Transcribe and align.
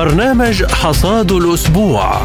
برنامج 0.00 0.64
حصاد 0.64 1.32
الأسبوع. 1.32 2.22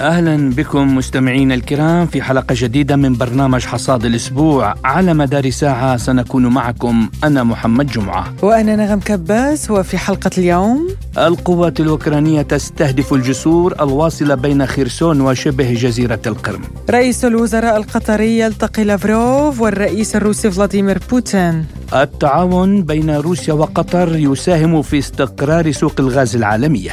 أهلا 0.00 0.50
بكم 0.50 0.96
مستمعينا 0.96 1.54
الكرام 1.54 2.06
في 2.06 2.22
حلقة 2.22 2.54
جديدة 2.58 2.96
من 2.96 3.12
برنامج 3.14 3.64
حصاد 3.64 4.04
الأسبوع. 4.04 4.74
على 4.84 5.14
مدار 5.14 5.50
ساعة 5.50 5.96
سنكون 5.96 6.46
معكم. 6.46 7.08
أنا 7.24 7.42
محمد 7.42 7.86
جمعة. 7.86 8.34
وأنا 8.42 8.76
نغم 8.76 9.00
كباس. 9.00 9.70
وفي 9.70 9.98
حلقة 9.98 10.30
اليوم؟ 10.38 10.88
القوات 11.18 11.80
الأوكرانية 11.80 12.42
تستهدف 12.42 13.12
الجسور 13.12 13.74
الواصلة 13.80 14.34
بين 14.34 14.66
خيرسون 14.66 15.20
وشبه 15.20 15.74
جزيرة 15.74 16.20
القرم. 16.26 16.62
رئيس 16.90 17.24
الوزراء 17.24 17.76
القطري 17.76 18.38
يلتقي 18.38 18.84
لافروف 18.84 19.60
والرئيس 19.60 20.16
الروسي 20.16 20.50
فلاديمير 20.50 20.98
بوتين. 21.10 21.64
التعاون 21.94 22.82
بين 22.82 23.10
روسيا 23.10 23.54
وقطر 23.54 24.16
يساهم 24.16 24.82
في 24.82 24.98
استقرار 24.98 25.72
سوق 25.72 25.94
الغاز 25.98 26.36
العالمية. 26.36 26.92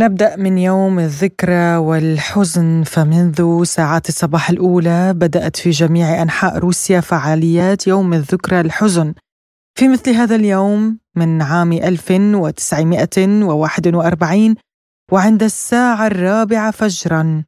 نبدأ 0.00 0.36
من 0.36 0.58
يوم 0.58 0.98
الذكرى 0.98 1.76
والحزن. 1.76 2.82
فمنذ 2.82 3.64
ساعات 3.64 4.08
الصباح 4.08 4.50
الأولى 4.50 5.14
بدأت 5.14 5.56
في 5.56 5.70
جميع 5.70 6.22
أنحاء 6.22 6.58
روسيا 6.58 7.00
فعاليات 7.00 7.86
يوم 7.86 8.14
الذكرى 8.14 8.60
الحزن. 8.60 9.14
في 9.78 9.88
مثل 9.88 10.10
هذا 10.10 10.36
اليوم 10.36 10.98
من 11.16 11.42
عام 11.42 11.72
1941 11.72 14.54
وعند 15.12 15.42
الساعة 15.42 16.06
الرابعة 16.06 16.70
فجرا 16.70 17.44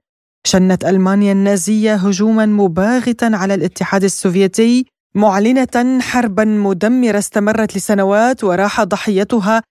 شنت 0.47 0.85
ألمانيا 0.85 1.33
النازية 1.33 1.95
هجوما 1.95 2.47
مباغتا 2.47 3.31
على 3.35 3.55
الاتحاد 3.55 4.05
السوفيتي 4.05 4.87
معلنة 5.15 6.01
حربا 6.01 6.45
مدمرة 6.45 7.19
استمرت 7.19 7.77
لسنوات 7.77 8.45
وراح 8.45 8.83
ضحيتها 8.83 9.63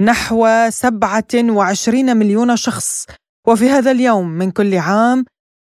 نحو 0.00 0.46
27 0.70 2.16
مليون 2.16 2.56
شخص. 2.56 3.06
وفي 3.48 3.70
هذا 3.70 3.90
اليوم 3.90 4.28
من 4.28 4.50
كل 4.50 4.78
عام 4.78 5.24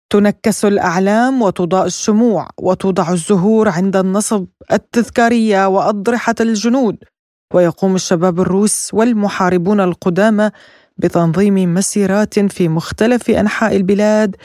تنكس 0.09 0.65
الأعلام 0.65 1.41
وتضاء 1.41 1.85
الشموع 1.85 2.47
وتوضع 2.61 3.11
الزهور 3.11 3.69
عند 3.69 3.95
النصب 3.95 4.45
التذكارية 4.71 5.67
وأضرحة 5.67 6.35
الجنود. 6.39 6.97
ويقوم 7.53 7.95
الشباب 7.95 8.39
الروس 8.39 8.93
والمحاربون 8.93 9.79
القدامى 9.79 10.49
بتنظيم 10.97 11.73
مسيرات 11.73 12.39
في 12.39 12.67
مختلف 12.67 13.29
أنحاء 13.29 13.75
البلاد 13.75 14.35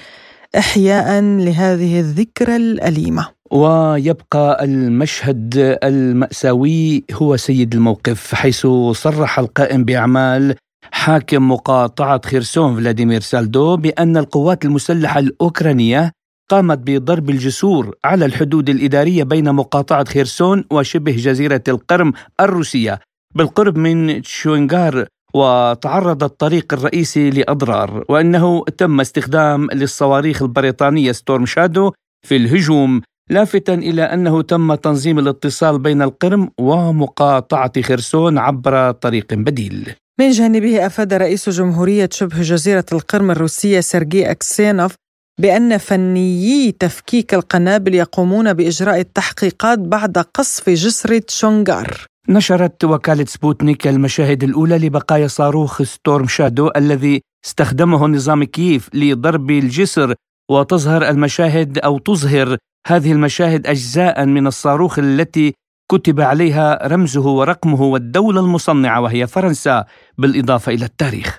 إحياء 0.56 1.22
لهذه 1.22 2.00
الذكرى 2.00 2.56
الأليمة. 2.56 3.28
ويبقى 3.50 4.64
المشهد 4.64 5.78
المأساوي 5.84 7.04
هو 7.12 7.36
سيد 7.36 7.74
الموقف 7.74 8.34
حيث 8.34 8.66
صرح 8.92 9.38
القائم 9.38 9.84
بأعمال 9.84 10.54
حاكم 10.92 11.50
مقاطعة 11.50 12.20
خيرسون 12.24 12.76
فلاديمير 12.76 13.20
سالدو 13.20 13.76
بأن 13.76 14.16
القوات 14.16 14.64
المسلحة 14.64 15.20
الأوكرانية 15.20 16.12
قامت 16.50 16.78
بضرب 16.78 17.30
الجسور 17.30 17.94
على 18.04 18.24
الحدود 18.24 18.69
الإدارية 18.69 19.24
بين 19.24 19.54
مقاطعة 19.54 20.04
خيرسون 20.04 20.64
وشبه 20.70 21.12
جزيرة 21.12 21.62
القرم 21.69 22.12
الروسية 22.41 23.00
بالقرب 23.34 23.78
من 23.78 24.22
تشونغار. 24.22 25.06
وتعرض 25.34 26.25
الطريق 26.25 26.75
الرئيسي 26.75 27.31
لأضرار 27.31 28.05
وأنه 28.09 28.65
تم 28.79 29.01
استخدام 29.01 29.69
للصواريخ 29.73 30.43
البريطانية 30.43 31.12
ستورم 31.12 31.47
شادو 31.47 31.93
في 32.27 32.37
الهجوم 32.37 33.03
لافتا 33.31 33.75
إلى 33.75 34.03
أنه 34.03 34.43
تم 34.43 34.75
تنظيم 34.75 35.19
الاتصال 35.19 35.79
بين 35.79 36.03
القرم 36.03 36.51
ومقاطعة 36.61 37.83
خرسون 37.83 38.38
عبر 38.38 38.91
طريق 38.91 39.34
بديل. 39.34 39.94
من 40.21 40.31
جانبه 40.31 40.87
أفاد 40.87 41.15
رئيس 41.15 41.49
جمهورية 41.49 42.09
شبه 42.12 42.43
جزيرة 42.43 42.84
القرم 42.93 43.31
الروسية 43.31 43.81
سيرجي 43.81 44.31
أكسينوف 44.31 44.94
بأن 45.41 45.78
فنيي 45.78 46.72
تفكيك 46.72 47.34
القنابل 47.34 47.94
يقومون 47.94 48.53
بإجراء 48.53 49.00
التحقيقات 49.00 49.78
بعد 49.78 50.19
قصف 50.19 50.71
جسر 50.71 51.19
تشونغار. 51.19 52.06
نشرت 52.31 52.84
وكالة 52.84 53.25
سبوتنيك 53.25 53.87
المشاهد 53.87 54.44
الأولى 54.44 54.78
لبقايا 54.78 55.27
صاروخ 55.27 55.83
ستورم 55.83 56.27
شادو 56.27 56.71
الذي 56.77 57.21
استخدمه 57.47 58.06
نظام 58.06 58.44
كييف 58.44 58.91
لضرب 58.94 59.50
الجسر 59.50 60.15
وتظهر 60.50 61.09
المشاهد 61.09 61.78
أو 61.78 61.99
تظهر 61.99 62.56
هذه 62.87 63.12
المشاهد 63.12 63.67
أجزاء 63.67 64.27
من 64.27 64.47
الصاروخ 64.47 64.99
التي 64.99 65.55
كتب 65.91 66.21
عليها 66.21 66.87
رمزه 66.87 67.27
ورقمه 67.27 67.83
والدولة 67.83 68.41
المصنعة 68.41 69.00
وهي 69.00 69.27
فرنسا 69.27 69.84
بالإضافة 70.19 70.72
إلى 70.72 70.84
التاريخ. 70.84 71.38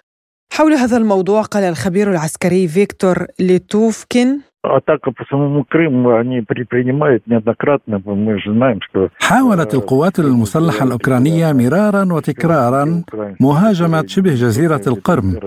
حول 0.53 0.73
هذا 0.73 0.97
الموضوع 0.97 1.41
قال 1.41 1.63
الخبير 1.63 2.11
العسكري 2.11 2.67
فيكتور 2.67 3.27
ليتوفكين 3.39 4.41
атака 4.64 5.10
по 5.12 5.24
самому 5.30 5.64
Крыму 5.64 6.16
они 6.16 6.40
предпринимают 6.40 7.26
неоднократно. 7.26 8.00
Мы 8.04 8.38
же 8.40 8.52
знаем, 8.52 8.80
что... 8.88 9.10
حاولت 9.20 9.74
القوات 9.74 10.18
المسلحة 10.18 10.84
الأوكرانية 10.84 11.52
مرارا 11.52 12.12
وتكرارا 12.12 13.02
مهاجمة 13.40 14.04
شبه 14.06 14.34
جزيرة 14.34 14.80
القرم 14.86 15.38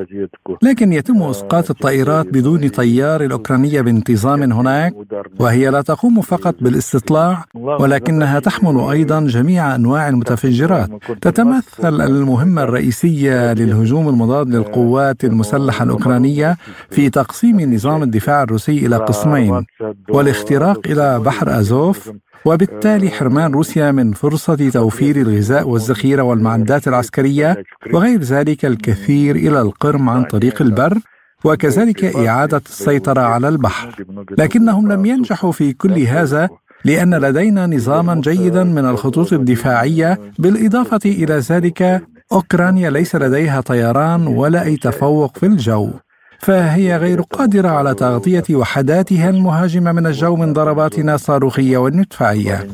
لكن 0.62 0.94
يتم 0.94 1.24
إسقاط 1.24 1.70
الطائرات 1.70 2.26
بدون 2.28 2.68
طيار 2.68 3.22
الأوكرانية 3.22 3.82
بانتظام 3.82 4.52
هناك 4.52 4.94
وهي 5.40 5.70
لا 5.70 5.82
تقوم 5.82 6.22
فقط 6.22 6.56
بالاستطلاع 6.62 7.44
ولكنها 7.56 8.40
تحمل 8.40 8.90
أيضا 8.92 9.20
جميع 9.20 9.76
أنواع 9.76 10.10
المتفجرات 10.10 10.90
تتمثل 11.22 12.02
المهمة 12.02 12.64
الرئيسية 12.64 13.54
للهجوم 13.54 14.10
المضاد 14.10 14.50
للقوات 14.50 15.24
المسلحة 15.24 15.84
الأوكرانية 15.84 16.56
في 16.90 17.10
تقسيم 17.10 17.74
نظام 17.74 18.04
الدفاع 18.04 18.44
الروسي 18.44 18.86
إلى 18.86 19.01
قسمين 19.09 19.67
والاختراق 20.09 20.81
إلى 20.87 21.21
بحر 21.21 21.59
أزوف 21.59 22.11
وبالتالي 22.45 23.11
حرمان 23.11 23.53
روسيا 23.53 23.91
من 23.93 24.13
فرصة 24.13 24.71
توفير 24.71 25.17
الغذاء 25.17 25.69
والذخيرة 25.69 26.23
والمعدات 26.23 26.89
العسكرية 26.89 27.65
وغير 27.93 28.21
ذلك 28.21 28.65
الكثير 28.65 29.37
إلى 29.37 29.61
القرم 29.61 30.09
عن 30.09 30.25
طريق 30.25 30.63
البر 30.63 30.99
وكذلك 31.45 32.05
إعادة 32.05 32.63
السيطرة 32.67 33.21
على 33.21 33.49
البحر. 33.49 34.05
لكنهم 34.39 34.93
لم 34.93 35.07
ينجحوا 35.07 35.53
في 35.53 35.73
كل 35.73 35.99
هذا 35.99 36.49
لأن 36.85 37.15
لدينا 37.15 37.67
نظاما 37.67 38.15
جيدا 38.21 38.65
من 38.65 38.85
الخطوط 38.85 39.33
الدفاعية 39.33 40.21
بالإضافة 40.39 41.01
إلى 41.05 41.35
ذلك 41.35 42.03
أوكرانيا 42.33 42.91
ليس 42.91 43.17
لديها 43.17 43.61
طيران 43.61 44.27
ولا 44.27 44.63
أي 44.63 44.77
تفوق 44.77 45.39
في 45.39 45.47
الجو. 45.47 45.91
فهي 46.43 46.97
غير 46.97 47.21
قادرة 47.21 47.69
على 47.69 47.95
تغطية 47.95 48.45
وحداتها 48.51 49.31
المهاجمة 49.31 49.93
من 49.93 50.07
الجو 50.07 50.37
من 50.37 50.53
ضرباتنا 50.53 51.15
الصاروخية 51.15 51.77
والمدفعية. 51.79 52.67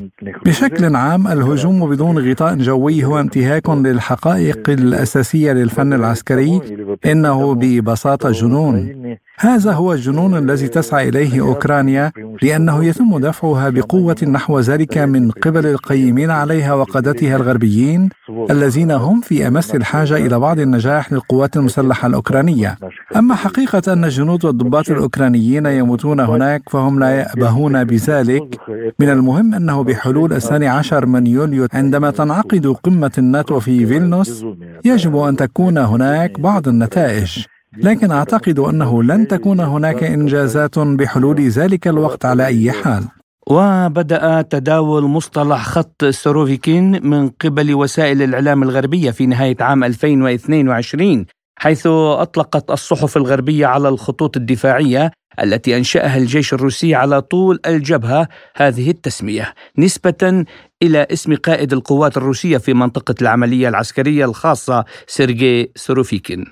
بشكل 0.46 0.96
عام 0.96 1.28
الهجوم 1.28 1.90
بدون 1.90 2.30
غطاء 2.30 2.54
جوي 2.56 3.04
هو 3.04 3.20
انتهاك 3.20 3.70
للحقائق 3.70 4.70
الأساسية 4.70 5.52
للفن 5.52 5.92
العسكري 5.92 6.60
إنه 7.06 7.54
ببساطة 7.54 8.30
جنون 8.30 8.94
هذا 9.40 9.72
هو 9.72 9.92
الجنون 9.92 10.38
الذي 10.38 10.68
تسعى 10.68 11.08
إليه 11.08 11.40
أوكرانيا 11.40 12.12
لأنه 12.42 12.84
يتم 12.84 13.18
دفعها 13.18 13.70
بقوة 13.70 14.16
نحو 14.28 14.60
ذلك 14.60 14.98
من 14.98 15.30
قبل 15.30 15.66
القيمين 15.66 16.30
عليها 16.30 16.74
وقادتها 16.74 17.36
الغربيين 17.36 18.08
الذين 18.50 18.90
هم 18.90 19.20
في 19.20 19.48
أمس 19.48 19.74
الحاجة 19.74 20.16
إلى 20.16 20.38
بعض 20.38 20.58
النجاح 20.60 21.12
للقوات 21.12 21.56
المسلحة 21.56 22.08
الأوكرانية. 22.08 22.78
أما 23.16 23.34
حقيقة 23.34 23.92
أن 23.92 24.04
الجنود 24.04 24.44
والضباط 24.44 24.90
الأوكرانيين 24.90 25.66
يموتون 25.66 26.20
هناك 26.20 26.62
فهم 26.70 26.98
لا 26.98 27.10
يأبهون 27.10 27.84
بذلك. 27.84 28.60
من 28.98 29.08
المهم 29.08 29.54
أنه 29.54 29.82
بحلول 29.84 30.32
الثاني 30.32 30.68
عشر 30.68 31.06
من 31.06 31.26
يوليو 31.26 31.66
عندما 31.72 32.10
تنعقد 32.10 32.66
قمة 32.66 33.12
الناتو 33.18 33.60
في 33.60 33.86
فيلنوس 33.86 34.44
يجب 34.84 35.16
أن 35.16 35.36
تكون 35.36 35.78
هناك 35.78 36.40
بعض 36.40 36.68
النتائج. 36.68 37.44
لكن 37.82 38.10
أعتقد 38.10 38.58
أنه 38.58 39.02
لن 39.02 39.28
تكون 39.28 39.60
هناك 39.60 40.04
إنجازات 40.04 40.78
بحلول 40.78 41.40
ذلك 41.48 41.88
الوقت 41.88 42.24
على 42.24 42.46
أي 42.46 42.72
حال. 42.72 43.04
وبدأ 43.46 44.42
تداول 44.42 45.02
مصطلح 45.02 45.64
خط 45.64 46.04
سوروفيكين 46.04 47.06
من 47.06 47.28
قبل 47.28 47.74
وسائل 47.74 48.22
الإعلام 48.22 48.62
الغربية 48.62 49.10
في 49.10 49.26
نهاية 49.26 49.56
عام 49.60 49.84
2022 49.84 51.26
حيث 51.58 51.86
أطلقت 51.86 52.70
الصحف 52.70 53.16
الغربية 53.16 53.66
على 53.66 53.88
الخطوط 53.88 54.36
الدفاعية 54.36 55.12
التي 55.42 55.76
أنشأها 55.76 56.16
الجيش 56.16 56.54
الروسي 56.54 56.94
على 56.94 57.20
طول 57.20 57.60
الجبهة 57.66 58.28
هذه 58.56 58.90
التسمية 58.90 59.54
نسبة 59.78 60.44
إلى 60.82 61.06
اسم 61.12 61.34
قائد 61.34 61.72
القوات 61.72 62.16
الروسية 62.16 62.58
في 62.58 62.74
منطقة 62.74 63.14
العملية 63.22 63.68
العسكرية 63.68 64.24
الخاصة 64.24 64.84
سيرجي 65.06 65.72
سوروفيكين 65.76 66.44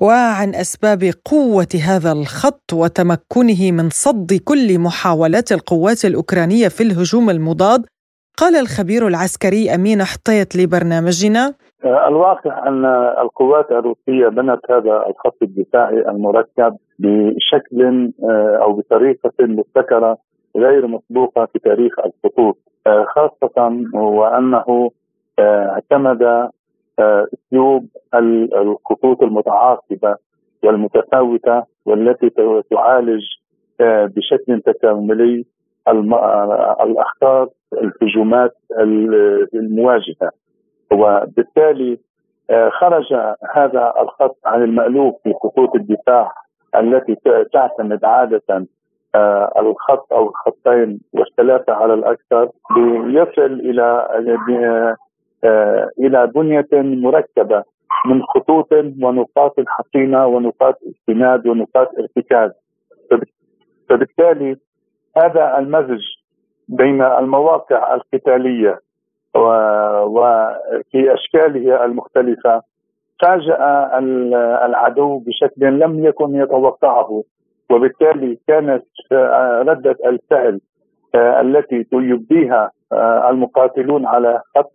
وعن 0.00 0.48
أسباب 0.48 1.00
قوة 1.24 1.72
هذا 1.88 2.12
الخط 2.12 2.72
وتمكنه 2.72 3.72
من 3.72 3.88
صد 3.90 4.30
كل 4.44 4.78
محاولات 4.78 5.52
القوات 5.52 6.04
الأوكرانية 6.04 6.68
في 6.68 6.82
الهجوم 6.82 7.30
المضاد. 7.30 7.86
قال 8.38 8.56
الخبير 8.56 9.06
العسكري 9.06 9.74
أمين 9.74 10.02
حطيت 10.02 10.56
لبرنامجنا. 10.56 11.54
الواقع 11.84 12.68
أن 12.68 12.84
القوات 13.22 13.70
الروسية 13.70 14.28
بنت 14.28 14.60
هذا 14.70 15.04
الخط 15.08 15.36
الدفاعي 15.42 16.08
المركب 16.08 16.76
بشكل 16.98 18.12
آه، 18.24 18.58
أو 18.62 18.72
بطريقة 18.72 19.32
مبتكرة 19.40 20.18
غير 20.56 20.86
مسبوقة 20.86 21.48
في 21.52 21.58
تاريخ 21.58 21.92
الخطوط 21.98 22.58
آه، 22.86 23.06
خاصة 23.14 23.86
وأنه 23.94 24.90
آه، 25.38 25.68
اعتمد 25.68 26.50
اسلوب 27.00 27.86
الخطوط 28.54 29.22
المتعاقبة 29.22 30.16
والمتفاوتة 30.62 31.62
والتي 31.86 32.30
تعالج 32.70 33.22
بشكل 33.80 34.60
تكاملي 34.60 35.44
الأخطار 36.82 37.48
الهجومات 37.72 38.56
المواجهة. 39.54 40.30
وبالتالي 40.92 41.98
آه، 42.50 42.68
خرج 42.68 43.14
هذا 43.54 43.94
الخط 44.00 44.36
عن 44.44 44.62
المألوف 44.62 45.14
في 45.24 45.34
خطوط 45.42 45.74
الدفاع 45.74 46.32
التي 46.76 47.16
تعتمد 47.52 48.04
عادة 48.04 48.66
آه، 49.14 49.52
الخط 49.58 50.12
أو 50.12 50.28
الخطين 50.28 51.00
والثلاثة 51.12 51.72
على 51.72 51.94
الأكثر 51.94 52.50
ليصل 53.04 53.52
إلى 53.52 54.08
آه، 55.44 55.90
إلى 55.98 56.26
بنية 56.26 56.68
مركبة 56.72 57.62
من 58.06 58.22
خطوط 58.22 58.72
ونقاط 59.02 59.54
حصينة 59.66 60.26
ونقاط 60.26 60.78
استناد 60.90 61.46
ونقاط 61.46 61.88
ارتكاز. 61.98 62.50
فبالتالي 63.88 64.56
هذا 65.16 65.58
المزج 65.58 66.02
بين 66.68 67.02
المواقع 67.02 67.94
القتالية 67.94 68.80
وفي 70.04 71.14
أشكاله 71.14 71.84
المختلفة 71.84 72.62
فاجأ 73.22 73.58
العدو 74.66 75.18
بشكل 75.18 75.78
لم 75.78 76.04
يكن 76.04 76.34
يتوقعه 76.34 77.22
وبالتالي 77.70 78.38
كانت 78.48 78.84
ردة 79.68 79.96
الفعل 80.06 80.60
التي 81.14 81.86
يبديها 81.92 82.70
المقاتلون 83.30 84.06
على 84.06 84.42
خط 84.56 84.72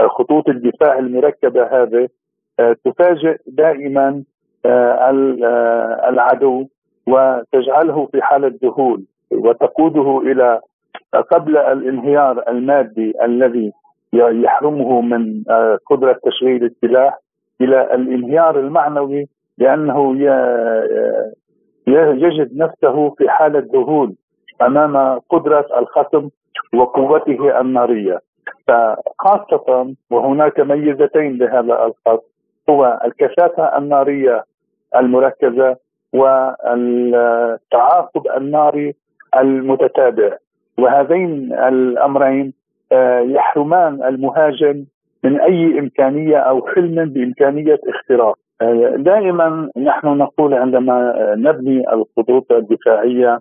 خطوط 0.00 0.48
الدفاع 0.48 0.98
المركبة 0.98 1.62
هذه 1.62 2.08
تفاجئ 2.84 3.36
دائما 3.46 4.22
العدو 6.08 6.66
وتجعله 7.06 8.06
في 8.06 8.22
حالة 8.22 8.52
ذهول 8.62 9.04
وتقوده 9.32 10.18
إلى 10.18 10.60
قبل 11.30 11.56
الانهيار 11.56 12.44
المادي 12.48 13.12
الذي 13.24 13.72
يحرمه 14.12 15.00
من 15.00 15.42
آه، 15.50 15.78
قدرة 15.86 16.18
تشغيل 16.24 16.64
السلاح 16.64 17.18
إلى 17.60 17.94
الانهيار 17.94 18.60
المعنوي 18.60 19.28
لأنه 19.58 20.16
يجد 21.88 22.56
نفسه 22.56 23.10
في 23.10 23.28
حالة 23.28 23.66
ذهول 23.72 24.14
أمام 24.62 25.18
قدرة 25.30 25.66
الخصم 25.78 26.28
وقوته 26.74 27.60
النارية. 27.60 28.20
فخاصة 28.68 29.94
وهناك 30.10 30.60
ميزتين 30.60 31.38
لهذا 31.38 31.86
الخط 31.86 32.24
هو 32.70 33.00
الكثافة 33.04 33.78
النارية 33.78 34.44
المركزة 34.96 35.76
والتعاقب 36.12 37.16
الناري 38.36 38.94
المتتابع. 39.36 40.36
وهذين 40.78 41.52
الأمرين 41.52 42.52
آه، 42.92 43.20
يحرمان 43.20 44.02
المهاجم 44.04 44.84
من 45.24 45.40
أي 45.40 45.78
إمكانية 45.78 46.36
أو 46.36 46.66
حلم 46.66 47.04
بإمكانية 47.04 47.78
اختراق. 47.88 48.38
آه، 48.62 48.94
دائما 48.96 49.70
نحن 49.76 50.06
نقول 50.06 50.54
عندما 50.54 51.14
نبني 51.34 51.92
الخطوط 51.92 52.52
الدفاعية 52.52 53.40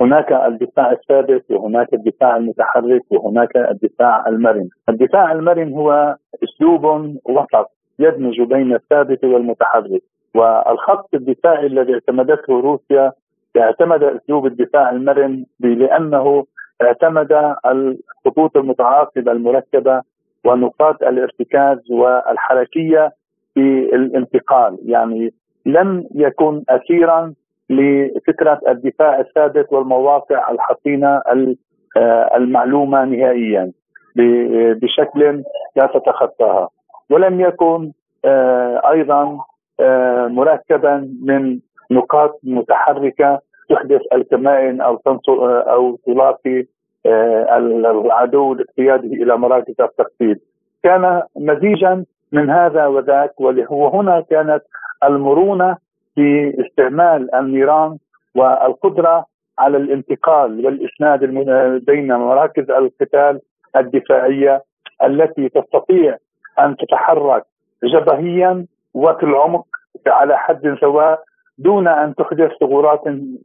هناك 0.00 0.32
الدفاع 0.32 0.92
الثابت 0.92 1.50
وهناك 1.50 1.94
الدفاع 1.94 2.36
المتحرك 2.36 3.02
وهناك 3.10 3.56
الدفاع 3.56 4.28
المرن. 4.28 4.68
الدفاع 4.88 5.32
المرن 5.32 5.72
هو 5.72 6.16
أسلوب 6.44 6.84
وسط 7.24 7.70
يدمج 7.98 8.40
بين 8.40 8.74
الثابت 8.74 9.24
والمتحرك 9.24 10.02
والخط 10.34 11.14
الدفاعي 11.14 11.66
الذي 11.66 11.94
اعتمدته 11.94 12.60
روسيا 12.60 13.12
اعتمد 13.58 14.02
أسلوب 14.02 14.46
الدفاع 14.46 14.90
المرن 14.90 15.44
لأنه 15.60 16.44
اعتمد 16.82 17.54
الخطوط 17.66 18.56
المتعاقبة 18.56 19.32
المركبة 19.32 20.02
ونقاط 20.44 21.02
الارتكاز 21.02 21.78
والحركية 21.90 23.12
في 23.54 23.94
الانتقال 23.94 24.78
يعني 24.84 25.32
لم 25.66 26.06
يكن 26.14 26.62
اسيرا 26.68 27.34
لفكره 27.70 28.60
الدفاع 28.68 29.20
الثابت 29.20 29.72
والمواقع 29.72 30.50
الحصينة 30.50 31.22
المعلومة 32.36 33.04
نهائيا 33.04 33.72
بشكل 34.82 35.42
لا 35.76 35.86
تتخطاها. 35.86 36.68
ولم 37.10 37.40
يكن 37.40 37.92
آه، 38.24 38.90
أيضا 38.90 39.38
آه، 39.80 40.26
مركبا 40.26 41.10
من 41.22 41.58
نقاط 41.90 42.40
متحركة 42.44 43.40
تحدث 43.70 44.00
الكمائن 44.12 44.80
أو 44.80 45.00
أو 45.38 45.98
تلاقي 46.06 46.64
آه، 47.06 47.56
العدو 47.58 48.54
لاقتياده 48.54 49.06
إلى 49.22 49.36
مراكز 49.36 49.74
التخطيط. 49.80 50.38
كان 50.82 51.22
مزيجا 51.36 52.04
من 52.32 52.50
هذا 52.50 52.86
وذاك 52.86 53.40
وهنا 53.70 54.20
كانت 54.30 54.62
المرونة 55.04 55.76
في 56.20 56.54
استعمال 56.66 57.34
النيران 57.34 57.98
والقدرة 58.34 59.24
على 59.58 59.76
الانتقال 59.76 60.66
والإسناد 60.66 61.24
بين 61.84 62.12
مراكز 62.12 62.70
القتال 62.70 63.40
الدفاعية 63.76 64.62
التي 65.04 65.48
تستطيع 65.48 66.16
أن 66.58 66.76
تتحرك 66.76 67.44
جبهيا 67.84 68.66
وفي 68.94 69.22
العمق 69.22 69.66
على 70.06 70.38
حد 70.38 70.76
سواء 70.80 71.22
دون 71.58 71.88
أن 71.88 72.14
تحدث 72.14 72.50
ثغرات 72.60 73.02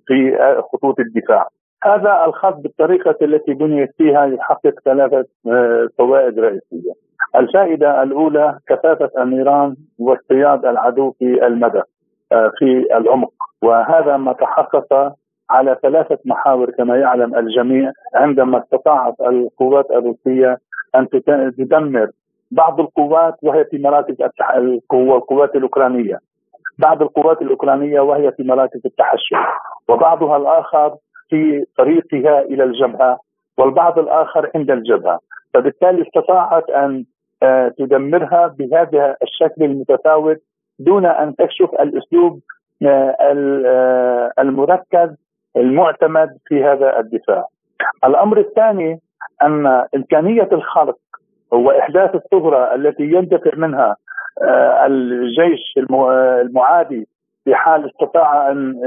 في 0.07 0.37
خطوط 0.73 0.99
الدفاع. 0.99 1.47
هذا 1.83 2.25
الخط 2.25 2.55
بالطريقة 2.55 3.15
التي 3.21 3.53
بنيت 3.53 3.89
فيها 3.97 4.25
يحقق 4.25 4.73
ثلاثة 4.85 5.25
آه، 5.47 5.87
فوائد 5.97 6.39
رئيسية. 6.39 6.93
الفائدة 7.35 8.03
الأولى 8.03 8.59
كثافة 8.67 9.23
النيران 9.23 9.75
واصطياد 9.99 10.65
العدو 10.65 11.11
في 11.11 11.47
المدى 11.47 11.81
في 12.57 12.97
العمق. 12.97 13.31
وهذا 13.61 14.17
ما 14.17 14.33
تحقق 14.33 15.13
على 15.49 15.77
ثلاثة 15.81 16.17
محاور 16.25 16.71
كما 16.71 16.97
يعلم 16.97 17.35
الجميع. 17.35 17.91
عندما 18.15 18.63
استطاعت 18.63 19.21
القوات 19.21 19.91
الروسية 19.91 20.57
أن 20.95 21.09
تدمر 21.09 22.09
بعض 22.51 22.79
القوات 22.79 23.35
وهي 23.43 23.65
في 23.65 23.77
مراكز 23.77 24.15
القوات 24.53 25.55
الأوكرانية. 25.55 26.19
بعض 26.79 27.01
القوات 27.01 27.41
الأوكرانية 27.41 27.99
وهي 27.99 28.31
في 28.31 28.43
مراكز 28.43 28.81
التحشد 28.85 29.35
وبعضها 29.89 30.37
الآخر 30.37 30.95
في 31.29 31.65
طريقها 31.77 32.41
إلى 32.41 32.63
الجبهة 32.63 33.19
والبعض 33.57 33.99
الآخر 33.99 34.51
عند 34.55 34.71
الجبهة. 34.71 35.19
فبالتالي 35.53 36.01
استطاعت 36.01 36.69
أن 36.69 37.05
آه، 37.43 37.67
تدمرها 37.77 38.47
بهذا 38.47 39.15
الشكل 39.23 39.63
المتفاوت 39.63 40.37
دون 40.79 41.05
أن 41.05 41.35
تكشف 41.35 41.69
الأسلوب 41.79 42.39
آه، 42.83 43.15
آه، 43.19 44.31
المركز 44.39 45.09
المعتمد 45.57 46.37
في 46.47 46.63
هذا 46.63 46.99
الدفاع. 46.99 47.45
الأمر 48.05 48.39
الثاني 48.39 48.99
أن 49.43 49.85
إمكانية 49.95 50.49
الخلق 50.51 50.97
وإحداث 51.51 52.15
الثغرة 52.15 52.75
التي 52.75 53.03
يندفع 53.03 53.51
منها 53.55 53.95
آه، 54.41 54.85
الجيش 54.85 55.73
المعادي 55.77 57.07
في 57.43 57.55
حال 57.55 57.89
استطاع 57.89 58.51
أن 58.51 58.81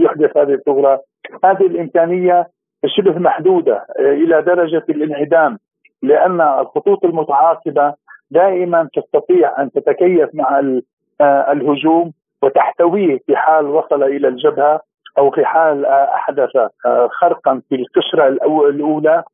يحدث 0.00 0.36
هذه 0.36 0.54
الثغرة 0.54 1.02
هذه 1.44 1.66
الإمكانية 1.66 2.46
شبه 2.86 3.18
محدودة 3.18 3.86
إلى 3.98 4.42
درجة 4.42 4.84
الانعدام 4.88 5.58
لأن 6.02 6.40
الخطوط 6.40 7.04
المتعاقبة 7.04 7.94
دائما 8.30 8.88
تستطيع 8.94 9.62
أن 9.62 9.70
تتكيف 9.70 10.34
مع 10.34 10.60
الهجوم 11.20 12.12
وتحتويه 12.42 13.18
في 13.26 13.36
حال 13.36 13.66
وصل 13.66 14.02
إلى 14.02 14.28
الجبهة 14.28 14.80
أو 15.18 15.30
في 15.30 15.44
حال 15.44 15.86
أحدث 15.86 16.50
خرقا 17.10 17.62
في 17.68 17.74
القشره 17.74 18.28
الأولى 18.28 19.24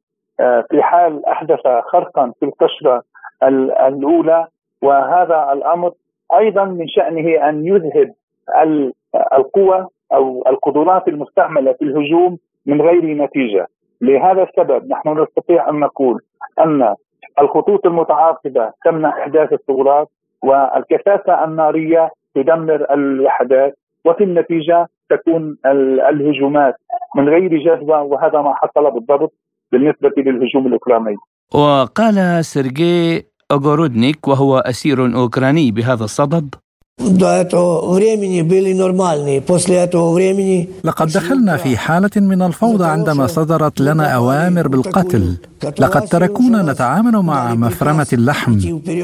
في 0.70 0.82
حال 0.82 1.26
أحدث 1.26 1.60
خرقا 1.82 2.32
في 2.40 2.46
القشره 2.46 3.02
الأولى. 3.42 4.46
وهذا 4.82 5.52
الأمر 5.52 5.92
أيضا 6.38 6.64
من 6.64 6.88
شأنه 6.88 7.48
أن 7.48 7.66
يذهب 7.66 8.12
القوى 9.34 9.86
أو 10.12 10.44
القدرات 10.46 11.08
المستعملة 11.08 11.72
في 11.72 11.84
الهجوم 11.84 12.38
من 12.66 12.82
غير 12.82 13.04
نتيجة. 13.04 13.66
لهذا 14.00 14.42
السبب 14.42 14.88
نحن 14.88 15.22
نستطيع 15.22 15.68
أن 15.68 15.80
نقول 15.80 16.20
أن 16.58 16.94
الخطوط 17.40 17.86
المتعاقبة 17.86 18.72
تمنع 18.84 19.22
إحداث 19.22 19.52
الثغرات. 19.52 20.08
والكثافة 20.42 21.44
النارية 21.44 22.10
تدمر 22.34 22.94
الوحدات 22.94 23.78
وفي 24.04 24.24
النتيجة 24.24 24.86
تكون 25.10 25.56
الهجومات 26.10 26.74
من 27.16 27.28
غير 27.28 27.58
جدوى 27.58 27.96
وهذا 27.96 28.40
ما 28.40 28.54
حصل 28.54 28.90
بالضبط 28.90 29.32
بالنسبة 29.72 30.12
للهجوم 30.16 30.66
الأوكراني. 30.66 31.16
وقال 31.54 32.44
سيرجي 32.44 33.22
اوغورودنيك 33.52 34.28
وهو 34.28 34.58
أسير 34.58 35.16
أوكراني 35.16 35.70
بهذا 35.70 36.04
الصدد 36.04 36.54
لقد 40.84 41.06
دخلنا 41.08 41.56
في 41.56 41.76
حالة 41.76 42.10
من 42.16 42.42
الفوضى 42.42 42.84
عندما 42.84 43.26
صدرت 43.26 43.80
لنا 43.80 44.06
أوامر 44.06 44.68
بالقتل. 44.68 45.36
لقد 45.78 46.02
تركونا 46.08 46.72
نتعامل 46.72 47.16
مع 47.18 47.54
مفرمة 47.54 48.06
اللحم. 48.12 48.58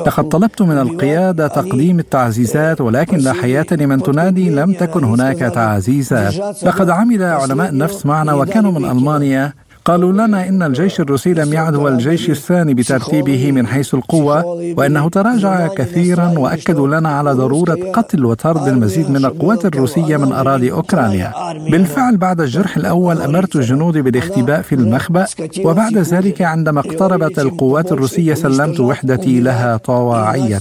لقد 0.06 0.28
طلبت 0.28 0.62
من 0.62 0.78
القيادة 0.78 1.48
تقديم 1.48 1.98
التعزيزات 1.98 2.80
ولكن 2.80 3.16
لا 3.16 3.32
حياة 3.32 3.66
لمن 3.72 4.02
تنادي 4.02 4.50
لم 4.50 4.72
تكن 4.72 5.04
هناك 5.04 5.38
تعزيزات. 5.38 6.34
لقد 6.62 6.90
عمل 6.90 7.22
علماء 7.22 7.68
النفس 7.70 8.06
معنا 8.06 8.34
وكانوا 8.34 8.72
من 8.72 8.84
ألمانيا 8.84 9.52
قالوا 9.88 10.12
لنا 10.12 10.48
إن 10.48 10.62
الجيش 10.62 11.00
الروسي 11.00 11.34
لم 11.34 11.52
يعد 11.52 11.74
هو 11.74 11.88
الجيش 11.88 12.30
الثاني 12.30 12.74
بترتيبه 12.74 13.52
من 13.52 13.66
حيث 13.66 13.94
القوة 13.94 14.44
وإنه 14.76 15.08
تراجع 15.08 15.66
كثيرا 15.66 16.38
وأكدوا 16.38 16.88
لنا 16.88 17.08
على 17.08 17.32
ضرورة 17.32 17.78
قتل 17.92 18.24
وطرد 18.24 18.68
المزيد 18.68 19.10
من 19.10 19.24
القوات 19.24 19.66
الروسية 19.66 20.16
من 20.16 20.32
أراضي 20.32 20.72
أوكرانيا. 20.72 21.32
بالفعل 21.70 22.16
بعد 22.16 22.40
الجرح 22.40 22.76
الأول 22.76 23.22
أمرت 23.22 23.56
الجنود 23.56 23.98
بالاختباء 23.98 24.62
في 24.62 24.74
المخبأ 24.74 25.26
وبعد 25.64 25.98
ذلك 25.98 26.42
عندما 26.42 26.80
اقتربت 26.80 27.38
القوات 27.38 27.92
الروسية 27.92 28.34
سلمت 28.34 28.80
وحدتي 28.80 29.40
لها 29.40 29.76
طواعية 29.76 30.60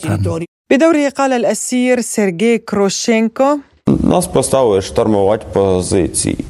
بدوره 0.72 1.10
قال 1.10 1.34
الأسير 1.34 2.02
سيرجي 2.02 2.58
كروشينكو 2.58 3.58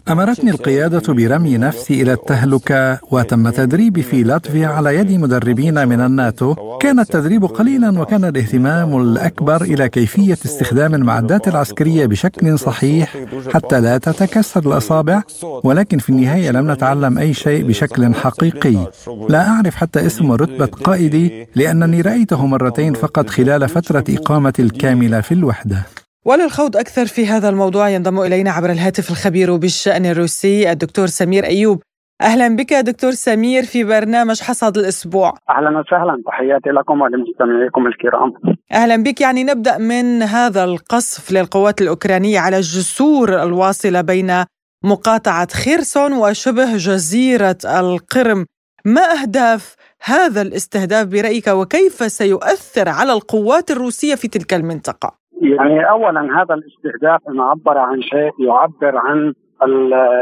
أمرتني 0.09 0.51
القيادة 0.51 1.13
برمي 1.13 1.57
نفسي 1.57 2.01
إلى 2.01 2.13
التهلكة 2.13 2.99
وتم 3.11 3.49
تدريبي 3.49 4.01
في 4.01 4.23
لاتفيا 4.23 4.67
على 4.67 4.95
يد 4.95 5.11
مدربين 5.11 5.87
من 5.87 6.01
الناتو. 6.01 6.77
كان 6.77 6.99
التدريب 6.99 7.45
قليلا 7.45 8.01
وكان 8.01 8.25
الاهتمام 8.25 9.01
الأكبر 9.01 9.61
إلى 9.61 9.89
كيفية 9.89 10.33
استخدام 10.33 10.95
المعدات 10.95 11.47
العسكرية 11.47 12.05
بشكل 12.05 12.59
صحيح 12.59 13.17
حتى 13.53 13.81
لا 13.81 13.97
تتكسر 13.97 14.59
الأصابع. 14.59 15.21
ولكن 15.63 15.97
في 15.97 16.09
النهاية 16.09 16.51
لم 16.51 16.71
نتعلم 16.71 17.17
أي 17.17 17.33
شيء 17.33 17.67
بشكل 17.67 18.13
حقيقي. 18.13 18.91
لا 19.29 19.47
أعرف 19.47 19.75
حتى 19.75 20.05
اسم 20.05 20.29
ورتبة 20.29 20.65
قائدي 20.65 21.47
لأنني 21.55 22.01
رأيته 22.01 22.45
مرتين 22.45 22.93
فقط 22.93 23.29
خلال 23.29 23.69
فترة 23.69 24.03
إقامتي 24.09 24.61
الكاملة 24.61 25.21
في 25.21 25.33
الوحدة. 25.33 26.06
وللخوض 26.27 26.77
أكثر 26.77 27.05
في 27.05 27.27
هذا 27.27 27.49
الموضوع 27.49 27.89
ينضم 27.89 28.19
إلينا 28.19 28.51
عبر 28.51 28.69
الهاتف 28.71 29.09
الخبير 29.09 29.55
بالشأن 29.55 30.05
الروسي 30.05 30.71
الدكتور 30.71 31.07
سمير 31.07 31.45
أيوب. 31.45 31.81
أهلا 32.21 32.55
بك 32.55 32.73
دكتور 32.73 33.11
سمير 33.11 33.63
في 33.63 33.83
برنامج 33.83 34.41
حصاد 34.41 34.77
الأسبوع. 34.77 35.33
أهلا 35.49 35.79
وسهلا. 35.79 36.23
تحياتي 36.25 36.69
لكم 36.69 37.01
ولمستمعيكم 37.01 37.87
الكرام. 37.87 38.33
أهلا 38.73 39.03
بك. 39.03 39.21
يعني 39.21 39.43
نبدأ 39.43 39.77
من 39.77 40.23
هذا 40.23 40.63
القصف 40.63 41.31
للقوات 41.31 41.81
الأوكرانية 41.81 42.39
على 42.39 42.57
الجسور 42.57 43.43
الواصلة 43.43 44.01
بين 44.01 44.43
مقاطعة 44.83 45.47
خيرسون 45.53 46.13
وشبه 46.13 46.77
جزيرة 46.77 47.57
القرم. 47.65 48.45
ما 48.85 49.21
أهداف 49.21 49.75
هذا 50.03 50.41
الاستهداف 50.41 51.07
برأيك 51.07 51.47
وكيف 51.47 52.11
سيؤثر 52.11 52.89
على 52.89 53.13
القوات 53.13 53.71
الروسية 53.71 54.15
في 54.15 54.27
تلك 54.27 54.53
المنطقة؟ 54.53 55.26
يعني 55.41 55.89
اولا 55.89 56.41
هذا 56.41 56.53
الاستهداف 56.53 57.21
ان 57.29 57.39
عبر 57.39 57.77
عن 57.77 58.01
شيء 58.01 58.31
يعبر 58.39 58.97
عن 58.97 59.33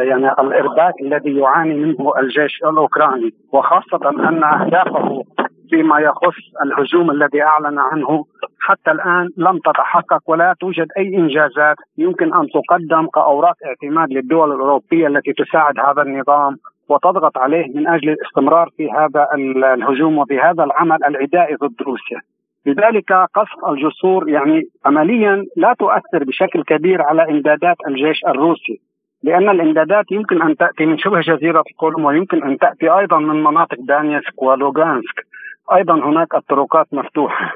يعني 0.10 0.32
الإرباك 0.32 0.94
الذي 1.02 1.38
يعاني 1.38 1.76
منه 1.76 2.14
الجيش 2.20 2.60
الأوكراني 2.64 3.34
وخاصة 3.54 4.10
أن 4.10 4.44
أهدافه 4.44 5.24
فيما 5.70 6.00
يخص 6.00 6.38
الهجوم 6.64 7.12
الذي 7.12 7.44
أعلن 7.44 7.80
عنه 7.80 8.26
حتى 8.60 8.92
الآن 8.92 9.30
لم 9.38 9.60
تتحقق 9.60 10.22
ولا 10.28 10.56
توجد 10.60 10.88
أي 10.98 11.18
إنجازات 11.18 11.76
يمكن 11.98 12.34
أن 12.34 12.48
تقدم 12.48 13.08
كأوراق 13.08 13.56
اعتماد 13.66 14.10
للدول 14.12 14.52
الأوروبية 14.52 15.08
التي 15.08 15.34
تساعد 15.34 15.80
هذا 15.80 16.02
النظام 16.02 16.58
وتضغط 16.90 17.38
عليه 17.38 17.66
من 17.76 17.88
أجل 17.88 18.10
الاستمرار 18.10 18.70
في 18.78 18.92
هذا 18.92 19.28
الهجوم 19.74 20.18
وفي 20.18 20.40
هذا 20.40 20.64
العمل 20.64 21.04
العدائي 21.08 21.56
ضد 21.56 21.82
روسيا. 21.82 22.22
لذلك 22.66 23.14
قصف 23.14 23.70
الجسور 23.70 24.30
يعني 24.30 24.64
عمليا 24.86 25.46
لا 25.58 25.76
تؤثر 25.80 26.24
بشكل 26.24 26.64
كبير 26.64 27.02
على 27.02 27.32
إمدادات 27.32 27.78
الجيش 27.88 28.20
الروسي 28.28 28.82
لأن 29.24 29.50
الإمدادات 29.50 30.12
يمكن 30.12 30.42
أن 30.42 30.56
تأتي 30.56 30.86
من 30.86 30.98
شبه 30.98 31.22
جزيرة 31.22 31.64
القرم 31.72 32.06
ويمكن 32.06 32.44
أن 32.44 32.58
تأتي 32.58 32.90
أيضا 32.90 33.20
من 33.20 33.44
مناطق 33.44 33.78
دانيسك 33.80 34.42
ولوغانسك. 34.42 35.28
أيضا 35.76 35.94
هناك 35.94 36.36
الطرقات 36.36 36.88
مفتوحة. 36.92 37.52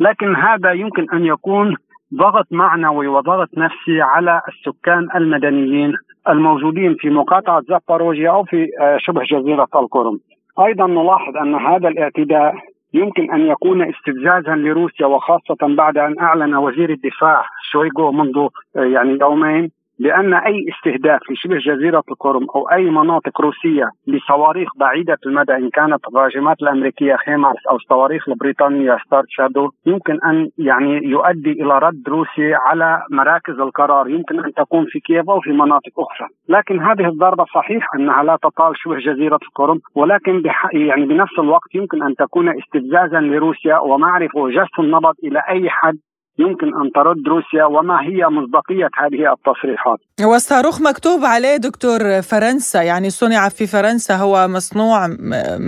لكن 0.00 0.36
هذا 0.36 0.72
يمكن 0.72 1.06
أن 1.12 1.26
يكون 1.26 1.76
ضغط 2.14 2.46
معنوي 2.50 3.06
وضغط 3.06 3.48
نفسي 3.56 4.00
على 4.00 4.42
السكان 4.48 5.08
المدنيين 5.14 5.92
الموجودين 6.28 6.94
في 6.94 7.10
مقاطعة 7.10 7.62
زاباروجيا 7.68 8.30
أو 8.30 8.44
في 8.44 8.68
آه، 8.80 8.96
شبه 9.00 9.22
جزيرة 9.24 9.68
القرم 9.74 10.18
أيضا 10.60 10.86
نلاحظ 10.86 11.36
أن 11.36 11.54
هذا 11.54 11.88
الاعتداء 11.88 12.54
يمكن 12.94 13.32
أن 13.32 13.40
يكون 13.46 13.82
استفزازا 13.82 14.54
لروسيا 14.54 15.06
وخاصة 15.06 15.56
بعد 15.60 15.98
أن 15.98 16.18
أعلن 16.18 16.54
وزير 16.54 16.90
الدفاع 16.90 17.44
شويغو 17.70 18.12
منذ 18.12 18.48
يعني 18.76 19.18
يومين 19.20 19.70
بان 20.02 20.34
أي 20.34 20.64
استهداف 20.72 21.20
في 21.22 21.34
شبه 21.36 21.58
جزيرة 21.58 22.02
القرم 22.10 22.46
أو 22.54 22.70
أي 22.70 22.90
مناطق 22.90 23.40
روسية 23.40 23.88
بصواريخ 24.08 24.68
بعيدة 24.76 25.18
المدى 25.26 25.52
إن 25.52 25.70
كانت 25.70 26.00
الراجمات 26.08 26.56
الأمريكية 26.62 27.16
خيمارس 27.16 27.66
أو 27.70 27.76
الصواريخ 27.76 28.28
البريطانيه 28.28 28.96
ستورم 29.06 29.26
شادو 29.28 29.70
يمكن 29.86 30.18
أن 30.24 30.48
يعني 30.58 31.00
يؤدي 31.04 31.52
إلى 31.52 31.78
رد 31.78 32.02
روسي 32.08 32.54
على 32.54 33.02
مراكز 33.10 33.60
القرار. 33.60 34.08
يمكن 34.08 34.44
أن 34.44 34.52
تكون 34.52 34.84
في 34.88 35.00
كييف 35.00 35.30
أو 35.30 35.40
في 35.40 35.50
مناطق 35.50 35.92
أخرى. 35.98 36.28
لكن 36.48 36.80
هذه 36.80 37.08
الضربة 37.08 37.44
صحيح 37.54 37.94
أنها 37.94 38.22
لا 38.22 38.38
تطال 38.42 38.72
شبه 38.76 38.98
جزيرة 38.98 39.38
القرم 39.42 39.78
ولكن 39.94 40.42
يعني 40.72 41.06
بنفس 41.06 41.38
الوقت 41.38 41.74
يمكن 41.74 42.02
أن 42.02 42.14
تكون 42.14 42.48
استفزازا 42.48 43.20
لروسيا 43.20 43.78
ومعرفة 43.78 44.48
جس 44.48 44.78
النبض 44.78 45.14
إلى 45.24 45.42
أي 45.48 45.70
حد 45.70 45.98
يمكن 46.38 46.66
أن 46.66 46.92
ترد 46.94 47.28
روسيا 47.28 47.64
وما 47.64 48.00
هي 48.00 48.26
مصداقية 48.26 48.88
هذه 49.02 49.32
التصريحات. 49.32 49.98
والصاروخ 50.20 50.80
مكتوب 50.90 51.20
عليه 51.24 51.56
دكتور 51.56 51.98
فرنسا 52.30 52.82
يعني 52.82 53.10
صنع 53.10 53.48
في 53.48 53.66
فرنسا 53.66 54.14
هو 54.14 54.48
مصنوع 54.48 55.06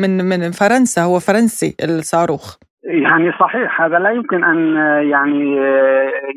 من 0.00 0.12
من 0.30 0.50
فرنسا 0.50 1.02
هو 1.02 1.18
فرنسي 1.18 1.74
الصاروخ. 1.84 2.56
يعني 2.84 3.32
صحيح 3.40 3.80
هذا 3.80 3.98
لا 3.98 4.10
يمكن 4.10 4.44
أن 4.44 4.76
يعني 5.10 5.56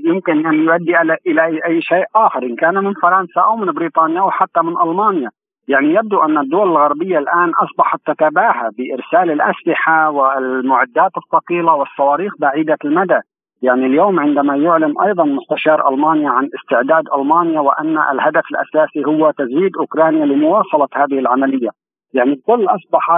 يمكن 0.05 0.45
أن 0.47 0.53
يؤدي 0.53 1.01
إلى 1.27 1.43
أي 1.65 1.81
شيء 1.81 2.05
آخر 2.15 2.43
إن 2.43 2.55
كان 2.55 2.73
من 2.73 2.93
فرنسا 2.93 3.41
أو 3.41 3.55
من 3.55 3.73
بريطانيا 3.73 4.21
أو 4.21 4.31
حتى 4.31 4.61
من 4.61 4.73
ألمانيا. 4.83 5.29
يعني 5.67 5.93
يبدو 5.93 6.19
أن 6.21 6.37
الدول 6.37 6.67
الغربية 6.69 7.17
الآن 7.17 7.51
أصبحت 7.63 7.99
تتباهى 8.05 8.69
بإرسال 8.77 9.31
الأسلحة 9.31 10.09
والمعدات 10.09 11.11
الثقيلة 11.17 11.73
والصواريخ 11.73 12.33
بعيدة 12.39 12.77
المدى 12.85 13.19
يعني 13.61 13.85
اليوم 13.85 14.19
عندما 14.19 14.55
يعلن 14.55 14.93
أيضا 15.01 15.23
مستشار 15.23 15.89
ألمانيا 15.89 16.29
عن 16.29 16.49
استعداد 16.55 17.03
ألمانيا 17.17 17.59
وأن 17.59 17.97
الهدف 17.97 18.43
الأساسي 18.51 19.05
هو 19.05 19.31
تزويد 19.31 19.77
أوكرانيا 19.77 20.25
لمواصلة 20.25 20.87
هذه 20.95 21.19
العملية 21.19 21.69
يعني 22.13 22.33
الكل 22.33 22.65
أصبح 22.65 23.11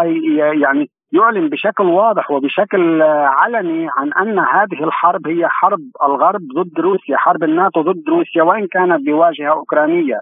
يعني 0.62 0.90
يعلن 1.12 1.50
بشكل 1.50 1.84
واضح 1.84 2.32
وبشكل 2.32 3.02
علني 3.02 3.88
عن 3.98 4.14
أن 4.14 4.40
هذه 4.40 4.84
الحرب 4.84 5.28
هي 5.28 5.48
حرب 5.48 5.80
الغرب 6.04 6.42
ضد 6.56 6.80
روسيا، 6.80 7.18
حرب 7.18 7.44
الناتو 7.44 7.82
ضد 7.82 8.10
روسيا 8.10 8.44
وإن 8.44 8.68
كانت 8.68 9.06
بواجهة 9.06 9.50
أوكرانية. 9.50 10.20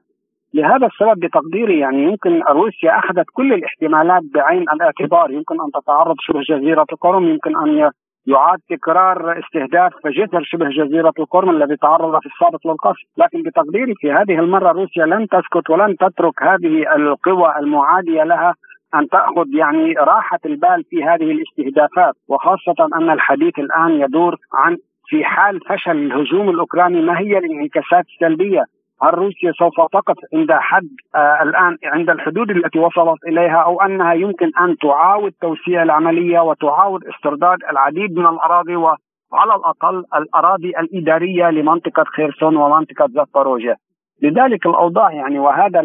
لهذا 0.54 0.88
السبب 0.88 1.20
بتقديري 1.20 1.80
يعني 1.80 2.04
يمكن 2.04 2.42
روسيا 2.50 3.00
أخذت 3.00 3.26
كل 3.34 3.54
الاحتمالات 3.54 4.24
بعين 4.34 4.62
الاعتبار، 4.62 5.32
يمكن 5.32 5.56
أن 5.62 5.82
تتعرض 5.82 6.16
شبه 6.20 6.42
جزيرة 6.42 6.86
القرم، 6.92 7.28
يمكن 7.28 7.58
أن 7.58 7.92
يعاد 8.28 8.60
تكرار 8.70 9.40
استهداف 9.40 9.94
جسر 10.06 10.44
شبه 10.44 10.70
جزيرة 10.70 11.14
القرم 11.20 11.50
الذي 11.50 11.76
تعرض 11.76 12.20
في 12.20 12.26
السابق 12.26 12.68
للقصف 12.68 13.04
لكن 13.18 13.42
بتقديري 13.44 13.94
في 13.96 14.12
هذه 14.12 14.40
المرة 14.40 14.72
روسيا 14.72 15.06
لن 15.06 15.28
تسكت 15.28 15.70
ولن 15.70 15.96
تترك 15.96 16.44
هذه 16.44 16.96
القوى 16.96 17.54
المعادية 17.60 18.24
لها 18.24 18.54
أن 18.96 19.08
تأخذ 19.08 19.48
يعني 19.54 19.94
راحة 19.94 20.40
البال 20.46 20.84
في 20.90 21.04
هذه 21.04 21.32
الاستهدافات 21.32 22.16
وخاصة 22.28 22.88
أن 22.96 23.10
الحديث 23.10 23.60
الآن 23.60 23.92
يدور 23.92 24.36
عن 24.54 24.78
في 25.08 25.26
حال 25.26 25.60
فشل 25.70 25.92
الهجوم 25.92 26.50
الأوكراني 26.50 27.02
ما 27.02 27.20
هي 27.20 27.38
الانعكاسات 27.38 28.06
السلبية؟ 28.14 28.64
هل 29.02 29.14
روسيا 29.14 29.52
سوف 29.52 29.74
تقف 29.92 30.16
عند 30.34 30.52
حد 30.52 30.90
آه 31.16 31.44
الآن 31.44 31.78
عند 31.84 32.10
الحدود 32.10 32.50
التي 32.52 32.80
وصلت 32.80 33.24
إليها 33.28 33.58
أو 33.58 33.82
أنها 33.82 34.14
يمكن 34.14 34.52
أن 34.62 34.78
تعاود 34.78 35.34
توسيع 35.42 35.84
العملية 35.84 36.40
وتعاود 36.40 37.06
استرداد 37.06 37.58
العديد 37.72 38.18
من 38.18 38.28
الأراضي 38.28 38.76
وعلى 38.76 39.56
الأقل 39.56 40.04
الأراضي 40.16 40.70
الإدارية 40.70 41.50
لمنطقة 41.50 42.04
خيرسون 42.04 42.58
ومنطقة 42.58 43.08
زاباروجيا. 43.08 43.76
لذلك 44.22 44.66
الأوضاع 44.66 45.12
يعني 45.12 45.40
وهذا 45.40 45.82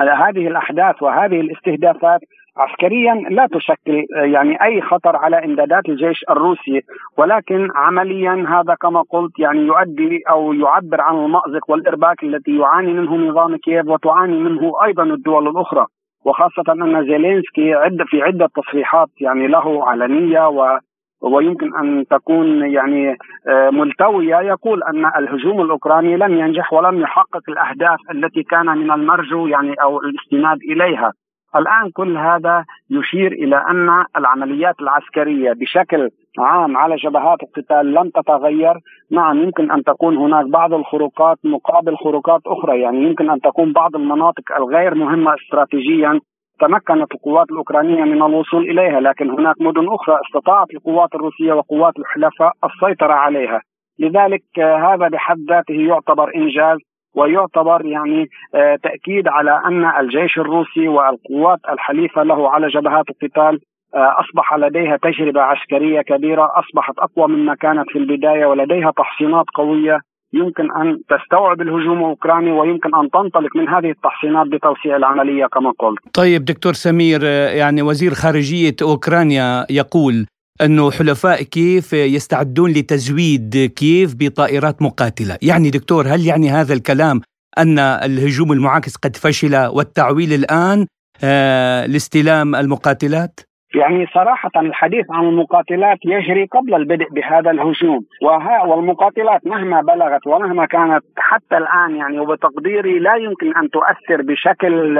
هذه 0.00 0.48
الأحداث 0.48 1.02
وهذه 1.02 1.40
الاستهدافات 1.40 2.20
عسكريا 2.58 3.14
لا 3.14 3.48
تشكل 3.52 4.06
يعني 4.10 4.64
أي 4.64 4.80
خطر 4.80 5.16
على 5.16 5.44
إمدادات 5.44 5.88
الجيش 5.88 6.24
الروسي 6.30 6.80
ولكن 7.18 7.68
عمليا 7.74 8.46
هذا 8.48 8.74
كما 8.74 9.02
قلت 9.10 9.38
يعني 9.38 9.60
يؤدي 9.60 10.22
أو 10.30 10.52
يعبر 10.52 11.00
عن 11.00 11.16
المأزق 11.16 11.70
والإرباك 11.70 12.22
التي 12.22 12.56
يعاني 12.58 12.92
منه 12.92 13.16
نظام 13.16 13.56
كييف 13.56 13.86
وتعاني 13.86 14.38
منه 14.38 14.72
أيضا 14.84 15.02
الدول 15.02 15.48
الأخرى 15.48 15.86
وخاصة 16.24 16.72
أن 16.72 17.04
زيلينسكي 17.06 17.74
عد 17.74 17.98
في 18.06 18.22
عدة 18.22 18.48
تصريحات 18.56 19.08
يعني 19.20 19.46
له 19.46 19.88
علنيه 19.88 20.48
و 20.48 20.78
ويمكن 21.22 21.76
أن 21.76 22.04
تكون 22.10 22.70
يعني 22.70 23.16
آه، 23.48 23.70
ملتوية. 23.70 24.36
يقول 24.36 24.82
أن 24.82 25.06
الهجوم 25.06 25.60
الأوكراني 25.60 26.16
لم 26.16 26.38
ينجح 26.38 26.72
ولم 26.72 27.00
يحقق 27.00 27.42
الأهداف 27.48 27.98
التي 28.10 28.42
كان 28.42 28.66
من 28.66 28.90
المرجو 28.90 29.46
يعني 29.46 29.74
أو 29.82 30.00
الاستناد 30.02 30.58
إليها. 30.62 31.12
الآن 31.56 31.90
كل 31.90 32.16
هذا 32.16 32.64
يشير 32.90 33.32
إلى 33.32 33.56
أن 33.56 34.04
العمليات 34.16 34.74
العسكرية 34.80 35.52
بشكل 35.52 36.08
عام 36.38 36.76
على 36.76 36.96
جبهات 36.96 37.38
القتال 37.42 37.94
لم 37.94 38.10
تتغير، 38.10 38.74
نعم 39.10 39.42
يمكن 39.42 39.70
أن 39.70 39.82
تكون 39.82 40.16
هناك 40.16 40.46
بعض 40.46 40.74
الخروقات 40.74 41.36
مقابل 41.44 41.96
خروقات 41.96 42.40
أخرى، 42.46 42.80
يعني 42.80 43.02
يمكن 43.02 43.30
أن 43.30 43.40
تكون 43.40 43.72
بعض 43.72 43.96
المناطق 43.96 44.56
الغير 44.56 44.94
مهمة 44.94 45.34
استراتيجيا 45.34 46.20
تمكنت 46.60 47.14
القوات 47.14 47.50
الأوكرانية 47.50 48.04
من 48.04 48.22
الوصول 48.22 48.70
إليها، 48.70 49.00
لكن 49.00 49.30
هناك 49.30 49.60
مدن 49.60 49.88
أخرى 49.88 50.18
استطاعت 50.26 50.66
القوات 50.74 51.14
الروسية 51.14 51.52
وقوات 51.52 51.98
الحلفاء 51.98 52.52
السيطرة 52.64 53.12
عليها. 53.12 53.60
لذلك 53.98 54.42
هذا 54.58 55.08
بحد 55.08 55.38
ذاته 55.48 55.74
يعتبر 55.74 56.34
إنجاز 56.36 56.78
ويعتبر 57.18 57.86
يعني 57.86 58.28
آه، 58.54 58.76
تأكيد 58.82 59.28
على 59.28 59.62
أن 59.66 59.84
الجيش 60.00 60.38
الروسي 60.38 60.88
والقوات 60.88 61.58
الحليفة 61.72 62.22
له 62.22 62.50
على 62.50 62.68
جبهات 62.68 63.04
القتال 63.10 63.60
آه، 63.94 64.14
أصبح 64.20 64.54
لديها 64.54 64.96
تجربة 64.96 65.40
عسكرية 65.40 66.00
كبيرة 66.00 66.52
أصبحت 66.54 66.94
أقوى 66.98 67.28
مما 67.28 67.54
كانت 67.54 67.90
في 67.92 67.98
البداية 67.98 68.46
ولديها 68.46 68.92
تحصينات 68.96 69.44
قوية 69.54 69.98
يمكن 70.32 70.72
أن 70.72 70.98
تستوعب 71.08 71.60
الهجوم 71.60 71.98
الأوكراني 71.98 72.52
ويمكن 72.52 72.94
أن 72.94 73.10
تنطلق 73.10 73.56
من 73.56 73.68
هذه 73.68 73.90
التحصينات 73.90 74.46
بتوسيع 74.46 74.96
العملية 74.96 75.46
كما 75.46 75.72
قلت. 75.78 75.98
طيب 76.14 76.44
دكتور 76.44 76.72
سمير 76.72 77.20
آه، 77.24 77.48
يعني 77.48 77.82
وزير 77.82 78.10
خارجية 78.14 78.76
أوكرانيا 78.82 79.66
يقول 79.70 80.26
أنه 80.60 80.90
حلفاء 80.90 81.42
كيف 81.42 81.92
يستعدون 81.92 82.70
لتزويد 82.70 83.72
كيف 83.76 84.14
بطائرات 84.14 84.82
مقاتلة 84.82 85.38
يعني 85.42 85.70
دكتور 85.70 86.08
هل 86.08 86.26
يعني 86.26 86.50
هذا 86.50 86.74
الكلام 86.74 87.20
أن 87.58 87.78
الهجوم 87.78 88.52
المعاكس 88.52 88.96
قد 88.96 89.16
فشل 89.16 89.56
والتعويل 89.56 90.32
الآن 90.32 90.86
آه 91.22 91.86
لاستلام 91.86 92.54
المقاتلات؟ 92.54 93.40
يعني 93.74 94.06
صراحة 94.06 94.50
الحديث 94.56 95.06
عن 95.10 95.24
المقاتلات 95.24 95.98
يجري 96.04 96.44
قبل 96.44 96.74
البدء 96.74 97.08
بهذا 97.10 97.50
الهجوم. 97.50 98.00
وها 98.22 98.62
والمقاتلات 98.62 99.46
مهما 99.46 99.80
بلغت 99.82 100.26
ومهما 100.26 100.66
كانت 100.66 101.04
حتى 101.18 101.56
الآن 101.56 101.96
يعني 101.96 102.20
وبتقديري 102.20 102.98
لا 102.98 103.14
يمكن 103.14 103.56
أن 103.56 103.70
تؤثر 103.70 104.22
بشكل 104.22 104.94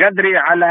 جذري 0.00 0.36
على 0.36 0.66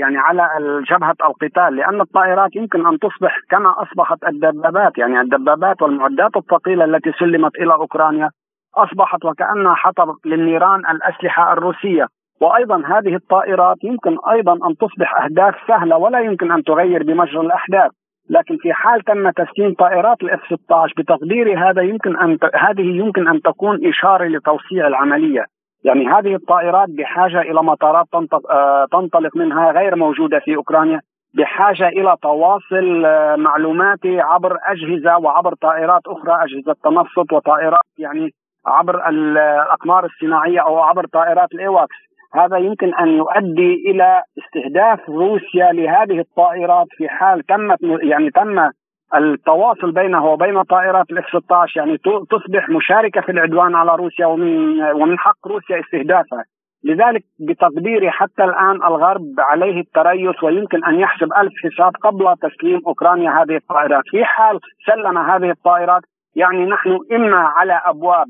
يعني 0.00 0.18
على 0.18 0.48
جبهة 0.90 1.16
القتال 1.24 1.76
لأن 1.76 2.00
الطائرات 2.00 2.56
يمكن 2.56 2.86
أن 2.86 2.98
تصبح 2.98 3.38
كما 3.50 3.74
أصبحت 3.82 4.18
الدبابات. 4.28 4.98
يعني 4.98 5.20
الدبابات 5.20 5.82
والمعدات 5.82 6.36
الثقيلة 6.36 6.84
التي 6.84 7.12
سلمت 7.18 7.56
إلى 7.58 7.72
أوكرانيا 7.74 8.30
أصبحت 8.76 9.24
وكأنها 9.24 9.74
حطب 9.74 10.08
للنيران 10.24 10.80
الأسلحة 10.80 11.52
الروسية. 11.52 12.06
وأيضا 12.40 12.82
هذه 12.86 13.14
الطائرات 13.14 13.84
يمكن 13.84 14.16
أيضا 14.30 14.52
أن 14.52 14.76
تصبح 14.76 15.22
أهداف 15.24 15.54
سهلة 15.68 15.96
ولا 15.96 16.20
يمكن 16.20 16.52
أن 16.52 16.62
تغير 16.62 17.02
بمجرى 17.02 17.40
الأحداث. 17.40 17.90
لكن 18.30 18.56
في 18.56 18.72
حال 18.72 19.00
تم 19.00 19.30
تسليم 19.30 19.74
طائرات 19.74 20.22
الإف 20.22 20.40
16 20.46 20.94
بتقديري 20.98 21.56
هذا 21.56 21.82
يمكن 21.82 22.16
أن 22.16 22.38
ت... 22.38 22.44
هذه 22.54 22.96
يمكن 22.96 23.28
أن 23.28 23.40
تكون 23.42 23.86
إشارة 23.86 24.24
لتوسيع 24.24 24.86
العملية. 24.86 25.44
يعني 25.84 26.08
هذه 26.08 26.34
الطائرات 26.34 26.88
بحاجة 26.88 27.40
إلى 27.40 27.62
مطارات 27.62 28.06
آه، 28.50 28.86
تنطلق 28.92 29.36
منها 29.36 29.72
غير 29.72 29.96
موجودة 29.96 30.38
في 30.38 30.56
أوكرانيا 30.56 31.00
بحاجة 31.34 31.88
إلى 31.88 32.16
تواصل 32.22 33.04
آه، 33.04 33.36
معلوماتي 33.36 34.20
عبر 34.20 34.56
أجهزة 34.64 35.18
وعبر 35.18 35.54
طائرات 35.54 36.02
أخرى 36.06 36.44
أجهزة 36.44 36.76
تنصت 36.84 37.32
وطائرات 37.32 37.80
يعني 37.98 38.30
عبر 38.66 39.08
الأقمار 39.08 40.04
الصناعية 40.04 40.60
أو 40.60 40.78
عبر 40.78 41.06
طائرات 41.06 41.52
الأواكس. 41.54 42.09
هذا 42.34 42.56
يمكن 42.56 42.94
أن 42.94 43.08
يؤدي 43.08 43.74
إلى 43.90 44.22
استهداف 44.38 45.08
روسيا 45.08 45.72
لهذه 45.72 46.20
الطائرات 46.20 46.86
في 46.96 47.08
حال 47.08 47.42
تمت 47.46 47.78
يعني 48.02 48.30
تم 48.30 48.70
التواصل 49.14 49.92
بينه 49.92 50.26
وبين 50.26 50.62
طائرات 50.62 51.10
الاف 51.10 51.26
16 51.26 51.80
يعني 51.80 51.98
تصبح 52.30 52.68
مشاركة 52.68 53.20
في 53.20 53.32
العدوان 53.32 53.74
على 53.74 53.96
روسيا 53.96 54.26
ومن 54.26 54.82
ومن 54.82 55.18
حق 55.18 55.46
روسيا 55.46 55.80
استهدافها. 55.80 56.44
لذلك 56.84 57.22
بتقديري 57.40 58.10
حتى 58.10 58.44
الآن 58.44 58.76
الغرب 58.76 59.34
عليه 59.38 59.80
التريث 59.80 60.42
ويمكن 60.44 60.84
أن 60.84 61.00
يحسب 61.00 61.28
ألف 61.38 61.52
حساب 61.64 61.92
قبل 62.02 62.36
تسليم 62.42 62.80
أوكرانيا 62.86 63.30
هذه 63.30 63.56
الطائرات، 63.56 64.02
في 64.10 64.24
حال 64.24 64.58
سلم 64.86 65.18
هذه 65.18 65.50
الطائرات 65.50 66.02
يعني 66.36 66.66
نحن 66.66 66.98
إما 67.12 67.38
على 67.38 67.80
أبواب 67.84 68.26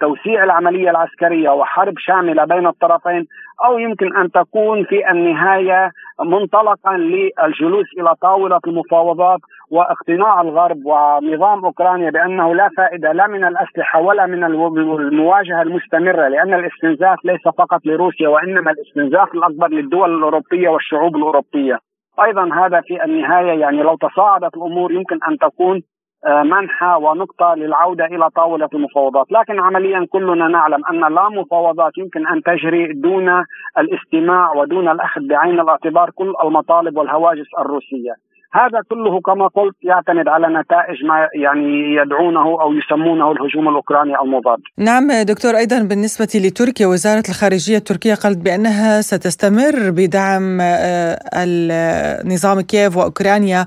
توسيع 0.00 0.44
العملية 0.44 0.90
العسكرية 0.90 1.50
وحرب 1.50 1.94
شاملة 1.98 2.44
بين 2.44 2.66
الطرفين 2.66 3.26
أو 3.64 3.78
يمكن 3.78 4.16
أن 4.16 4.30
تكون 4.30 4.84
في 4.84 5.10
النهاية 5.10 5.90
منطلقا 6.24 6.96
للجلوس 6.96 7.86
إلى 7.98 8.14
طاولة 8.22 8.60
المفاوضات 8.66 9.40
واقتناع 9.70 10.40
الغرب 10.40 10.86
ونظام 10.86 11.64
أوكرانيا 11.64 12.10
بأنه 12.10 12.54
لا 12.54 12.68
فائدة 12.76 13.12
لا 13.12 13.26
من 13.26 13.44
الأسلحة 13.44 14.00
ولا 14.00 14.26
من 14.26 14.44
المواجهة 14.44 15.62
المستمرة 15.62 16.28
لأن 16.28 16.54
الاستنزاف 16.54 17.24
ليس 17.24 17.42
فقط 17.58 17.86
لروسيا 17.86 18.28
وإنما 18.28 18.70
الاستنزاف 18.70 19.34
الأكبر 19.34 19.68
للدول 19.68 20.16
الأوروبية 20.18 20.68
والشعوب 20.68 21.16
الأوروبية. 21.16 21.78
أيضا 22.24 22.54
هذا 22.54 22.80
في 22.80 23.04
النهاية 23.04 23.60
يعني 23.60 23.82
لو 23.82 23.96
تصاعدت 23.96 24.56
الأمور 24.56 24.92
يمكن 24.92 25.18
أن 25.28 25.38
تكون 25.38 25.82
منحى 26.26 26.98
ونقطة 27.02 27.54
للعودة 27.54 28.04
إلى 28.04 28.30
طاولة 28.36 28.68
المفاوضات. 28.74 29.26
لكن 29.30 29.60
عمليا 29.60 30.06
كلنا 30.10 30.48
نعلم 30.48 30.82
أن 30.90 31.14
لا 31.14 31.28
مفاوضات 31.28 31.92
يمكن 31.98 32.26
أن 32.26 32.42
تجري 32.42 32.92
دون 32.92 33.44
الاستماع 33.78 34.52
ودون 34.52 34.88
الأخذ 34.88 35.20
بعين 35.28 35.60
الاعتبار 35.60 36.10
كل 36.10 36.34
المطالب 36.44 36.96
والهواجس 36.96 37.46
الروسية. 37.58 38.14
هذا 38.52 38.80
كله 38.90 39.20
كما 39.20 39.46
قلت 39.46 39.76
يعتمد 39.82 40.28
على 40.28 40.46
نتائج 40.46 41.04
ما 41.04 41.28
يعني 41.34 41.94
يدعونه 41.94 42.62
أو 42.62 42.72
يسمونه 42.72 43.32
الهجوم 43.32 43.68
الأوكراني 43.68 44.20
المضاد. 44.22 44.58
نعم 44.78 45.06
دكتور 45.26 45.56
أيضا 45.56 45.78
بالنسبة 45.82 46.40
لتركيا 46.44 46.86
وزارة 46.86 47.22
الخارجية 47.28 47.76
التركية 47.76 48.14
قالت 48.14 48.44
بأنها 48.44 49.00
ستستمر 49.00 49.90
بدعم 49.90 50.60
آه، 50.60 51.18
النظام 51.34 52.60
كييف 52.60 52.96
وأوكرانيا. 52.96 53.66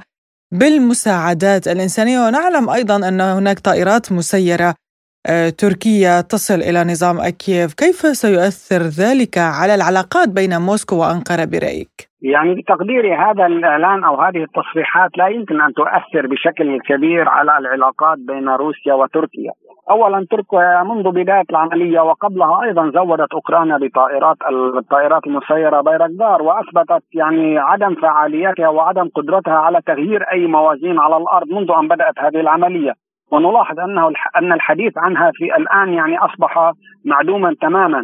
بالمساعدات 0.52 1.68
الإنسانية. 1.68 2.20
ونعلم 2.20 2.70
أيضا 2.70 3.08
أن 3.08 3.22
هناك 3.22 3.60
طائرات 3.60 4.12
مسيرة 4.12 4.76
آه، 5.30 5.50
تركية 5.50 6.22
تصل 6.22 6.60
إلى 6.70 6.84
نظام 6.84 7.20
أكييف 7.20 7.74
كيف 7.74 7.96
سيؤثر 8.24 8.82
ذلك 9.04 9.38
على 9.38 9.76
العلاقات 9.76 10.30
بين 10.30 10.62
موسكو 10.62 10.96
وأنقرة 10.96 11.46
برأيك؟ 11.46 12.12
يعني 12.22 12.56
بتقديري 12.56 13.14
هذا 13.14 13.46
الإعلان 13.46 14.04
أو 14.04 14.22
هذه 14.22 14.44
التصريحات 14.44 15.12
لا 15.18 15.28
يمكن 15.28 15.62
أن 15.62 15.74
تؤثر 15.74 16.28
بشكل 16.28 16.80
كبير 16.90 17.30
على 17.30 17.58
العلاقات 17.58 18.18
بين 18.18 18.50
روسيا 18.50 18.94
وتركيا. 18.94 19.52
اولا 19.90 20.26
تركيا 20.32 20.84
منذ 20.84 21.12
بداية 21.12 21.46
العملية 21.50 22.00
وقبلها 22.00 22.64
أيضا 22.64 22.92
زودت 22.92 23.34
أوكرانيا 23.34 23.78
بطائرات 23.78 24.38
الطائرات 24.78 25.28
المسيرة 25.28 25.82
بيرقدار 25.82 26.42
وأثبتت 26.42 27.04
يعني 27.14 27.58
عدم 27.60 27.96
فعاليتها 27.96 28.68
وعدم 28.68 29.10
قدرتها 29.16 29.54
على 29.54 29.82
تغيير 29.82 30.24
أي 30.32 30.48
موازين 30.48 31.00
على 31.00 31.18
الأرض 31.18 31.48
منذ 31.48 31.72
أن 31.72 31.88
بدأت 31.88 32.20
هذه 32.20 32.40
العملية. 32.40 32.94
ونلاحظ 33.32 33.80
أنه 33.80 34.08
أن 34.36 34.54
الحديث 34.54 34.98
عنها 34.98 35.32
في 35.34 35.56
الآن 35.58 35.94
يعني 35.94 36.18
أصبح 36.18 36.72
معدوما 37.06 37.56
تماما. 37.62 38.02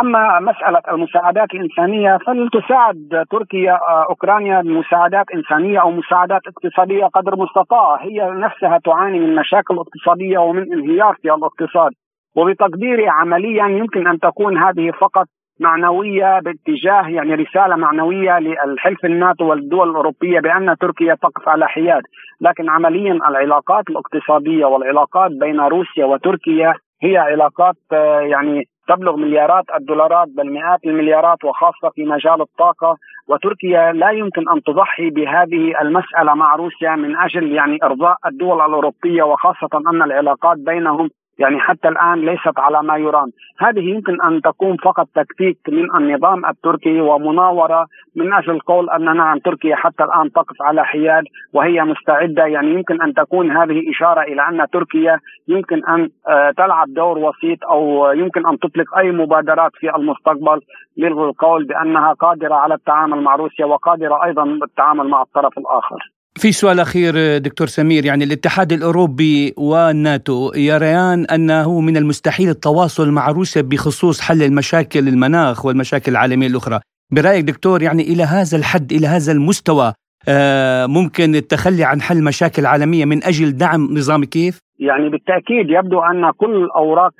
أما 0.00 0.40
مسألة 0.40 0.82
المساعدات 0.88 1.54
الإنسانية 1.54 2.18
فلتساعد 2.26 3.24
تركيا 3.30 3.72
آه، 3.72 4.06
أوكرانيا 4.10 4.60
بمساعدات 4.60 5.26
إنسانية 5.34 5.80
أو 5.80 5.90
مساعدات 5.90 6.40
اقتصادية 6.46 7.06
قدر 7.06 7.34
المستطاع، 7.34 7.96
هي 8.00 8.30
نفسها 8.30 8.78
تعاني 8.84 9.20
من 9.20 9.34
مشاكل 9.34 9.78
اقتصادية 9.78 10.38
ومن 10.38 10.72
انهيار 10.72 11.14
في 11.22 11.34
الاقتصاد، 11.34 11.92
وبتقديري 12.36 13.08
عمليا 13.08 13.66
يمكن 13.66 14.06
أن 14.06 14.18
تكون 14.18 14.58
هذه 14.58 14.90
فقط 15.00 15.26
معنوية 15.60 16.40
باتجاه 16.40 17.08
يعني 17.08 17.34
رسالة 17.34 17.76
معنوية 17.76 18.38
للحلف 18.38 19.04
الناتو 19.04 19.44
والدول 19.44 19.90
الأوروبية 19.90 20.40
بأن 20.40 20.76
تركيا 20.80 21.14
تقف 21.14 21.48
على 21.48 21.68
حياد، 21.68 22.02
لكن 22.40 22.70
عمليا 22.70 23.12
العلاقات 23.12 23.84
الاقتصادية 23.90 24.64
والعلاقات 24.64 25.30
بين 25.30 25.60
روسيا 25.60 26.04
وتركيا 26.04 26.74
هي 27.02 27.16
علاقات 27.16 27.76
آه، 27.92 28.20
يعني 28.20 28.64
تبلغ 28.88 29.16
مليارات 29.16 29.64
الدولارات 29.74 30.28
بل 30.28 30.52
مئات 30.52 30.80
المليارات 30.84 31.44
وخاصة 31.44 31.90
في 31.94 32.04
مجال 32.04 32.40
الطاقة. 32.40 32.96
وتركيا 33.28 33.92
لا 33.92 34.10
يمكن 34.10 34.48
أن 34.48 34.62
تضحي 34.62 35.10
بهذه 35.10 35.80
المسألة 35.80 36.34
مع 36.34 36.56
روسيا 36.56 36.96
من 36.96 37.16
أجل 37.16 37.52
يعني 37.52 37.78
إرضاء 37.82 38.16
الدول 38.26 38.56
الأوروبية 38.56 39.22
وخاصة 39.22 39.68
أن 39.90 40.02
العلاقات 40.02 40.58
بينهم 40.58 41.10
يعني 41.38 41.60
حتى 41.60 41.88
الآن 41.88 42.18
ليست 42.20 42.58
على 42.58 42.82
ما 42.82 42.96
يرام، 42.96 43.28
هذه 43.58 43.80
يمكن 43.80 44.22
أن 44.22 44.40
تكون 44.40 44.76
فقط 44.76 45.08
تكتيك 45.14 45.58
من 45.68 45.96
النظام 45.96 46.46
التركي 46.46 47.00
ومناورة 47.00 47.86
من 48.16 48.32
أجل 48.32 48.60
قول 48.60 48.90
أن 48.90 49.16
نعم 49.16 49.38
تركيا 49.38 49.76
حتى 49.76 50.04
الآن 50.04 50.32
تقف 50.32 50.62
على 50.62 50.84
حياد 50.84 51.24
وهي 51.52 51.82
مستعدة 51.82 52.46
يعني 52.46 52.70
يمكن 52.70 53.02
أن 53.02 53.14
تكون 53.14 53.50
هذه 53.50 53.90
إشارة 53.90 54.22
إلى 54.22 54.48
أن 54.48 54.66
تركيا 54.72 55.18
يمكن 55.48 55.84
أن 55.84 56.08
آه، 56.28 56.50
تلعب 56.50 56.86
دور 56.88 57.18
وسيط 57.18 57.64
أو 57.64 58.12
يمكن 58.12 58.46
أن 58.46 58.58
تطلق 58.58 58.98
أي 58.98 59.10
مبادرات 59.10 59.72
في 59.74 59.96
المستقبل 59.96 60.60
للقول 60.96 61.64
بأنها 61.64 62.12
قادرة 62.12 62.54
على 62.54 62.74
التعامل 62.74 63.22
مع 63.22 63.36
روسيا 63.36 63.64
وقادرة 63.64 64.24
أيضا 64.24 64.44
بالتعامل 64.44 65.08
مع 65.08 65.22
الطرف 65.22 65.58
الآخر. 65.58 65.98
في 66.38 66.52
سؤال 66.52 66.80
أخير 66.80 67.38
دكتور 67.38 67.66
سمير 67.66 68.04
يعني 68.04 68.24
الاتحاد 68.24 68.72
الأوروبي 68.72 69.54
والناتو 69.58 70.52
يريان 70.56 71.24
أنه 71.24 71.80
من 71.80 71.96
المستحيل 71.96 72.48
التواصل 72.48 73.10
مع 73.10 73.28
روسيا 73.30 73.62
بخصوص 73.62 74.20
حل 74.20 74.42
المشاكل 74.42 75.08
المناخ 75.08 75.66
والمشاكل 75.66 76.12
العالمية 76.12 76.46
الأخرى 76.46 76.80
برأيك 77.12 77.44
دكتور 77.44 77.82
يعني 77.82 78.02
إلى 78.02 78.22
هذا 78.22 78.58
الحد 78.58 78.92
إلى 78.92 79.06
هذا 79.06 79.32
المستوى 79.32 79.92
آه، 80.28 80.86
ممكن 80.86 81.34
التخلي 81.34 81.84
عن 81.84 82.00
حل 82.00 82.24
مشاكل 82.24 82.66
عالمية 82.66 83.04
من 83.04 83.24
أجل 83.24 83.56
دعم 83.56 83.80
نظام 83.92 84.24
كيف؟ 84.24 84.58
يعني 84.78 85.08
بالتأكيد 85.08 85.70
يبدو 85.70 86.00
أن 86.00 86.30
كل 86.30 86.68
أوراق 86.76 87.12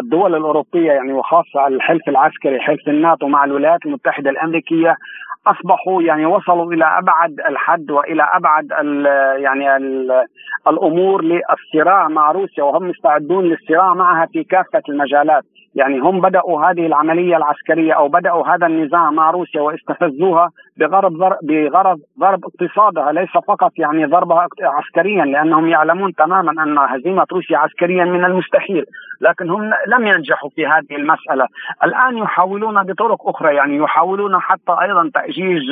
الدول 0.00 0.34
الأوروبية 0.34 0.92
يعني 0.92 1.12
وخاصة 1.12 1.66
الحلف 1.66 2.08
العسكري 2.08 2.60
حلف 2.60 2.88
الناتو 2.88 3.26
مع 3.26 3.44
الولايات 3.44 3.86
المتحدة 3.86 4.30
الأمريكية 4.30 4.96
أصبحوا 5.46 6.02
يعني 6.02 6.26
وصلوا 6.26 6.72
إلى 6.72 6.84
أبعد 6.84 7.40
الحد 7.48 7.90
وإلى 7.90 8.22
أبعد 8.22 8.72
ال 8.72 9.06
يعني 9.42 9.76
ال 9.76 10.10
الأمور 10.68 11.24
للصراع 11.24 12.08
مع 12.08 12.32
روسيا 12.32 12.64
وهم 12.64 12.88
مستعدون 12.88 13.44
للصراع 13.44 13.94
معها 13.94 14.26
في 14.26 14.44
كافة 14.44 14.82
المجالات. 14.88 15.44
يعني 15.74 15.98
هم 15.98 16.20
بدأوا 16.20 16.64
هذه 16.64 16.86
العملية 16.86 17.36
العسكرية 17.36 17.92
أو 17.92 18.08
بدأوا 18.08 18.46
هذا 18.46 18.66
النزاع 18.66 19.10
مع 19.10 19.30
روسيا 19.30 19.60
واستفزوها 19.60 20.50
بغرض 20.76 21.12
بغرض 21.42 21.98
ضرب 22.20 22.44
اقتصادها 22.44 23.12
ليس 23.12 23.30
فقط 23.30 23.72
يعني 23.78 24.04
ضربها 24.04 24.48
عسكريا 24.60 25.24
لأنهم 25.24 25.68
يعلمون 25.68 26.14
تماما 26.14 26.62
أن 26.62 26.78
هزيمة 26.78 27.26
روسيا 27.32 27.58
عسكريا 27.58 28.04
من 28.04 28.24
المستحيل 28.24 28.84
لكن 29.20 29.50
هم 29.50 29.70
لم 29.86 30.06
ينجحوا 30.06 30.50
في 30.50 30.66
هذه 30.66 30.96
المسألة 30.96 31.46
الآن 31.84 32.18
يحاولون 32.18 32.82
بطرق 32.82 33.28
أخرى 33.28 33.54
يعني 33.54 33.76
يحاولون 33.76 34.40
حتى 34.40 34.76
أيضا 34.82 35.10
تأجيج 35.14 35.62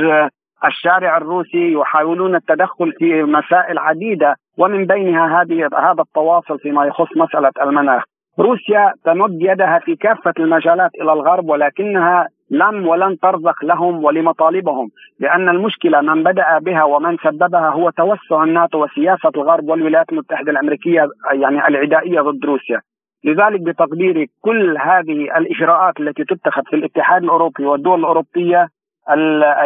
الشارع 0.64 1.16
الروسي 1.16 1.72
يحاولون 1.72 2.34
التدخل 2.34 2.92
في 2.92 3.22
مسائل 3.22 3.78
عديدة 3.78 4.36
ومن 4.58 4.86
بينها 4.86 5.42
هذه 5.42 5.68
هذا 5.78 6.02
التواصل 6.02 6.58
فيما 6.58 6.84
يخص 6.84 7.16
مسألة 7.16 7.50
المناخ. 7.62 8.02
روسيا 8.40 8.92
تمد 9.04 9.42
يدها 9.42 9.78
في 9.78 9.96
كافة 9.96 10.32
المجالات 10.38 10.90
إلى 10.94 11.12
الغرب 11.12 11.48
ولكنها 11.48 12.28
لم 12.50 12.88
ولن 12.88 13.18
ترزق 13.18 13.64
لهم 13.64 14.04
ولمطالبهم 14.04 14.88
لأن 15.20 15.48
المشكلة 15.48 16.00
من 16.00 16.22
بدأ 16.22 16.58
بها 16.58 16.84
ومن 16.84 17.16
سببها 17.16 17.68
هو 17.70 17.90
توسع 17.90 18.42
الناتو 18.44 18.84
وسياسة 18.84 19.30
الغرب 19.36 19.68
والولايات 19.68 20.12
المتحدة 20.12 20.52
الأمريكية 20.52 21.08
يعني 21.32 21.68
العدائية 21.68 22.20
ضد 22.20 22.44
روسيا. 22.44 22.80
لذلك 23.24 23.60
بتقديري 23.60 24.26
كل 24.40 24.78
هذه 24.78 25.38
الإجراءات 25.38 26.00
التي 26.00 26.24
تتخذ 26.24 26.62
في 26.70 26.76
الاتحاد 26.76 27.22
الأوروبي 27.22 27.64
والدول 27.64 28.00
الأوروبية 28.00 28.68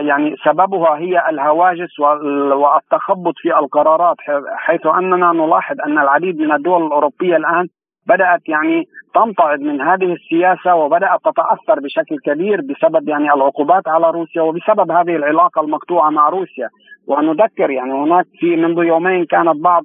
يعني 0.01 0.37
سببها 0.45 0.97
هي 0.99 1.29
الهواجس 1.31 2.01
والتخبط 2.01 3.35
في 3.37 3.59
القرارات 3.59 4.17
حيث 4.57 4.87
أننا 4.87 5.33
نلاحظ 5.33 5.77
أن 5.87 5.99
العديد 5.99 6.39
من 6.39 6.53
الدول 6.53 6.87
الأوروبية 6.87 7.37
الآن 7.37 7.69
بدأت 8.07 8.49
يعني 8.49 8.85
تمتعض 9.15 9.61
من 9.61 9.81
هذه 9.81 10.13
السياسة 10.13 10.75
وبدأت 10.75 11.21
تتأثر 11.25 11.81
بشكل 11.81 12.19
كبير 12.25 12.61
بسبب 12.61 13.09
يعني 13.09 13.33
العقوبات 13.33 13.89
على 13.89 14.11
روسيا 14.11 14.43
وبسبب 14.43 14.91
هذه 14.91 15.17
العلاقة 15.17 15.61
المقطوعة 15.61 16.11
مع 16.11 16.29
روسيا. 16.29 16.69
ونذكر 17.09 17.71
يعني 17.71 17.93
هناك 17.93 18.27
في 18.39 18.57
منذ 18.57 18.85
يومين 18.85 19.25
كانت 19.25 19.57
بعض 19.57 19.83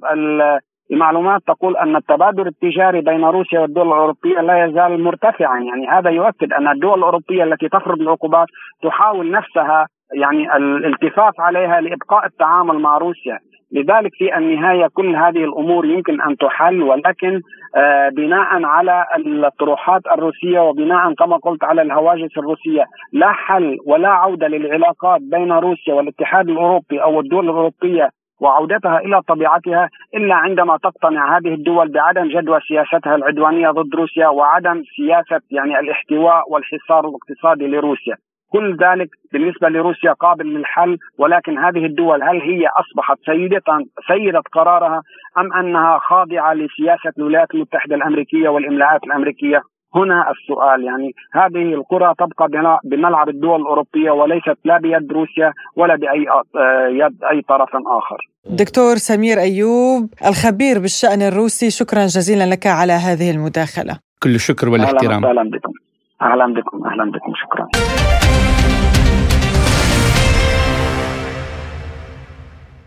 المعلومات 0.92 1.40
تقول 1.46 1.76
أن 1.76 1.96
التبادل 1.96 2.46
التجاري 2.46 3.00
بين 3.00 3.24
روسيا 3.24 3.60
والدول 3.60 3.86
الأوروبية 3.86 4.40
لا 4.40 4.64
يزال 4.64 5.04
مرتفعا. 5.04 5.60
يعني 5.60 5.88
هذا 5.88 6.10
يؤكد 6.10 6.52
أن 6.52 6.68
الدول 6.68 6.98
الأوروبية 6.98 7.44
التي 7.44 7.68
تفرض 7.68 8.00
العقوبات 8.00 8.46
تحاول 8.82 9.30
نفسها 9.30 9.86
يعني 10.14 10.56
الالتفاف 10.56 11.40
عليها 11.40 11.80
لإبقاء 11.80 12.26
التعامل 12.26 12.78
مع 12.78 12.98
روسيا. 12.98 13.38
لذلك 13.72 14.10
في 14.14 14.36
النهاية 14.36 14.86
كل 14.94 15.16
هذه 15.16 15.44
الأمور 15.44 15.86
يمكن 15.86 16.20
أن 16.20 16.36
تحل 16.36 16.82
ولكن 16.82 17.40
آه 17.76 18.08
بناء 18.08 18.64
على 18.64 19.04
الطروحات 19.46 20.02
الروسية 20.12 20.60
وبناء 20.60 21.14
كما 21.14 21.36
قلت 21.36 21.64
على 21.64 21.82
الهواجس 21.82 22.38
الروسية 22.38 22.84
لا 23.12 23.32
حل 23.32 23.76
ولا 23.86 24.08
عودة 24.08 24.48
للعلاقات 24.48 25.20
بين 25.20 25.52
روسيا 25.52 25.94
والاتحاد 25.94 26.48
الأوروبي 26.48 27.02
أو 27.02 27.20
الدول 27.20 27.44
الأوروبية 27.44 28.10
وعودتها 28.40 28.98
إلى 28.98 29.22
طبيعتها 29.22 29.88
إلا 30.14 30.34
عندما 30.34 30.76
تقتنع 30.76 31.38
هذه 31.38 31.54
الدول 31.54 31.88
بعدم 31.92 32.28
جدوى 32.28 32.60
سياستها 32.68 33.14
العدوانية 33.14 33.70
ضد 33.70 33.94
روسيا 33.94 34.28
وعدم 34.28 34.82
سياسة 34.96 35.40
يعني 35.50 35.78
الاحتواء 35.78 36.52
والحصار 36.52 37.08
الاقتصادي 37.08 37.66
لروسيا. 37.66 38.16
كل 38.52 38.76
ذلك 38.84 39.08
بالنسبة 39.32 39.68
لروسيا 39.68 40.12
قابل 40.12 40.46
للحل 40.46 40.98
ولكن 41.18 41.58
هذه 41.58 41.84
الدول 41.86 42.22
هل 42.22 42.40
هي 42.40 42.66
أصبحت 42.66 43.16
سيدة 43.26 43.62
سيدة 44.08 44.42
قرارها 44.52 45.02
أم 45.38 45.52
أنها 45.52 45.98
خاضعة 45.98 46.54
لسياسة 46.54 47.12
الولايات 47.18 47.54
المتحدة 47.54 47.94
الأمريكية 47.96 48.48
والإملاءات 48.48 49.04
الأمريكية؟ 49.04 49.62
هنا 49.94 50.30
السؤال 50.30 50.84
يعني 50.84 51.12
هذه 51.32 51.74
القرى 51.74 52.14
تبقى 52.18 52.78
بملعب 52.84 53.28
الدول 53.28 53.60
الأوروبية 53.60 54.10
وليست 54.10 54.58
لا 54.64 54.78
بيد 54.78 55.12
روسيا 55.12 55.52
ولا 55.76 55.96
بأي 55.96 56.26
يد 57.00 57.24
أي 57.30 57.42
طرف 57.48 57.68
آخر. 57.86 58.18
دكتور 58.50 58.94
سمير 58.96 59.38
أيوب 59.38 60.10
الخبير 60.26 60.78
بالشأن 60.78 61.22
الروسي 61.22 61.70
شكرا 61.70 62.00
جزيلا 62.06 62.50
لك 62.54 62.66
على 62.66 62.92
هذه 62.92 63.30
المداخلة. 63.30 63.98
كل 64.22 64.34
الشكر 64.34 64.68
والاحترام. 64.68 65.24
أهلا 65.24 65.50
بكم. 65.50 65.72
أهلا 66.22 66.46
بكم 66.54 66.86
أهلا 66.86 67.10
بكم 67.10 67.32
شكرا. 67.34 67.68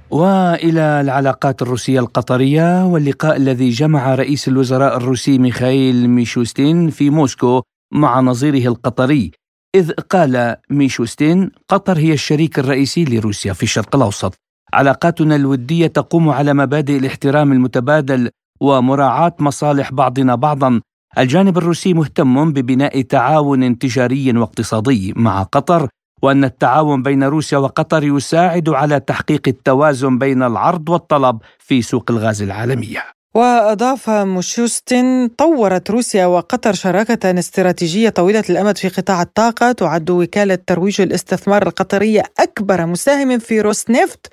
وإلى 0.10 1.02
العلاقات 1.02 1.62
الروسية 1.62 2.00
القطرية 2.00 2.86
واللقاء 2.86 3.38
الذي 3.38 3.70
جمع 3.70 4.16
رئيس 4.16 4.48
الوزراء 4.48 4.98
الروسي 4.98 5.38
ميخائيل 5.38 6.10
ميشوستين 6.10 6.90
في 6.90 7.10
موسكو 7.10 7.62
مع 7.94 8.20
نظيره 8.20 8.68
القطري 8.70 9.32
إذ 9.76 9.92
قال 9.92 10.56
ميشوستين 10.70 11.52
قطر 11.70 11.98
هي 11.98 12.14
الشريك 12.14 12.60
الرئيسي 12.60 13.06
لروسيا 13.06 13.54
في 13.54 13.64
الشرق 13.64 13.96
الأوسط. 13.96 14.34
علاقاتنا 14.74 15.36
الودية 15.36 15.88
تقوم 15.88 16.30
على 16.30 16.54
مبادئ 16.54 16.98
الاحترام 16.98 17.52
المتبادل 17.52 18.30
ومراعاة 18.62 19.34
مصالح 19.40 19.92
بعضنا 19.92 20.36
بعضا 20.36 20.82
الجانب 21.18 21.58
الروسي 21.58 21.94
مهتم 21.94 22.54
ببناء 22.54 23.02
تعاون 23.02 23.78
تجاري 23.78 24.38
واقتصادي 24.38 25.14
مع 25.16 25.44
قطر 25.44 25.88
وأن 26.22 26.44
التعاون 26.44 27.04
بين 27.04 27.24
روسيا 27.24 27.58
وقطر 27.58 28.04
يساعد 28.04 28.70
على 28.70 29.00
تحقيق 29.00 29.42
التوازن 29.48 30.18
بين 30.18 30.44
العرض 30.44 30.90
والطلب 30.90 31.40
في 31.60 31.82
سوق 31.82 32.12
الغاز 32.12 32.42
العالمية. 32.42 33.04
وأضاف 33.36 34.10
ميشوستين 34.10 35.28
طورت 35.28 35.92
روسيا 35.92 36.26
وقطر 36.26 36.74
شراكة 36.74 37.40
استراتيجية 37.40 38.10
طويلة 38.10 38.44
الأمد 38.50 38.78
في 38.78 38.88
قطاع 38.90 39.22
الطاقة 39.22 39.72
تعد 39.72 40.10
وكالة 40.10 40.56
ترويج 40.68 41.02
الاستثمار 41.02 41.68
القطرية 41.68 42.24
أكبر 42.40 42.86
مساهم 42.86 43.40
في 43.40 43.62
روسنفت. 43.62 44.28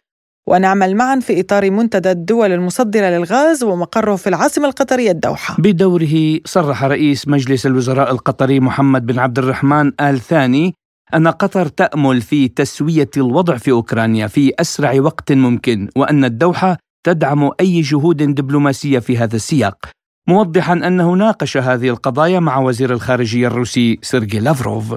ونعمل 0.50 0.96
معا 0.96 1.20
في 1.20 1.40
إطار 1.40 1.70
منتدى 1.70 2.10
الدول 2.10 2.52
المصدرة 2.52 3.06
للغاز 3.06 3.64
ومقره 3.64 4.16
في 4.16 4.28
العاصمة 4.28 4.68
القطرية 4.68 5.10
الدوحة. 5.10 5.56
بدوره 5.58 6.40
صرح 6.44 6.84
رئيس 6.84 7.28
مجلس 7.28 7.66
الوزراء 7.66 8.10
القطري 8.10 8.60
محمد 8.60 9.06
بن 9.06 9.18
عبد 9.18 9.38
الرحمن 9.38 9.92
آل 10.00 10.20
ثاني 10.20 10.74
أن 11.14 11.28
قطر 11.28 11.66
تأمل 11.66 12.20
في 12.20 12.48
تسوية 12.48 13.10
الوضع 13.16 13.56
في 13.56 13.70
أوكرانيا 13.70 14.26
في 14.26 14.52
أسرع 14.60 15.00
وقت 15.00 15.32
ممكن 15.32 15.88
وأن 15.96 16.24
الدوحة 16.24 16.76
تدعم 17.06 17.50
أي 17.60 17.80
جهود 17.80 18.16
دبلوماسية 18.16 18.98
في 18.98 19.18
هذا 19.18 19.36
السياق. 19.36 19.76
موضحا 20.28 20.72
أنه 20.72 21.12
ناقش 21.12 21.56
هذه 21.56 21.88
القضايا 21.88 22.40
مع 22.40 22.58
وزير 22.58 22.92
الخارجية 22.92 23.46
الروسي 23.46 23.98
سيرجي 24.02 24.40
لافروف. 24.40 24.94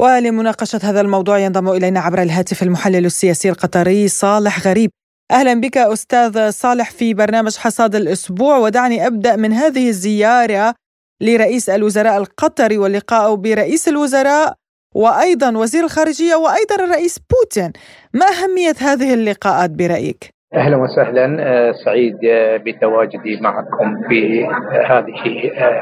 ولمناقشة 0.00 0.80
هذا 0.82 1.00
الموضوع 1.00 1.38
ينضم 1.38 1.68
إلينا 1.68 2.00
عبر 2.00 2.22
الهاتف 2.22 2.62
المحلل 2.62 3.06
السياسي 3.06 3.48
القطري 3.50 4.08
صالح 4.08 4.66
غريب. 4.66 4.90
أهلا 5.30 5.60
بك 5.60 5.78
أستاذ 5.78 6.50
صالح 6.50 6.90
في 6.90 7.14
برنامج 7.14 7.56
حصاد 7.56 7.94
الأسبوع 7.94 8.56
ودعني 8.58 9.06
أبدأ 9.06 9.36
من 9.36 9.52
هذه 9.52 9.88
الزيارة 9.88 10.74
لرئيس 11.20 11.70
الوزراء 11.70 12.18
القطري 12.18 12.78
واللقاء 12.78 13.34
برئيس 13.34 13.88
الوزراء 13.88 14.54
وأيضا 14.94 15.56
وزير 15.56 15.84
الخارجية 15.84 16.34
وأيضا 16.34 16.84
الرئيس 16.84 17.18
بوتين. 17.18 17.72
ما 18.14 18.26
أهمية 18.26 18.74
هذه 18.80 19.14
اللقاءات 19.14 19.70
برأيك؟ 19.70 20.30
أهلا 20.54 20.76
وسهلا. 20.76 21.36
آه، 21.40 21.72
سعيد 21.84 22.24
آه، 22.24 22.56
بتواجدي 22.56 23.40
معكم 23.40 24.08
في 24.08 24.46
هذه 24.90 25.50
آه، 25.58 25.80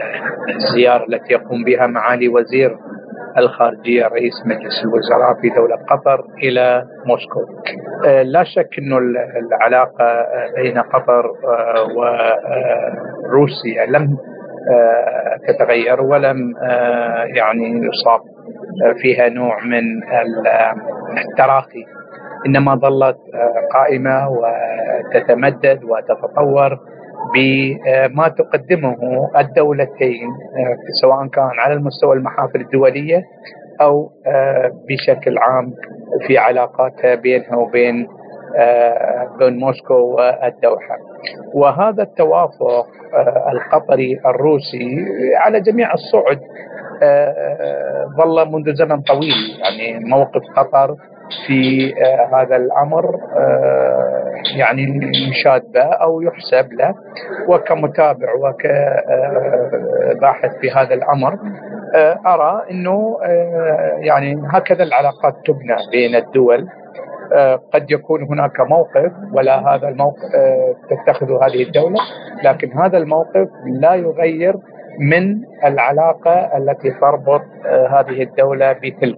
الزيارة 0.57 1.07
التي 1.09 1.33
يقوم 1.33 1.65
بها 1.65 1.87
معالي 1.87 2.29
وزير 2.29 2.79
الخارجية 3.39 4.07
رئيس 4.07 4.33
مجلس 4.47 4.85
الوزراء 4.85 5.35
في 5.41 5.49
دولة 5.49 5.77
قطر 5.77 6.25
إلى 6.43 6.85
موسكو. 7.07 7.41
لا 8.25 8.45
شك 8.45 8.69
إنه 8.79 8.99
العلاقة 9.47 10.27
بين 10.57 10.79
قطر 10.79 11.31
وروسيا 13.25 13.87
لم 13.87 14.19
تتغير 15.49 16.01
ولم 16.03 16.37
يعني 17.35 17.87
يصاب 17.87 18.21
فيها 19.03 19.29
نوع 19.29 19.61
من 19.65 19.85
التراخي 21.19 21.85
إنما 22.47 22.75
ظلت 22.75 23.17
قائمة 23.73 24.29
وتتمدد 24.29 25.81
وتتطور 25.85 26.79
بما 27.35 28.29
تقدمه 28.29 28.97
الدولتين 29.39 30.29
سواء 31.03 31.27
كان 31.27 31.51
على 31.59 31.75
المستوى 31.75 32.17
المحافل 32.17 32.61
الدولية 32.61 33.23
أو 33.81 34.11
بشكل 34.89 35.39
عام 35.39 35.73
في 36.27 36.39
علاقاتها 36.39 37.15
بينها 37.15 37.57
وبين 37.57 38.09
بين 39.39 39.59
موسكو 39.59 39.95
والدوحة. 39.95 40.97
وهذا 41.55 42.03
التوافق 42.03 42.87
القطري 43.53 44.21
الروسي 44.27 44.97
على 45.37 45.61
جميع 45.61 45.93
الصعد 45.95 46.41
ظل 48.17 48.53
منذ 48.53 48.75
زمن 48.75 49.01
طويل 49.01 49.35
يعني 49.63 50.05
موقف 50.05 50.43
قطر 50.57 50.97
في 51.47 51.95
آه، 52.03 52.43
هذا 52.43 52.57
الأمر 52.57 53.15
آه، 53.37 54.33
يعني 54.57 55.01
يشاد 55.31 55.73
به 55.73 55.85
أو 55.85 56.21
يحسب 56.21 56.73
له. 56.73 56.95
وكمتابع 57.49 58.29
وكباحث 58.35 58.57
في 60.61 60.71
هذا 60.71 60.95
الأمر 60.95 61.39
آه، 61.95 62.19
أرى 62.27 62.63
إنه 62.71 63.17
يعني 63.99 64.43
هكذا 64.53 64.83
العلاقات 64.83 65.35
تبنى 65.47 65.77
بين 65.93 66.15
الدول. 66.15 66.69
قد 67.73 67.91
يكون 67.91 68.23
هناك 68.23 68.61
موقف 68.61 69.13
ولا 69.33 69.75
هذا 69.75 69.89
الموقف 69.89 70.21
تتخذه 70.91 71.41
هذه 71.47 71.63
الدولة 71.63 72.01
لكن 72.45 72.79
هذا 72.79 72.99
الموقف 72.99 73.49
لا 73.67 73.95
يغير 73.95 74.55
من 75.01 75.41
العلاقة 75.65 76.57
التي 76.57 76.91
تربط 76.91 77.43
هذه 77.91 78.23
الدولة 78.23 78.73
بتلك 78.73 79.17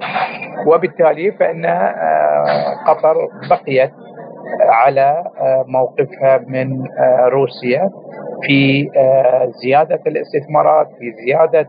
وبالتالي 0.66 1.32
فإن 1.32 1.64
آه، 1.64 2.74
قطر 2.86 3.28
بقيت 3.50 3.90
على 4.60 5.24
آه، 5.40 5.64
موقفها 5.68 6.38
من 6.46 6.86
آه، 6.98 7.28
روسيا 7.28 7.90
في 8.42 8.90
زيادة 9.62 10.00
الاستثمارات 10.06 10.86
في 10.98 11.12
زيادة 11.24 11.68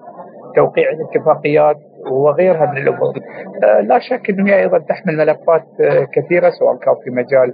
توقيع 0.56 0.90
الاتفاقيات 0.90 1.78
وغيرها 2.12 2.66
من 2.66 2.78
الأمور. 2.78 3.14
لا 3.82 4.00
شك 4.00 4.30
انه 4.30 4.50
هي 4.50 4.60
أيضا 4.60 4.78
تحمل 4.78 5.18
ملفات 5.18 5.64
كثيرة 6.14 6.50
سواء 6.50 6.76
كان 6.76 6.96
في 7.04 7.10
مجال 7.10 7.54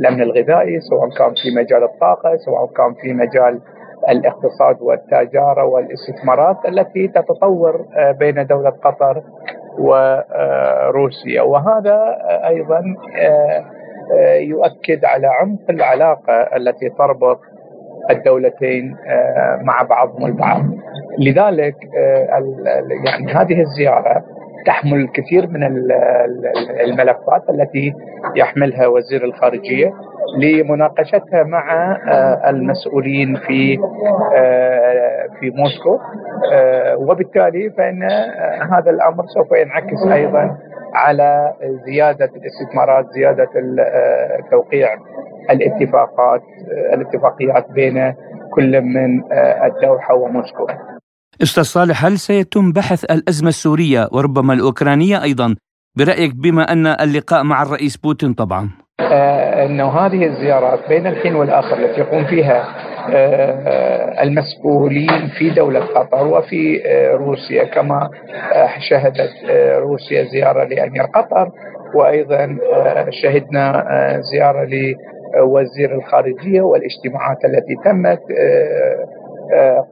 الأمن 0.00 0.22
الغذائي، 0.22 0.80
سواء 0.80 1.08
كان 1.18 1.34
في 1.42 1.56
مجال 1.56 1.84
الطاقة، 1.84 2.36
سواء 2.36 2.66
كان 2.66 2.94
في 3.02 3.12
مجال 3.12 3.60
الاقتصاد 4.08 4.76
والتجاره 4.80 5.64
والاستثمارات 5.64 6.56
التي 6.68 7.08
تتطور 7.08 7.86
بين 8.18 8.46
دولة 8.46 8.70
قطر 8.70 9.22
وروسيا 9.78 11.42
وهذا 11.42 12.18
أيضا 12.46 12.82
يؤكد 14.38 15.04
على 15.04 15.26
عمق 15.26 15.70
العلاقة 15.70 16.34
التي 16.34 16.88
تربط 16.88 17.40
الدولتين 18.10 18.96
مع 19.62 19.82
بعضهم 19.82 20.26
البعض. 20.26 20.62
لذلك 21.18 21.74
يعني 23.04 23.32
هذه 23.32 23.60
الزيارة 23.60 24.24
تحمل 24.66 24.94
الكثير 25.00 25.46
من 25.46 25.62
الملفات 26.80 27.50
التي 27.50 27.94
يحملها 28.36 28.86
وزير 28.86 29.24
الخارجية. 29.24 29.92
لمناقشتها 30.38 31.42
مع 31.42 31.92
آه، 32.08 32.50
المسؤولين 32.50 33.36
في 33.36 33.78
آه، 34.36 35.26
في 35.40 35.50
موسكو 35.50 35.98
آه، 36.52 36.96
وبالتالي 36.96 37.70
فإن 37.70 38.02
هذا 38.72 38.90
الأمر 38.90 39.24
سوف 39.26 39.52
ينعكس 39.52 40.12
أيضا 40.12 40.56
على 40.94 41.52
زيادة 41.86 42.30
الاستثمارات 42.36 43.06
زيادة 43.14 43.48
توقيع 44.50 44.88
الاتفاقات 45.50 46.42
الاتفاقيات 46.94 47.70
بين 47.70 48.14
كل 48.54 48.80
من 48.80 49.22
الدوحة 49.64 50.14
وموسكو. 50.14 50.66
أستاذ 51.42 51.62
صالح 51.62 52.04
هل 52.04 52.18
سيتم 52.18 52.72
بحث 52.72 53.04
الأزمة 53.04 53.48
السورية 53.48 54.08
وربما 54.12 54.52
الأوكرانية 54.52 55.22
أيضا 55.22 55.56
برأيك 55.96 56.34
بما 56.34 56.72
أن 56.72 56.86
اللقاء 56.86 57.44
مع 57.44 57.62
الرئيس 57.62 57.96
بوتين 57.96 58.32
طبعا؟ 58.32 58.83
آه 59.00 59.66
انه 59.66 59.88
هذه 59.88 60.26
الزيارات 60.26 60.88
بين 60.88 61.06
الحين 61.06 61.34
والآخر 61.34 61.76
التي 61.78 62.00
يقوم 62.00 62.24
فيها 62.24 62.64
آه 63.12 64.22
المسؤولين 64.22 65.28
في 65.38 65.50
دولة 65.50 65.80
قطر 65.80 66.26
وفي 66.26 66.82
آه 66.86 67.12
روسيا 67.14 67.64
كما 67.64 68.10
آه، 68.52 68.68
شهدت 68.90 69.30
آه، 69.50 69.78
روسيا 69.78 70.24
زيارة 70.24 70.64
لأمير 70.64 71.02
قطر. 71.02 71.50
وأيضا 71.94 72.58
آه، 72.74 73.06
شهدنا 73.10 73.84
زيارة 74.32 74.68
لوزير 75.36 75.94
الخارجية 75.94 76.60
والاجتماعات 76.60 77.44
التي 77.44 77.74
تمت 77.84 78.20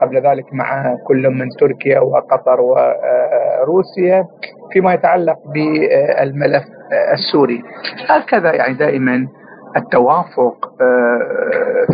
قبل 0.00 0.16
ذلك 0.16 0.54
مع 0.54 0.94
كل 1.06 1.30
من 1.30 1.48
تركيا 1.60 2.00
وقطر 2.00 2.60
وروسيا 2.60 4.26
فيما 4.72 4.92
يتعلق 4.94 5.38
بالملف 5.54 6.64
السوري. 7.12 7.62
هكذا 8.08 8.54
يعني 8.54 8.74
دائما 8.74 9.26
التوافق 9.76 10.56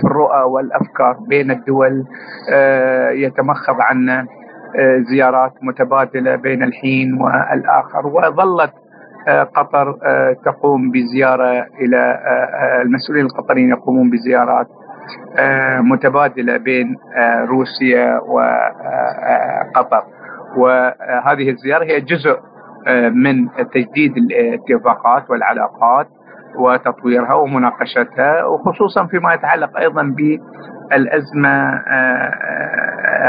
في 0.01 0.05
الرؤى 0.05 0.43
والأفكار 0.43 1.17
بين 1.29 1.51
الدول 1.51 2.05
يتمخض 3.13 3.77
عنا 3.81 4.27
زيارات 5.11 5.53
متبادلة 5.63 6.37
بين 6.37 6.63
الحين 6.63 7.21
والآخر. 7.23 8.07
وظلت 8.07 8.73
قطر 9.55 9.95
تقوم 10.45 10.91
بزيارة 10.91 11.67
إلى 11.81 12.19
المسؤولين 12.83 13.25
القطريين 13.27 13.71
يقومون 13.71 14.11
بزيارات 14.11 14.67
متبادلة 15.81 16.57
بين 16.57 16.97
روسيا 17.49 18.21
وقطر 18.21 20.03
وهذه 20.57 21.51
الزيارة 21.51 21.85
هي 21.85 22.01
جزء 22.01 22.39
من 23.13 23.49
تجديد 23.75 24.17
الاتفاقات 24.17 25.31
والعلاقات 25.31 26.07
وتطويرها 26.59 27.35
ومناقشتها 27.35 28.45
وخصوصا 28.45 29.07
فيما 29.07 29.35
يتعلق 29.35 29.79
أيضا 29.79 30.03
بالأزمة 30.03 31.81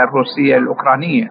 الروسية 0.04 0.58
الأوكرانية. 0.58 1.28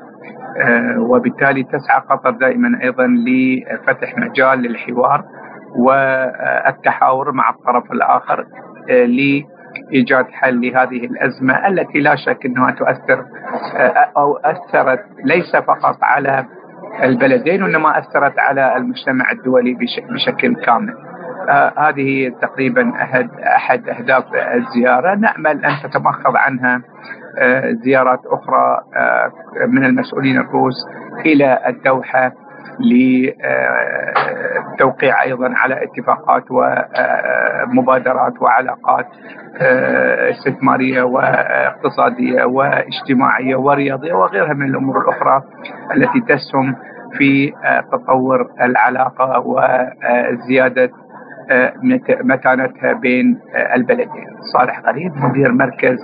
وبالتالي 0.98 1.62
تسعى 1.62 2.00
قطر 2.10 2.30
دائما 2.30 2.82
أيضا 2.82 3.06
لفتح 3.06 4.18
مجال 4.18 4.58
للحوار 4.58 5.24
والتحاور 5.76 7.32
مع 7.32 7.50
الطرف 7.50 7.92
الآخر 7.92 8.44
لايجاد 9.90 10.26
حل 10.32 10.60
لهذه 10.60 11.04
الأزمة 11.04 11.68
التي 11.68 11.98
لا 12.00 12.16
شك 12.16 12.46
أنها 12.46 12.70
تؤثر 12.70 13.24
أو 14.16 14.36
أثرت 14.36 15.04
ليس 15.24 15.56
فقط 15.56 15.96
على 16.02 16.44
البلدين 17.02 17.62
وإنما 17.62 17.98
أثرت 17.98 18.38
على 18.38 18.76
المجتمع 18.76 19.30
الدولي 19.30 19.74
بشكل 20.10 20.54
كامل. 20.54 20.94
هذه 21.78 22.32
تقريبا 22.42 22.92
أحد, 23.02 23.30
أحد 23.56 23.88
أهداف 23.88 24.24
الزيارة 24.34 25.14
نأمل 25.14 25.64
أن 25.64 25.70
تتمخض 25.82 26.36
عنها 26.36 26.82
زيارات 27.84 28.20
أخرى 28.26 28.78
من 29.68 29.84
المسؤولين 29.84 30.38
الروس 30.38 30.74
إلى 31.26 31.58
الدوحة 31.66 32.32
للتوقيع 34.72 35.22
أيضا 35.22 35.52
على 35.56 35.84
اتفاقات 35.84 36.44
ومبادرات 36.50 38.42
وعلاقات 38.42 39.06
آه، 39.60 40.30
استثمارية 40.30 41.02
واقتصادية 41.02 42.44
واجتماعية 42.44 43.56
ورياضية 43.56 44.12
وغيرها 44.12 44.52
من 44.52 44.66
الأمور 44.70 45.00
الأخرى 45.02 45.42
التي 45.96 46.20
تسهم 46.20 46.76
في 47.18 47.52
آه، 47.64 47.80
تطور 47.92 48.46
العلاقة 48.62 49.38
وزيادة 49.46 50.90
آه، 51.50 51.72
متانتها 52.22 52.92
بين 52.92 53.40
البلدين. 53.74 54.26
صالح 54.52 54.80
غريب 54.80 55.12
مدير 55.16 55.52
مركز 55.52 55.98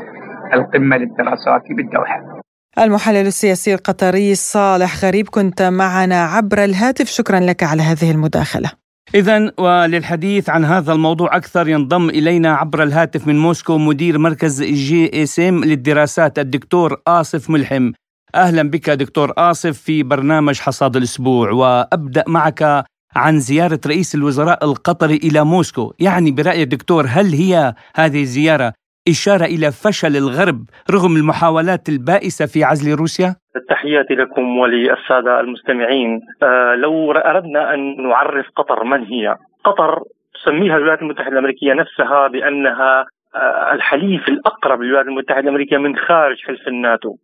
القمة 0.54 0.96
للدراسات 0.96 1.62
بالدوحة. 1.76 2.33
المحلل 2.78 3.26
السياسي 3.26 3.74
القطري 3.74 4.34
صالح 4.34 5.04
غريب 5.04 5.28
كنت 5.28 5.62
معنا 5.62 6.24
عبر 6.24 6.64
الهاتف. 6.64 7.08
شكرا 7.08 7.40
لك 7.40 7.62
على 7.62 7.82
هذه 7.82 8.10
المداخلة. 8.10 8.70
إذا 9.14 9.52
وللحديث 9.58 10.50
عن 10.50 10.64
هذا 10.64 10.92
الموضوع 10.92 11.36
أكثر 11.36 11.68
ينضم 11.68 12.08
إلينا 12.10 12.54
عبر 12.54 12.82
الهاتف 12.82 13.26
من 13.26 13.38
موسكو 13.38 13.78
مدير 13.78 14.18
مركز 14.18 14.62
جي 14.62 15.22
اس 15.22 15.40
ام 15.40 15.64
للدراسات 15.64 16.38
الدكتور 16.38 17.00
آصف 17.06 17.50
ملحم. 17.50 17.92
أهلا 18.34 18.62
بك 18.62 18.90
دكتور 18.90 19.32
آصف 19.38 19.78
في 19.78 20.02
برنامج 20.02 20.60
حصاد 20.60 20.96
الأسبوع 20.96 21.50
وأبدأ 21.50 22.24
معك 22.28 22.84
عن 23.16 23.40
زيارة 23.40 23.80
رئيس 23.86 24.14
الوزراء 24.14 24.64
القطري 24.64 25.16
إلى 25.16 25.44
موسكو. 25.44 25.92
يعني 25.98 26.30
برأيك 26.30 26.68
دكتور 26.68 27.06
هل 27.08 27.32
هي 27.32 27.74
هذه 27.96 28.22
الزيارة 28.22 28.72
إشارة 29.08 29.44
إلى 29.44 29.72
فشل 29.72 30.16
الغرب 30.16 30.58
رغم 30.90 31.16
المحاولات 31.16 31.88
البائسة 31.88 32.46
في 32.46 32.64
عزل 32.64 32.94
روسيا؟ 32.94 33.36
تحياتي 33.68 34.14
لكم 34.14 34.58
وللسادة 34.58 35.40
المستمعين. 35.40 36.20
آه 36.42 36.74
لو 36.74 37.12
أردنا 37.12 37.74
أن 37.74 38.08
نعرف 38.08 38.46
قطر 38.56 38.84
من 38.84 39.04
هي؟ 39.04 39.36
قطر 39.64 40.02
تسميها 40.34 40.76
الولايات 40.76 41.02
المتحدة 41.02 41.32
الأمريكية 41.32 41.72
نفسها 41.72 42.28
بأنها 42.28 43.06
آه 43.34 43.72
الحليف 43.72 44.28
الأقرب 44.28 44.80
للولايات 44.80 45.06
المتحدة 45.06 45.40
الأمريكية 45.40 45.76
من 45.76 45.96
خارج 45.96 46.36
حلف 46.46 46.68
الناتو. 46.68 47.16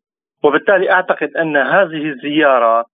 وبالتالي 0.45 0.93
أعتقد 0.93 1.31
أن 1.37 1.57
هذه 1.57 2.09
الزيارة 2.09 2.85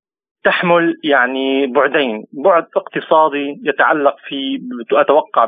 تحمل 0.45 0.95
يعني 1.05 1.67
بعدين 1.67 2.25
بعد 2.45 2.67
اقتصادي 2.77 3.61
يتعلق 3.65 4.17
في 4.29 4.61
أتوقع 4.93 5.45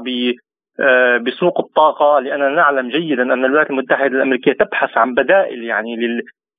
بسوق 1.27 1.61
الطاقة 1.61 2.19
لاننا 2.21 2.49
نعلم 2.49 2.88
جيدا 2.88 3.23
أن 3.23 3.45
الولايات 3.45 3.71
المتحدة 3.71 4.17
الأمريكية 4.17 4.53
تبحث 4.53 4.99
عن 4.99 5.14
بدائل 5.14 5.64
يعني 5.64 5.97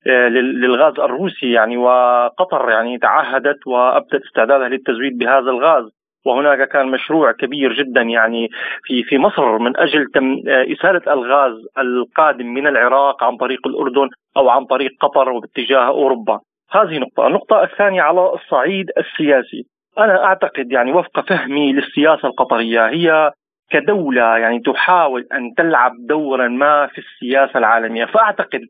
آه، 0.06 0.28
للغاز 0.28 1.00
الروسي 1.00 1.52
يعني 1.52 1.76
وقطر 1.76 2.70
يعني 2.70 2.98
تعهدت 2.98 3.66
وأبدت 3.66 4.24
استعدادها 4.24 4.68
للتزويد 4.68 5.18
بهذا 5.18 5.50
الغاز 5.50 5.84
وهناك 6.26 6.68
كان 6.68 6.86
مشروع 6.86 7.32
كبير 7.32 7.72
جدا 7.72 8.02
يعني 8.02 8.48
في 8.82 9.02
في 9.02 9.18
مصر 9.18 9.58
من 9.58 9.76
أجل 9.76 10.06
تم 10.14 10.42
آه، 10.48 10.66
إسالة 10.72 11.12
الغاز 11.12 11.52
القادم 11.78 12.46
من 12.46 12.66
العراق 12.66 13.24
عن 13.24 13.36
طريق 13.36 13.66
الأردن 13.66 14.08
أو 14.36 14.48
عن 14.48 14.64
طريق 14.64 14.90
قطر 15.00 15.28
وباتجاه 15.28 15.86
أوروبا. 15.86 16.40
هذه 16.70 16.98
نقطة، 16.98 17.26
النقطة 17.26 17.62
الثانية 17.62 18.02
على 18.02 18.32
الصعيد 18.34 18.90
السياسي. 18.98 19.64
أنا 19.98 20.24
أعتقد 20.24 20.72
يعني 20.72 20.92
وفق 20.92 21.28
فهمي 21.28 21.72
للسياسة 21.72 22.28
القطرية 22.28 22.88
هي 22.88 23.32
كدولة 23.70 24.38
يعني 24.38 24.60
تحاول 24.60 25.26
أن 25.32 25.54
تلعب 25.56 25.92
دورا 26.08 26.48
ما 26.48 26.86
في 26.86 26.98
السياسة 26.98 27.58
العالمية. 27.58 28.04
فأعتقد 28.04 28.60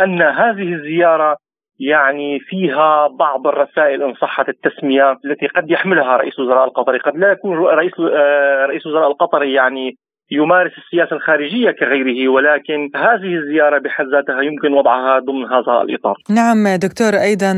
أن 0.00 0.22
هذه 0.22 0.74
الزيارة 0.74 1.36
يعني 1.80 2.40
فيها 2.40 3.06
بعض 3.06 3.46
الرسائل 3.46 4.02
إن 4.02 4.14
صحت 4.14 4.48
التسمية 4.48 5.12
التي 5.24 5.46
قد 5.46 5.70
يحملها 5.70 6.16
رئيس 6.16 6.38
وزراء 6.38 6.64
القطري، 6.64 6.98
قد 6.98 7.16
لا 7.16 7.32
يكون 7.32 7.56
رئيس 7.56 7.92
آه، 8.00 8.66
رئيس 8.66 8.86
وزراء 8.86 9.10
القطري 9.10 9.52
يعني 9.52 9.96
يمارس 10.32 10.72
السياسة 10.78 11.16
الخارجية 11.16 11.70
كغيره 11.70 12.28
ولكن 12.28 12.90
هذه 12.96 13.34
الزيارة 13.36 13.78
بحد 13.78 14.04
ذاتها 14.06 14.42
يمكن 14.42 14.72
وضعها 14.72 15.18
ضمن 15.18 15.44
هذا 15.44 15.82
الإطار. 15.82 16.16
نعم 16.30 16.68
دكتور 16.86 17.12
أيضا 17.28 17.52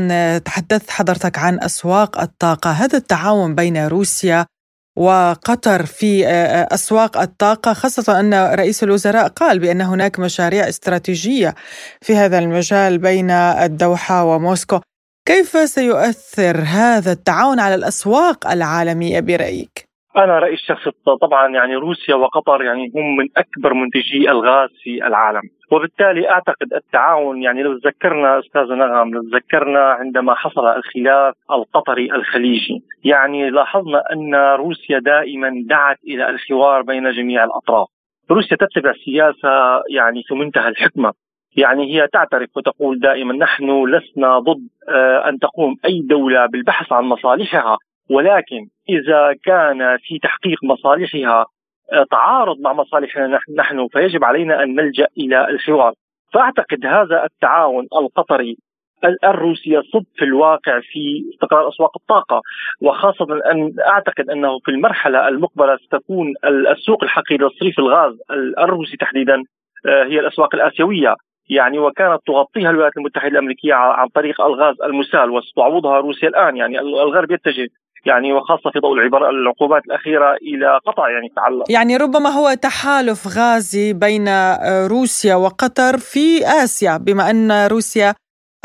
تحدثت 0.45 0.89
حضرتك 0.89 1.39
عن 1.39 1.53
أسواق 1.53 2.21
الطاقة، 2.21 2.69
هذا 2.69 2.97
التعاون 2.97 3.55
بين 3.55 3.87
روسيا 3.87 4.45
وقطر 4.95 5.85
في 5.85 6.27
أسواق 6.71 7.17
الطاقة 7.17 7.73
خاصة 7.73 8.19
أن 8.19 8.33
رئيس 8.33 8.83
الوزراء 8.83 9.27
قال 9.27 9.59
بأن 9.59 9.81
هناك 9.81 10.19
مشاريع 10.19 10.69
استراتيجية 10.69 11.55
في 12.01 12.15
هذا 12.15 12.39
المجال 12.39 12.97
بين 12.97 13.31
الدوحة 13.31 14.23
وموسكو. 14.23 14.79
كيف 15.27 15.69
سيؤثر 15.69 16.61
هذا 16.61 17.11
التعاون 17.11 17.59
على 17.59 17.75
الأسواق 17.75 18.51
العالمية 18.51 19.19
برأيك؟ 19.19 19.92
أنا 20.17 20.39
رأيي 20.39 20.53
الشخصي 20.53 20.91
طبعا 21.21 21.47
يعني 21.47 21.75
روسيا 21.75 22.15
وقطر 22.15 22.63
يعني 22.63 22.91
هم 22.95 23.15
من 23.15 23.27
أكبر 23.37 23.73
منتجي 23.73 24.31
الغاز 24.31 24.69
في 24.83 25.07
العالم. 25.07 25.41
وبالتالي 25.71 26.29
أعتقد 26.29 26.73
التعاون 26.73 27.41
يعني 27.43 27.63
لو 27.63 27.79
تذكرنا 27.79 28.39
أستاذ 28.39 28.73
نغم 28.73 29.13
لو 29.13 29.21
تذكرنا 29.21 29.79
عندما 29.79 30.33
حصل 30.33 30.67
الخلاف 30.67 31.35
القطري 31.51 32.11
الخليجي 32.11 32.83
يعني 33.03 33.49
لاحظنا 33.49 34.03
أن 34.13 34.35
روسيا 34.35 34.99
دائما 34.99 35.51
دعت 35.65 35.97
إلى 36.07 36.29
الحوار 36.29 36.81
بين 36.81 37.11
جميع 37.11 37.43
الأطراف. 37.43 37.87
روسيا 38.31 38.57
تتبع 38.57 38.93
سياسه 39.05 39.83
يعني 39.89 40.23
في 40.27 40.35
منتهى 40.35 40.67
الحكمة. 40.67 41.13
يعني 41.57 41.95
هي 41.95 42.07
تعترف 42.07 42.49
وتقول 42.57 42.99
دائما 42.99 43.33
نحن 43.33 43.85
لسنا 43.85 44.39
ضد 44.39 44.67
آه، 44.89 45.29
أن 45.29 45.39
تقوم 45.39 45.75
أي 45.85 45.99
دولة 45.99 46.45
بالبحث 46.45 46.91
عن 46.91 47.03
مصالحها. 47.03 47.77
ولكن 48.09 48.67
إذا 48.89 49.35
كان 49.43 49.97
في 49.97 50.19
تحقيق 50.19 50.63
مصالحها 50.63 51.45
آه، 51.93 52.05
تعارض 52.11 52.59
مع 52.59 52.73
مصالحنا 52.73 53.39
نحن 53.57 53.87
فيجب 53.87 54.23
علينا 54.23 54.63
أن 54.63 54.75
نلجأ 54.75 55.07
إلى 55.17 55.49
الحوار. 55.49 55.93
فأعتقد 56.33 56.85
هذا 56.85 57.23
التعاون 57.23 57.87
القطري 57.95 58.57
الروسي 59.23 59.69
يصب 59.69 60.03
في 60.15 60.25
الواقع 60.25 60.79
في 60.79 61.23
استقرار 61.33 61.69
أسواق 61.69 61.97
الطاقة. 61.97 62.41
وخاصة 62.81 63.27
ان 63.51 63.73
أعتقد 63.87 64.29
أنه 64.29 64.59
في 64.59 64.71
المرحلة 64.71 65.27
المقبلة 65.27 65.77
ستكون 65.77 66.33
السوق 66.45 67.03
الحقيقي 67.03 67.45
لتصريف 67.45 67.79
الغاز 67.79 68.13
الروسي 68.59 68.97
تحديدا 68.97 69.43
آه، 69.85 70.03
هي 70.03 70.19
الأسواق 70.19 70.55
الآسيوية. 70.55 71.15
يعني 71.49 71.79
وكانت 71.79 72.19
تغطيها 72.27 72.69
الولايات 72.69 72.97
المتحدة 72.97 73.27
الأمريكية 73.27 73.73
عن 73.73 74.07
طريق 74.07 74.41
الغاز 74.41 74.75
المسال 74.83 75.29
وستعوضها 75.29 75.99
روسيا 75.99 76.27
الآن. 76.27 76.57
يعني 76.57 76.79
الغرب 76.79 77.31
يتجه 77.31 77.69
يعني 78.05 78.33
وخاصة 78.33 78.71
في 78.73 78.79
ضوء 78.79 78.93
العبارة 78.93 79.29
العقوبات 79.29 79.85
الأخيرة 79.85 80.33
إلى 80.33 80.79
قطع 80.87 81.09
يعني 81.09 81.29
تعلق. 81.35 81.71
يعني 81.71 81.97
ربما 81.97 82.29
هو 82.29 82.53
تحالف 82.53 83.27
غازي 83.37 83.93
بين 83.93 84.27
آه، 84.27 84.87
روسيا 84.87 85.35
وقطر 85.35 85.97
في 85.97 86.45
آسيا 86.63 86.97
بما 86.97 87.29
أن 87.29 87.67
روسيا 87.67 88.13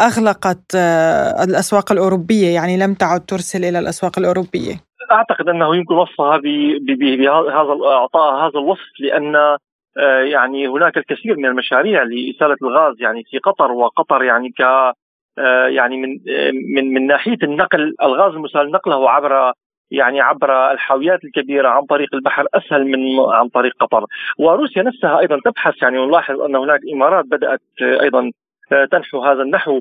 أغلقت 0.01 0.75
آه، 0.77 1.45
الأسواق 1.45 1.93
الأوروبية 1.93 2.55
يعني 2.55 2.77
لم 2.77 2.95
تعد 2.95 3.21
ترسل 3.21 3.65
إلى 3.65 3.79
الأسواق 3.79 4.19
الأوروبية. 4.19 4.75
أعتقد 5.13 5.49
أنه 5.49 5.77
يمكن 5.77 5.95
وصفها 5.95 6.37
بهذا 6.99 7.75
اعطاء 7.87 8.35
هذا 8.35 8.59
الوصف 8.59 8.91
لأن 9.01 9.35
يعني 10.33 10.69
هناك 10.69 10.97
الكثير 10.97 11.37
من 11.37 11.47
المشاريع 11.47 12.03
لإسالة 12.03 12.57
الغاز 12.63 12.95
يعني 13.01 13.25
في 13.31 13.39
قطر 13.39 13.73
وقطر 13.73 14.23
يعني 14.23 14.49
ك 14.49 14.63
آه، 15.39 15.67
يعني 15.67 15.97
من 15.97 16.19
آه، 16.29 16.51
من 16.77 16.95
من 16.95 17.07
ناحية 17.07 17.39
النقل 17.43 17.95
الغاز 18.03 18.35
المسال 18.35 18.71
نقله 18.71 19.11
عبر 19.11 19.53
يعني 19.91 20.21
عبر 20.21 20.73
الحاويات 20.73 21.25
الكبيرة 21.25 21.69
عن 21.69 21.83
طريق 21.83 22.15
البحر 22.15 22.47
أسهل 22.55 22.87
من 22.87 23.21
عن 23.21 23.49
طريق 23.49 23.73
قطر. 23.81 24.05
وروسيا 24.39 24.83
نفسها 24.83 25.21
أيضا 25.21 25.41
تبحث 25.45 25.83
يعني 25.83 26.07
نلاحظ 26.07 26.41
أن 26.41 26.57
هناك 26.57 26.81
إمارات 26.95 27.25
بدأت 27.25 27.61
أيضا 27.81 28.31
تنحو 28.91 29.25
هذا 29.25 29.43
النحو 29.43 29.81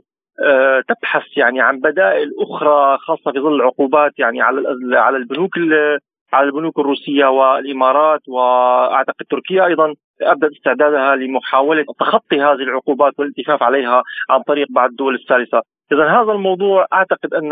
تبحث 0.88 1.38
يعني 1.38 1.62
عن 1.62 1.80
بدائل 1.80 2.32
أخرى 2.39 2.97
خاصة 2.97 3.32
في 3.32 3.39
ظل 3.39 3.56
العقوبات 3.56 4.19
يعني 4.19 4.41
على 4.41 4.62
على 4.93 5.17
البنوك 5.17 5.58
على 6.34 6.48
البنوك 6.48 6.80
الروسية 6.80 7.26
والإمارات 7.26 8.22
وأعتقد 8.28 9.26
تركيا 9.30 9.66
أيضا 9.66 9.94
ابدت 10.22 10.56
استعدادها 10.56 11.16
لمحاولة 11.16 11.86
تخطي 12.00 12.36
هذه 12.36 12.63
العقوبات 12.68 13.13
والالتفاف 13.17 13.63
عليها 13.63 14.04
عن 14.30 14.42
طريق 14.48 14.67
بعض 14.69 14.90
الدول 14.90 15.15
الثالثه. 15.15 15.62
اذا 15.92 16.04
هذا 16.04 16.32
الموضوع 16.32 16.86
أعتقد 16.94 17.34
أن 17.34 17.50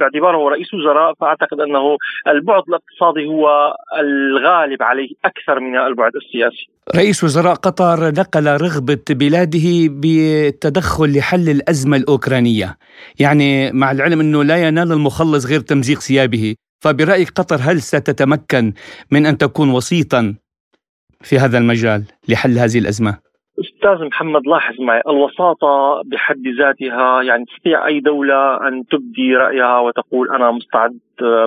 باعتباره 0.00 0.48
رئيس 0.48 0.74
وزراء 0.74 1.14
فأعتقد 1.20 1.60
أنه 1.60 1.96
البعد 2.28 2.62
الاقتصادي 2.68 3.26
هو 3.26 3.74
الغالب 3.98 4.82
عليه 4.82 5.08
أكثر 5.24 5.60
من 5.60 5.76
البعد 5.76 6.12
السياسي. 6.16 6.68
رئيس 6.96 7.24
وزراء 7.24 7.54
قطر 7.54 8.12
نقل 8.18 8.46
رغبة 8.46 9.04
بلاده 9.10 9.68
بالتدخل 9.88 11.18
لحل 11.18 11.48
الأزمة 11.48 11.96
الأوكرانية، 11.96 12.76
يعني 13.20 13.72
مع 13.72 13.90
العلم 13.90 14.20
أنه 14.20 14.44
لا 14.44 14.68
ينال 14.68 14.92
المخلص 14.92 15.46
غير 15.50 15.60
تمزيق 15.60 15.98
ثيابه، 15.98 16.54
فبرايك 16.84 17.30
قطر 17.30 17.60
هل 17.60 17.82
ستتمكن 17.82 18.72
من 19.10 19.26
أن 19.26 19.38
تكون 19.38 19.70
وسيطا 19.70 20.34
في 21.20 21.38
هذا 21.38 21.58
المجال 21.58 22.04
لحل 22.28 22.58
هذه 22.58 22.78
الأزمة؟ 22.78 23.23
أستاذ 23.84 24.06
محمد 24.06 24.46
لاحظ 24.46 24.80
معي 24.80 25.02
الوساطة 25.08 26.02
بحد 26.06 26.42
ذاتها 26.58 27.22
يعني 27.22 27.44
تستطيع 27.44 27.86
أي 27.86 28.00
دولة 28.00 28.68
أن 28.68 28.84
تبدي 28.86 29.36
رأيها 29.36 29.78
وتقول 29.78 30.30
أنا 30.30 30.50
مستعد 30.50 30.98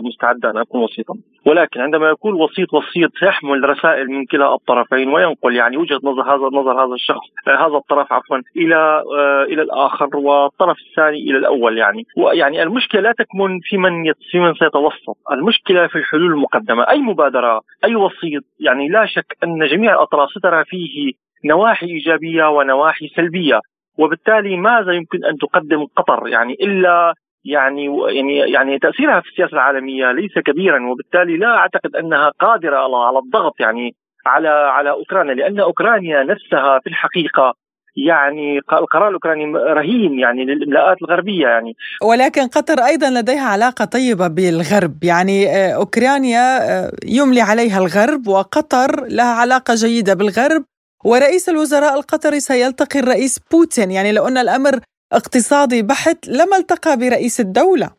مستعد 0.04 0.46
أن 0.46 0.58
أكون 0.58 0.84
وسيطا. 0.84 1.14
ولكن 1.46 1.82
عندما 1.82 2.10
يكون 2.10 2.34
وسيط 2.34 2.74
وسيط 2.74 3.12
يحمل 3.24 3.70
رسائل 3.70 4.08
من 4.08 4.26
كلا 4.26 4.54
الطرفين 4.54 5.10
وينقل 5.10 5.56
يعني 5.56 5.78
وجهه 5.78 6.00
نظر 6.04 6.22
هذا 6.22 6.58
نظر 6.58 6.86
هذا 6.86 6.94
الشخص 6.94 7.28
هذا 7.48 7.78
الطرف 7.78 8.14
عفوا 8.14 8.38
إلى 8.58 9.04
إلى 9.50 9.62
الآخر 9.62 10.18
والطرف 10.18 10.78
الثاني 10.90 11.18
إلى 11.18 11.38
الأول 11.38 11.78
يعني. 11.78 12.04
ويعني 12.18 12.64
المشكلة 12.64 13.02
لا 13.02 13.12
تكمن 13.12 13.60
في 13.60 13.78
من 13.78 14.14
في 14.32 14.40
من 14.40 14.54
سيتوسط. 14.54 15.18
المشكلة 15.32 15.88
في 15.88 15.96
الحلول 15.96 16.32
المقدمة. 16.32 16.84
أي 16.84 17.00
مبادرة 17.00 17.62
أي 17.86 17.96
وسيط 17.96 18.44
يعني 18.60 18.88
لا 18.88 19.06
شك 19.06 19.38
أن 19.44 19.66
جميع 19.66 19.94
الأطراف 19.94 20.30
سترى 20.30 20.66
فيه 20.66 21.14
نواحي 21.48 21.86
إيجابية 21.86 22.50
ونواحي 22.50 23.08
سلبية 23.16 23.60
وبالتالي 23.98 24.58
ماذا 24.58 24.92
يمكن 24.92 25.26
أن 25.26 25.38
تقدم 25.38 25.86
قطر؟ 25.96 26.28
يعني 26.28 26.54
إلا 26.54 27.14
يعني 27.46 27.86
يعني 28.16 28.38
يعني 28.38 28.80
تأثيرها 28.80 29.20
في 29.20 29.30
السياسة 29.30 29.54
العالمية 29.54 30.12
ليس 30.12 30.40
كبيرا 30.46 30.90
وبالتالي 30.90 31.38
لا 31.38 31.58
أعتقد 31.58 31.96
أنها 31.96 32.30
قادرة 32.30 33.06
على 33.08 33.20
الضغط 33.20 33.60
يعني 33.60 33.96
على 34.26 34.50
على 34.50 34.90
أوكرانيا 34.90 35.34
لأن 35.34 35.60
أوكرانيا 35.60 36.24
نفسها 36.24 36.80
في 36.80 36.90
الحقيقة 36.90 37.54
يعني 37.98 38.58
القرار 38.58 39.08
الأوكراني 39.08 39.46
رهين 39.58 40.20
يعني 40.20 40.46
للاملاءات 40.46 40.98
الغربية 41.02 41.48
يعني. 41.48 41.76
ولكن 42.04 42.48
قطر 42.48 42.80
أيضا 42.86 43.10
لديها 43.10 43.50
علاقة 43.50 43.86
طيبة 43.86 44.28
بالغرب. 44.28 45.04
يعني 45.04 45.48
آه، 45.48 45.76
أوكرانيا 45.76 46.58
آه، 46.62 46.92
يملي 47.06 47.42
عليها 47.42 47.80
الغرب 47.80 48.28
وقطر 48.28 49.06
لها 49.10 49.34
علاقة 49.34 49.74
جيدة 49.76 50.14
بالغرب. 50.14 50.64
ورئيس 51.12 51.50
الوزراء 51.50 51.94
القطري 52.00 52.40
سيلتقي 52.40 53.00
الرئيس 53.00 53.40
بوتين. 53.52 53.92
يعني 53.92 54.12
لو 54.12 54.28
أن 54.28 54.38
الأمر 54.38 54.74
اقتصادي 55.14 55.82
بحت 55.84 56.28
لما 56.28 56.58
ألتقى 56.58 56.98
برئيس 56.98 57.40
الدولة. 57.40 57.90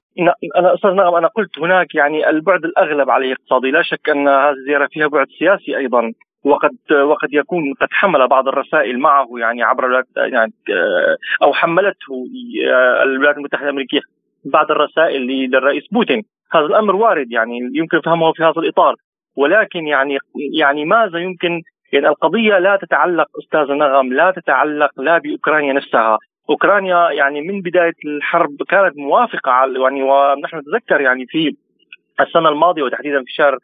أنا 0.56 0.74
أستاذ 0.74 0.90
نغم 0.90 1.14
أنا 1.14 1.28
قلت 1.28 1.58
هناك 1.58 1.94
يعني 1.94 2.30
البعد 2.30 2.64
الأغلب 2.64 3.10
عليه 3.10 3.32
اقتصادي. 3.32 3.70
لا 3.70 3.82
شك 3.82 4.08
أن 4.08 4.28
هذه 4.28 4.50
الزيارة 4.50 4.88
فيها 4.92 5.06
بعد 5.06 5.26
سياسي 5.38 5.76
أيضا 5.76 6.12
وقد 6.44 6.76
وقد 6.92 7.28
يكون 7.32 7.74
قد 7.80 7.88
حمل 7.90 8.28
بعض 8.28 8.48
الرسائل 8.48 8.98
معه 8.98 9.28
يعني 9.38 9.62
عبر 9.62 10.04
يعني 10.16 10.52
أو 11.42 11.52
حملته 11.52 12.26
الولايات 13.02 13.36
المتحدة 13.36 13.64
الأمريكية 13.64 14.00
بعض 14.44 14.70
الرسائل 14.70 15.20
للرئيس 15.50 15.84
بوتين. 15.92 16.22
هذا 16.52 16.64
الأمر 16.64 16.96
وارد 16.96 17.32
يعني 17.32 17.70
يمكن 17.72 18.00
فهمه 18.00 18.32
في 18.32 18.42
هذا 18.42 18.54
الإطار. 18.56 18.94
ولكن 19.36 19.86
يعني 19.86 20.18
يعني 20.58 20.84
ماذا 20.84 21.18
يمكن 21.18 21.62
يعني 21.92 22.08
القضية 22.08 22.58
لا 22.58 22.76
تتعلق 22.76 23.26
أستاذ 23.38 23.74
نغم 23.74 24.12
لا 24.12 24.30
تتعلق 24.30 25.00
لا 25.00 25.18
بأوكرانيا 25.18 25.72
نفسها. 25.72 26.18
أوكرانيا 26.50 27.10
يعني 27.10 27.40
من 27.40 27.60
بداية 27.60 27.94
الحرب 28.04 28.56
كانت 28.68 28.96
موافقة 28.96 29.50
على 29.50 29.80
يعني 29.80 30.02
ونحن 30.02 30.56
نتذكر 30.58 31.00
يعني 31.00 31.26
في 31.26 31.56
السنة 32.20 32.48
الماضية 32.48 32.82
وتحديدا 32.82 33.18
في 33.18 33.32
شهر 33.32 33.58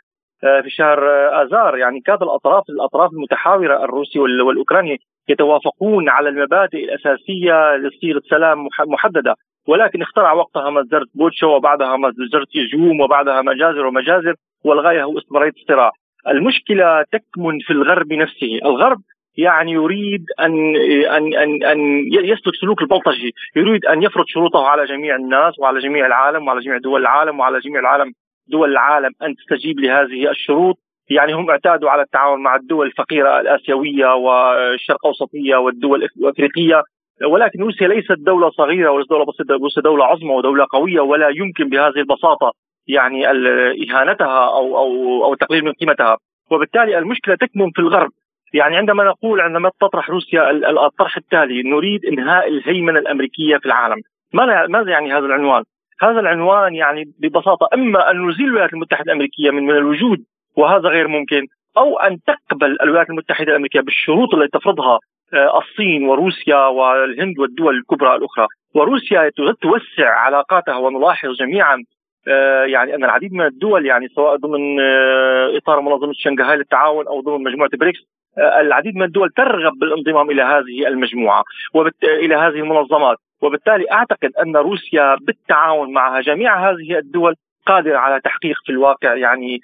في 0.62 0.70
شهر 0.70 1.08
آذار 1.42 1.78
يعني 1.78 2.00
كاد 2.00 2.22
الأطراف 2.22 2.64
الأطراف 2.68 3.12
المتحاورة 3.12 3.84
الروسي 3.84 4.18
والاوكراني 4.18 4.98
يتوافقون 5.28 6.08
على 6.08 6.28
المبادئ 6.28 6.84
الأساسية 6.84 7.76
لصيغة 7.76 8.22
سلام 8.30 8.68
محددة. 8.86 9.34
ولكن 9.68 10.02
اخترع 10.02 10.32
وقتها 10.32 10.70
مجزره 10.70 11.06
بوتشا 11.14 11.46
وبعدها 11.46 11.96
مجزره 11.96 12.46
يجوم 12.54 13.00
وبعدها 13.00 13.42
مجازر 13.42 13.86
ومجازر 13.86 14.34
والغاية 14.64 15.04
هو 15.04 15.18
استمراريه 15.18 15.52
الصراع 15.60 15.90
المشكلة 16.28 17.02
تكمن 17.12 17.58
في 17.60 17.72
الغرب 17.72 18.12
نفسه، 18.12 18.58
الغرب 18.64 18.98
يعني 19.36 19.72
يريد 19.72 20.24
ان 20.40 20.76
ان 21.16 21.34
ان 21.34 21.64
أن 21.64 21.78
يسلك 22.12 22.54
سلوك 22.60 22.82
البلطجي، 22.82 23.32
يريد 23.56 23.86
أن 23.86 24.02
يفرض 24.02 24.24
شروطه 24.26 24.66
على 24.66 24.84
جميع 24.84 25.16
الناس 25.16 25.58
وعلى 25.58 25.80
جميع 25.80 26.06
العالم 26.06 26.46
وعلى 26.48 26.60
جميع 26.60 26.78
دول 26.78 27.00
العالم 27.00 27.40
وعلى 27.40 27.58
جميع 27.58 27.80
العالم 27.80 28.12
دول 28.48 28.70
العالم 28.70 29.10
أن 29.22 29.34
تستجيب 29.34 29.80
لهذه 29.80 30.30
الشروط، 30.30 30.76
يعني 31.10 31.32
هم 31.32 31.50
اعتادوا 31.50 31.90
على 31.90 32.02
التعاون 32.02 32.42
مع 32.42 32.56
الدول 32.56 32.86
الفقيرة 32.86 33.40
الآسيوية 33.40 34.14
والشرق 34.14 35.06
أوسطية 35.06 35.56
والدول 35.56 36.08
الإفريقية. 36.18 36.82
ولكن 37.28 37.62
روسيا 37.62 37.88
ليست 37.88 38.12
دولة 38.18 38.50
صغيرة 38.50 38.90
وليست 38.90 39.10
دولة 39.10 39.24
بسيطة 39.24 39.54
روسيا 39.54 39.82
دولة 39.82 40.04
عظمى 40.04 40.30
ودولة 40.30 40.66
قوية 40.70 41.00
ولا 41.00 41.28
يمكن 41.28 41.68
بهذه 41.68 41.96
البساطة 41.96 42.52
يعني 42.88 43.26
إهانتها 43.26 44.48
أو 44.48 44.78
أو 44.78 45.24
أو 45.24 45.32
التقليل 45.32 45.64
من 45.64 45.72
قيمتها. 45.72 46.16
وبالتالي 46.50 46.98
المشكلة 46.98 47.34
تكمن 47.34 47.70
في 47.70 47.78
الغرب. 47.78 48.10
يعني 48.54 48.76
عندما 48.76 49.04
نقول 49.04 49.40
عندما 49.40 49.70
تطرح 49.80 50.10
روسيا 50.10 50.50
الطرح 50.86 51.16
التالي 51.16 51.62
نريد 51.62 52.04
إنهاء 52.04 52.48
الهيمنة 52.48 52.98
الأمريكية 52.98 53.56
في 53.56 53.66
العالم. 53.66 54.02
ماذا 54.68 54.90
يعني 54.90 55.12
هذا 55.12 55.26
العنوان؟ 55.26 55.62
هذا 56.02 56.20
العنوان 56.20 56.74
يعني 56.74 57.04
ببساطة 57.18 57.68
إما 57.74 58.10
أن 58.10 58.28
نزيل 58.28 58.46
الولايات 58.46 58.72
المتحدة 58.72 59.04
الأمريكية 59.04 59.50
من 59.50 59.62
من 59.62 59.76
الوجود 59.76 60.18
وهذا 60.56 60.88
غير 60.88 61.08
ممكن 61.08 61.46
أو 61.76 61.98
أن 61.98 62.18
تقبل 62.26 62.76
الولايات 62.82 63.10
المتحدة 63.10 63.50
الأمريكية 63.50 63.80
بالشروط 63.80 64.34
التي 64.34 64.58
تفرضها 64.58 64.98
آه، 65.34 65.58
الصين 65.58 66.04
وروسيا 66.08 66.66
والهند 66.66 67.38
والدول 67.38 67.76
الكبرى 67.76 68.16
الأخرى. 68.16 68.46
وروسيا 68.74 69.30
توسع 69.62 70.08
علاقاتها 70.08 70.76
ونلاحظ 70.76 71.28
جميعا 71.40 71.76
يعني 72.66 72.94
أن 72.94 73.04
العديد 73.04 73.32
من 73.32 73.46
الدول 73.46 73.86
يعني 73.86 74.08
سواء 74.08 74.36
ضمن 74.36 74.80
آه، 74.80 75.56
إطار 75.56 75.80
منظمة 75.80 76.12
شنغهاي 76.14 76.56
للتعاون 76.56 77.06
أو 77.06 77.20
ضمن 77.20 77.42
مجموعة 77.42 77.70
بريكس 77.74 78.00
آه، 78.38 78.60
العديد 78.60 78.96
من 78.96 79.02
الدول 79.02 79.30
ترغب 79.36 79.72
بالانضمام 79.80 80.30
إلى 80.30 80.42
هذه 80.42 80.88
المجموعة 80.88 81.44
والى 81.74 82.34
هذه 82.34 82.60
المنظمات. 82.60 83.16
وبالتالي 83.42 83.84
أعتقد 83.92 84.30
أن 84.42 84.56
روسيا 84.56 85.16
بالتعاون 85.20 85.92
مع 85.92 86.20
جميع 86.20 86.70
هذه 86.70 86.98
الدول 86.98 87.34
قادرة 87.66 87.98
على 87.98 88.20
تحقيق 88.20 88.56
في 88.66 88.72
الواقع 88.72 89.14
يعني 89.14 89.60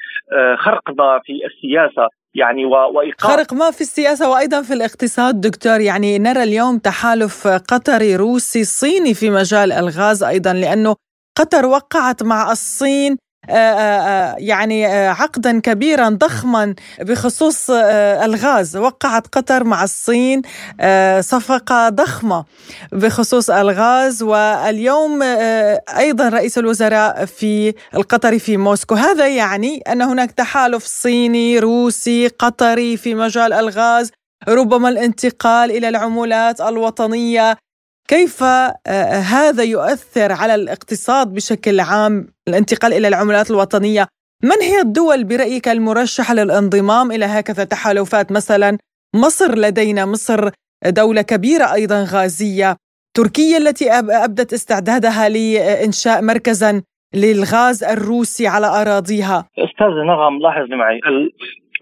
خرق 0.56 0.82
في 1.24 1.32
السياسة 1.46 2.08
يعني 2.34 2.64
وإيقاف 2.64 3.30
خرق 3.30 3.52
ما 3.52 3.70
في 3.70 3.80
السياسة 3.80 4.30
وأيضا 4.30 4.62
في 4.62 4.74
الاقتصاد 4.74 5.40
دكتور. 5.40 5.80
يعني 5.80 6.18
نرى 6.18 6.42
اليوم 6.42 6.78
تحالف 6.78 7.46
قطري 7.46 8.16
روسي 8.16 8.64
صيني 8.64 9.14
في 9.14 9.30
مجال 9.30 9.72
الغاز 9.72 10.22
أيضا 10.22 10.52
لأنه 10.52 10.96
قطر 11.36 11.66
وقعت 11.66 12.22
مع 12.22 12.52
الصين 12.52 13.16
آه، 13.48 13.52
آه، 13.52 14.00
آه، 14.00 14.36
يعني 14.38 14.86
عقدا 14.86 15.60
كبيرا 15.60 16.08
ضخما 16.08 16.74
بخصوص 17.00 17.70
الغاز. 17.70 18.76
وقعت 18.76 19.26
قطر 19.26 19.64
مع 19.64 19.84
الصين 19.84 20.42
صفقة 21.20 21.88
ضخمة 21.88 22.44
بخصوص 22.92 23.50
الغاز. 23.50 24.22
واليوم 24.22 25.22
أيضا 25.96 26.28
رئيس 26.28 26.58
الوزراء 26.58 27.24
في 27.24 27.74
القطري 27.94 28.38
في 28.38 28.56
موسكو. 28.56 28.94
هذا 28.94 29.28
يعني 29.28 29.78
أن 29.78 30.02
هناك 30.02 30.30
تحالف 30.30 30.84
صيني 30.84 31.58
روسي 31.58 32.28
قطري 32.28 32.96
في 32.96 33.14
مجال 33.14 33.52
الغاز. 33.52 34.10
ربما 34.48 34.88
الانتقال 34.88 35.70
إلى 35.70 35.88
العمولات 35.88 36.60
الوطنية 36.60 37.56
كيف 38.10 38.42
آه، 38.42 39.20
هذا 39.34 39.62
يؤثر 39.62 40.32
على 40.32 40.54
الاقتصاد 40.54 41.34
بشكل 41.34 41.80
عام 41.80 42.26
الانتقال 42.48 42.92
إلى 42.92 43.08
العملات 43.08 43.50
الوطنية؟ 43.50 44.06
من 44.42 44.62
هي 44.62 44.80
الدول 44.80 45.24
برأيك 45.24 45.68
المرشحة 45.68 46.34
للانضمام 46.34 47.12
إلى 47.12 47.24
هكذا 47.24 47.64
تحالفات؟ 47.64 48.32
مثلا 48.32 48.78
مصر 49.14 49.58
لدينا 49.58 50.06
مصر 50.06 50.50
دولة 50.86 51.22
كبيرة 51.22 51.72
أيضا 51.74 52.06
غازية. 52.12 52.76
تركيا 53.16 53.58
التي 53.58 53.90
أبدت 53.92 54.52
استعدادها 54.52 55.28
لإنشاء 55.28 56.22
مركزا 56.22 56.82
للغاز 57.14 57.84
الروسي 57.84 58.46
على 58.46 58.66
أراضيها. 58.66 59.48
أستاذ 59.58 59.94
نغم 60.06 60.38
لاحظ 60.38 60.68
معي 60.70 61.00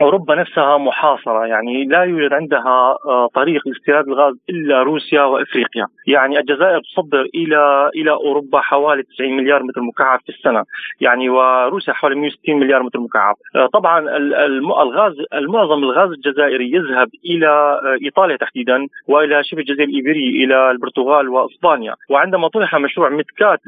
أوروبا 0.03 0.34
نفسها 0.34 0.78
محاصرة 0.78 1.46
يعني 1.46 1.84
لا 1.84 2.03
يوجد 2.03 2.32
عندها 2.32 2.96
آه، 3.07 3.28
طريق 3.34 3.68
لاستيراد 3.68 4.09
الغاز 4.09 4.34
إلا 4.51 4.82
روسيا 4.82 5.22
وإفريقيا، 5.22 5.86
يعني 6.07 6.38
الجزائر 6.38 6.80
تصدر 6.80 7.26
إلى 7.34 7.90
إلى 7.96 8.11
أوروبا 8.11 8.61
حوالي 8.61 9.03
90 9.03 9.36
مليار 9.36 9.62
متر 9.62 9.80
مكعب 9.80 10.20
في 10.20 10.28
السنة، 10.28 10.64
يعني 11.01 11.28
وروسيا 11.28 11.92
حوالي 11.92 12.14
160 12.16 12.57
مليار 12.57 12.82
متر 12.82 13.01
مكعب، 13.01 13.34
آه، 13.57 13.66
طبعا 13.66 13.99
الغاز 14.82 15.14
المعظم 15.34 15.82
الغاز 15.84 16.11
الجزائري 16.11 16.72
يذهب 16.72 17.09
إلى 17.24 17.49
آه، 17.49 17.99
إيطاليا 18.05 18.36
تحديدا 18.36 18.86
وإلى 19.09 19.44
شبه 19.44 19.61
الجزيرة 19.61 19.88
الايبيريه 19.88 20.44
إلى 20.44 20.70
البرتغال 20.70 21.28
وإسبانيا، 21.28 21.94
وعندما 22.11 22.49
طرح 22.49 22.76
مشروع 22.76 23.09
متكات 23.09 23.61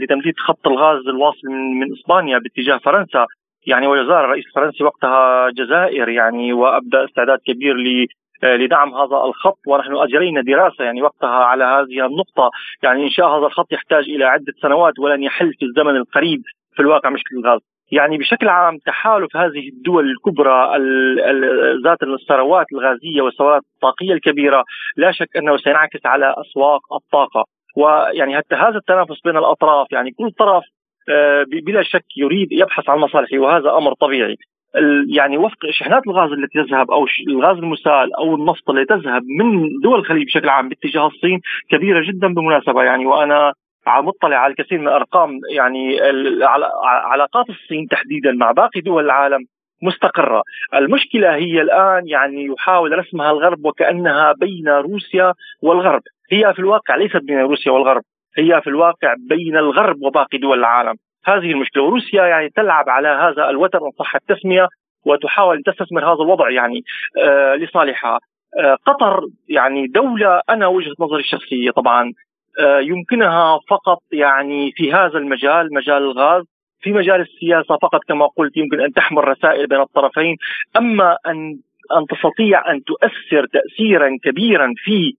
لتمديد 0.00 0.34
خط 0.38 0.66
الغاز 0.66 1.08
الواصل 1.08 1.48
من 1.48 1.92
إسبانيا 1.92 2.38
باتجاه 2.38 2.78
فرنسا 2.78 3.26
يعني 3.66 3.86
وجزائر 3.86 4.24
الرئيس 4.24 4.46
الفرنسي 4.46 4.84
وقتها 4.84 5.50
جزائر 5.50 6.08
يعني 6.08 6.52
وأبدأ 6.52 7.04
استعداد 7.04 7.38
كبير 7.46 7.74
ل 7.76 8.06
آه، 8.44 8.56
لدعم 8.56 8.94
هذا 8.94 9.16
الخط 9.16 9.58
ونحن 9.66 9.96
أجرينا 9.96 10.42
دراسة 10.42 10.84
يعني 10.84 11.02
وقتها 11.02 11.44
على 11.44 11.64
هذه 11.64 12.06
النقطة. 12.06 12.50
يعني 12.82 13.04
انشاء 13.04 13.28
هذا 13.28 13.46
الخط 13.46 13.72
يحتاج 13.72 14.04
إلى 14.04 14.24
عدة 14.24 14.52
سنوات 14.62 14.98
ولن 14.98 15.22
يحل 15.22 15.54
في 15.54 15.64
الزمن 15.64 15.96
القريب 15.96 16.42
في 16.74 16.82
الواقع 16.82 17.10
مشكله 17.10 17.40
الغاز 17.40 17.60
يعني 17.92 18.18
بشكل 18.18 18.48
عام 18.48 18.78
تحالف 18.78 19.36
هذه 19.36 19.68
الدول 19.68 20.10
الكبرى 20.10 20.78
ذات 21.84 22.02
الثروات 22.02 22.66
الغازية 22.72 23.22
والثروات 23.22 23.62
الطاقية 23.74 24.12
الكبيرة 24.12 24.64
لا 24.96 25.12
شك 25.12 25.36
أنه 25.36 25.56
سينعكس 25.56 26.06
على 26.06 26.34
أسواق 26.38 26.94
الطاقة. 26.94 27.44
ويعني 27.76 28.36
حتى 28.36 28.54
هذا 28.54 28.76
التنافس 28.76 29.20
بين 29.24 29.36
الأطراف 29.36 29.92
يعني 29.92 30.10
كل 30.10 30.30
طرف 30.30 30.64
بلا 31.66 31.82
شك 31.82 32.04
يريد 32.16 32.52
يبحث 32.52 32.88
عن 32.90 32.98
مصالحه 32.98 33.38
وهذا 33.38 33.70
أمر 33.70 33.92
طبيعي. 33.94 34.36
يعني 35.08 35.38
وفق 35.38 35.56
شحنات 35.70 36.02
الغاز 36.06 36.32
التي 36.32 36.62
تذهب 36.62 36.90
أو 36.90 37.06
الغاز 37.28 37.56
المسال 37.56 38.16
أو 38.16 38.34
النفط 38.34 38.70
التي 38.70 38.94
تذهب 38.94 39.22
من 39.38 39.80
دول 39.82 39.98
الخليج 39.98 40.26
بشكل 40.26 40.48
عام 40.48 40.68
باتجاه 40.68 41.06
الصين 41.06 41.40
كبيرة 41.70 42.02
جدا 42.06 42.34
بالمناسبه 42.34 42.82
يعني 42.82 43.06
وأنا 43.06 43.52
مطلع 43.88 44.36
على 44.36 44.50
الكثير 44.50 44.78
من 44.78 44.88
الأرقام 44.88 45.40
يعني 45.50 46.00
علاقات 46.84 47.50
الصين 47.50 47.86
تحديدا 47.90 48.32
مع 48.32 48.52
باقي 48.52 48.80
دول 48.80 49.04
العالم 49.04 49.44
مستقرة. 49.82 50.42
المشكلة 50.74 51.34
هي 51.34 51.60
الآن 51.62 52.08
يعني 52.08 52.44
يحاول 52.44 52.98
رسمها 52.98 53.30
الغرب 53.30 53.64
وكأنها 53.64 54.32
بين 54.32 54.68
روسيا 54.68 55.32
والغرب. 55.62 56.02
هي 56.32 56.52
في 56.54 56.58
الواقع 56.58 56.96
ليست 56.96 57.16
بين 57.22 57.38
روسيا 57.38 57.72
والغرب. 57.72 58.02
هي 58.38 58.60
في 58.60 58.66
الواقع 58.66 59.14
بين 59.28 59.56
الغرب 59.56 60.02
وباقي 60.02 60.38
دول 60.38 60.58
العالم. 60.58 60.94
هذه 61.26 61.52
المشكلة. 61.52 61.82
وروسيا 61.82 62.24
يعني 62.26 62.48
تلعب 62.48 62.88
على 62.88 63.08
هذا 63.08 63.50
الوتر 63.50 63.78
إن 63.78 63.90
صح 63.98 64.14
التسميه 64.16 64.68
وتحاول 65.06 65.56
ان 65.56 65.62
تستثمر 65.62 66.04
هذا 66.04 66.22
الوضع 66.22 66.50
يعني 66.50 66.80
آه 67.18 67.54
لصالحها. 67.54 68.18
آه 68.58 68.76
قطر 68.86 69.20
يعني 69.48 69.86
دولة 69.86 70.40
أنا 70.50 70.66
وجهة 70.66 70.94
نظري 71.00 71.20
الشخصية 71.20 71.70
طبعا 71.70 72.12
آه 72.60 72.78
يمكنها 72.80 73.58
فقط 73.70 73.98
يعني 74.12 74.72
في 74.72 74.92
هذا 74.92 75.18
المجال 75.18 75.74
مجال 75.74 76.02
الغاز 76.02 76.44
في 76.80 76.92
مجال 76.92 77.20
السياسة 77.20 77.76
فقط 77.82 78.00
كما 78.08 78.26
قلت 78.26 78.56
يمكن 78.56 78.80
أن 78.80 78.92
تحمل 78.92 79.28
رسائل 79.28 79.66
بين 79.66 79.80
الطرفين. 79.80 80.36
أما 80.76 81.16
أن 81.26 81.58
أن 81.96 82.06
تستطيع 82.06 82.70
أن 82.70 82.82
تؤثر 82.84 83.46
تاثيرا 83.46 84.08
كبيرا 84.24 84.72
في 84.76 85.12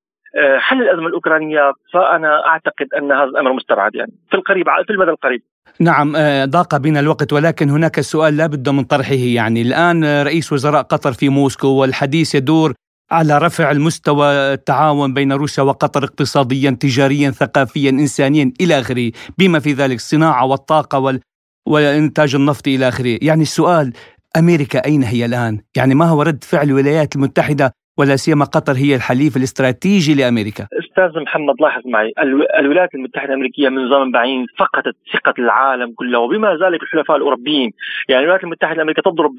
حل 0.60 0.82
الأزمة 0.82 1.08
الأوكرانية 1.08 1.74
فأنا 1.94 2.48
أعتقد 2.48 2.88
أن 2.98 3.12
هذا 3.12 3.24
الأمر 3.24 3.54
مستبعد 3.54 3.96
يعني 3.96 4.14
في 4.30 4.38
القريب 4.38 4.66
في 4.88 4.94
المدى 4.94 5.12
القريب. 5.12 5.42
نعم 5.80 6.16
آه، 6.16 6.46
ضاق 6.46 6.78
بنا 6.78 7.00
الوقت 7.00 7.34
ولكن 7.34 7.70
هناك 7.70 8.02
سؤال 8.02 8.38
لا 8.38 8.48
بد 8.48 8.70
من 8.70 8.84
طرحه 8.84 9.14
يعني. 9.14 9.62
الآن 9.62 10.24
رئيس 10.24 10.54
وزراء 10.54 10.82
قطر 10.82 11.14
في 11.14 11.30
موسكو 11.30 11.68
والحديث 11.68 12.36
يدور 12.36 12.74
على 13.12 13.38
رفع 13.38 13.72
المستوى 13.72 14.28
التعاون 14.54 15.14
بين 15.14 15.34
روسيا 15.34 15.64
وقطر 15.64 16.04
اقتصاديا 16.04 16.78
تجاريا 16.80 17.32
ثقافيا 17.32 17.90
إنسانيا 17.90 18.54
إلى 18.62 18.80
آخره. 18.80 19.12
بما 19.38 19.60
في 19.60 19.74
ذلك 19.74 19.96
الصناعة 19.96 20.46
والطاقة 20.46 21.00
وال... 21.00 21.20
والإنتاج 21.68 22.36
النفطي 22.36 22.76
إلى 22.76 22.88
آخره. 22.88 23.20
يعني 23.22 23.42
السؤال 23.42 23.94
أمريكا 24.38 24.86
أين 24.86 25.04
هي 25.04 25.26
الآن؟ 25.26 25.60
يعني 25.78 25.96
ما 25.96 26.06
هو 26.06 26.22
رد 26.22 26.44
فعل 26.44 26.68
الولايات 26.68 27.16
المتحدة 27.16 27.72
ولا 27.98 28.16
سيما 28.16 28.46
قطر 28.46 28.74
هي 28.74 28.96
الحليف 28.96 29.38
الاستراتيجي 29.38 30.14
لأمريكا. 30.16 30.68
أستاذ 30.84 31.22
محمد 31.22 31.56
لاحظ 31.62 31.82
معي 31.86 32.14
الولايات 32.60 32.96
المتحدة 32.96 33.30
الأمريكية 33.30 33.70
من 33.70 33.90
زمن 33.90 34.12
بعيد 34.12 34.46
فقدت 34.58 34.96
ثقة 35.14 35.34
العالم 35.40 35.94
كله 35.96 36.20
وبما 36.20 36.50
ذلك 36.56 36.84
الحلفاء 36.84 37.18
الأوروبيين، 37.18 37.72
يعني 38.10 38.22
الولايات 38.22 38.44
المتحدة 38.44 38.76
الأمريكية 38.76 39.02
تضرب 39.02 39.32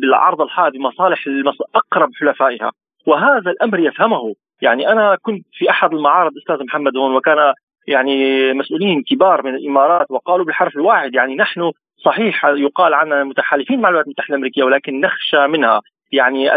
بالعرض 0.00 0.40
الحاد 0.40 0.72
بمصالح 0.72 1.24
أقرب 1.74 2.10
حلفائها 2.20 2.72
وهذا 3.06 3.50
الأمر 3.50 3.78
يفهمه، 3.78 4.34
يعني 4.62 4.92
أنا 4.92 5.16
كنت 5.22 5.46
في 5.52 5.70
أحد 5.70 5.94
المعارض 5.94 6.32
أستاذ 6.36 6.64
محمد 6.64 6.96
هون 6.96 7.16
وكان 7.16 7.52
يعني 7.88 8.52
مسؤولين 8.52 9.02
كبار 9.02 9.42
من 9.46 9.54
الإمارات 9.54 10.06
وقالوا 10.10 10.44
بالحرف 10.44 10.76
الواحد 10.76 11.14
يعني 11.14 11.36
نحن 11.36 11.70
صحيح 12.04 12.44
يقال 12.44 12.94
عنا 12.94 13.24
متحالفين 13.24 13.80
مع 13.80 13.88
الولايات 13.88 14.06
المتحدة 14.06 14.34
الأمريكية 14.34 14.62
ولكن 14.64 15.00
نخشى 15.00 15.46
منها. 15.46 15.80
يعني 16.12 16.50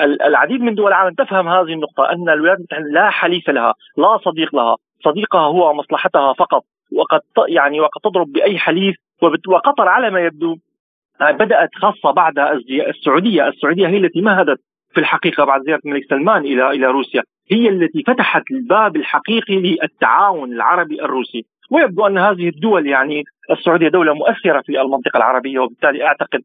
العديد 0.00 0.60
من 0.60 0.74
دول 0.74 0.88
العالم 0.88 1.14
تفهم 1.14 1.48
هذه 1.48 1.72
النقطة 1.72 2.12
أن 2.12 2.28
الولايات 2.28 2.58
المتحدة 2.58 2.84
لا 2.84 3.10
حليف 3.10 3.50
لها 3.50 3.74
لا 3.96 4.18
صديق 4.24 4.54
لها. 4.54 4.76
صديقها 5.04 5.40
هو 5.40 5.74
مصلحتها 5.74 6.32
فقط. 6.32 6.62
وقد 6.92 7.20
يعني 7.48 7.80
وقد 7.80 8.00
تضرب 8.04 8.32
بأي 8.32 8.58
حليف 8.58 8.96
وقطر 9.48 9.88
على 9.88 10.10
ما 10.10 10.20
يبدو. 10.20 10.56
آه، 11.20 11.30
بدأت 11.30 11.70
خاصة 11.74 12.10
بعد 12.10 12.38
السعودية. 12.88 13.48
السعودية 13.48 13.88
هي 13.88 13.96
التي 13.96 14.20
مهدت 14.20 14.60
في 14.94 15.00
الحقيقة 15.00 15.44
بعد 15.44 15.62
زيارة 15.62 15.80
الملك 15.86 16.04
سلمان 16.10 16.44
إلى 16.44 16.70
إلى 16.70 16.86
روسيا. 16.86 17.22
هي 17.50 17.68
التي 17.68 18.02
فتحت 18.06 18.42
الباب 18.50 18.96
الحقيقي 18.96 19.56
للتعاون 19.56 20.52
العربي 20.52 21.02
الروسي. 21.02 21.44
ويبدو 21.70 22.06
أن 22.06 22.18
هذه 22.18 22.48
الدول 22.48 22.86
يعني 22.86 23.24
السعودية 23.50 23.88
دولة 23.88 24.14
مؤثرة 24.14 24.60
في 24.60 24.80
المنطقة 24.80 25.16
العربية 25.16 25.58
وبالتالي 25.58 26.04
أعتقد 26.04 26.42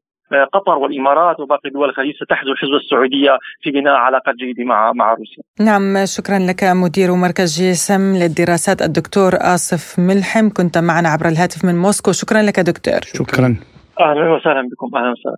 قطر 0.54 0.72
والإمارات 0.72 1.40
وباقي 1.40 1.70
دول 1.70 1.90
الخليج 1.90 2.16
ستحذو 2.16 2.52
حذو 2.52 2.74
السعوديه 2.84 3.38
في 3.62 3.72
بناء 3.72 3.94
علاقات 3.94 4.36
جيده 4.36 4.64
مع 4.64 4.92
مع 4.94 5.14
روسيا. 5.14 5.44
نعم 5.60 6.06
شكرا 6.06 6.40
لك 6.40 6.64
مدير 6.64 7.16
مركز 7.16 7.58
جي 7.58 7.72
اس 7.72 7.92
ام 7.92 8.16
للدراسات 8.16 8.82
الدكتور 8.82 9.32
آصف 9.36 10.00
ملحم 10.00 10.50
كنت 10.50 10.78
معنا 10.78 11.10
عبر 11.10 11.28
الهاتف 11.28 11.66
من 11.66 11.76
موسكو 11.76 12.12
شكرا 12.12 12.42
لك 12.42 12.60
دكتور. 12.60 13.00
شكرا. 13.02 13.56
أهلا 14.00 14.30
وسهلا 14.34 14.70
بكم 14.72 14.98
أهلا 14.98 15.12
وسهلا. 15.12 15.38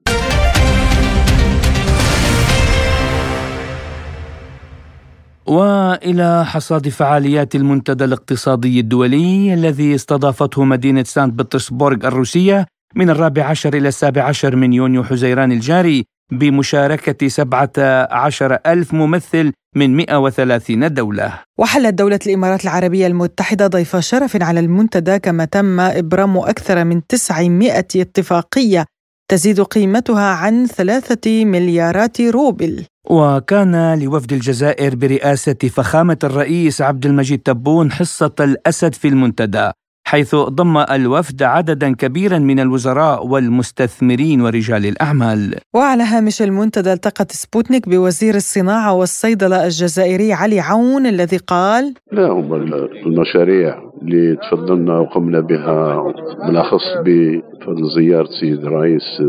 وإلى 5.46 6.46
حصاد 6.46 6.90
فعاليات 6.90 7.56
المنتدى 7.56 8.04
الاقتصادي 8.04 8.80
الدولي 8.80 9.54
الذي 9.54 9.96
استضافته 9.96 10.64
مدينة 10.64 11.04
سانت 11.04 11.34
بطرسبورغ 11.40 12.08
الروسية 12.08 12.66
من 12.96 13.10
الرابع 13.10 13.44
عشر 13.44 13.74
إلى 13.74 13.88
السابع 13.88 14.24
عشر 14.24 14.56
من 14.56 14.74
يونيو 14.74 15.04
حزيران 15.04 15.52
الجاري 15.52 16.06
بمشاركة 16.32 17.28
سبعة 17.28 17.72
عشر 18.12 18.58
ألف 18.66 18.94
ممثل 18.94 19.52
من 19.76 19.96
130 19.96 20.94
دولة. 20.94 21.34
وحلت 21.60 21.94
دولة 21.94 22.20
الإمارات 22.26 22.64
العربية 22.64 23.08
المتحدة 23.08 23.68
ضيف 23.68 23.96
شرف 23.96 24.44
على 24.44 24.60
المنتدى 24.60 25.20
كما 25.20 25.46
تم 25.46 25.80
إبرام 25.80 26.38
أكثر 26.38 26.84
من 26.84 27.08
900 27.08 27.80
اتفاقية 27.80 28.86
تزيد 29.32 29.62
قيمتها 29.62 30.34
عن 30.34 30.66
ثلاثة 30.66 31.46
مليارات 31.46 32.22
روبل. 32.22 32.86
وكان 33.10 34.00
لوفد 34.00 34.34
الجزائر 34.34 34.96
برئاسة 34.96 35.54
فخامة 35.54 36.18
الرئيس 36.24 36.82
عبد 36.82 37.06
المجيد 37.06 37.40
تبون 37.40 37.92
حصة 37.92 38.36
الأسد 38.40 38.94
في 38.96 39.08
المنتدى. 39.08 39.72
حيث 40.12 40.36
ضم 40.36 40.78
الوفد 40.78 41.44
عددا 41.44 41.96
كبيرا 41.96 42.40
من 42.40 42.60
الوزراء 42.60 43.28
والمستثمرين 43.28 44.42
ورجال 44.42 44.86
الأعمال. 44.86 45.56
وعلى 45.74 46.04
هامش 46.04 46.42
المنتدى 46.42 46.94
التقت 46.94 47.32
سبوتنيك 47.32 47.90
بوزير 47.90 48.36
الصناعة 48.36 48.94
والصيدلة 48.94 49.66
الجزائري 49.66 50.34
علي 50.34 50.60
عون 50.60 51.06
الذي 51.06 51.38
قال 51.38 51.94
لا 52.12 52.28
هم 52.28 52.54
المشاريع. 52.54 53.91
اللي 54.02 54.36
تفضلنا 54.36 55.00
وقمنا 55.00 55.40
بها 55.40 56.04
بالأخص 56.48 56.98
بفضل 57.06 57.84
زيارة 57.96 58.28
سيد 58.42 58.66
الرئيس 58.66 59.22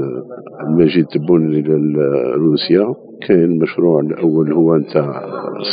المجيد 0.67 1.07
تبون 1.07 1.55
إلى 1.55 1.75
روسيا 2.35 2.95
كان 3.29 3.45
المشروع 3.45 4.01
الأول 4.01 4.53
هو 4.53 4.77
نتاع 4.77 5.23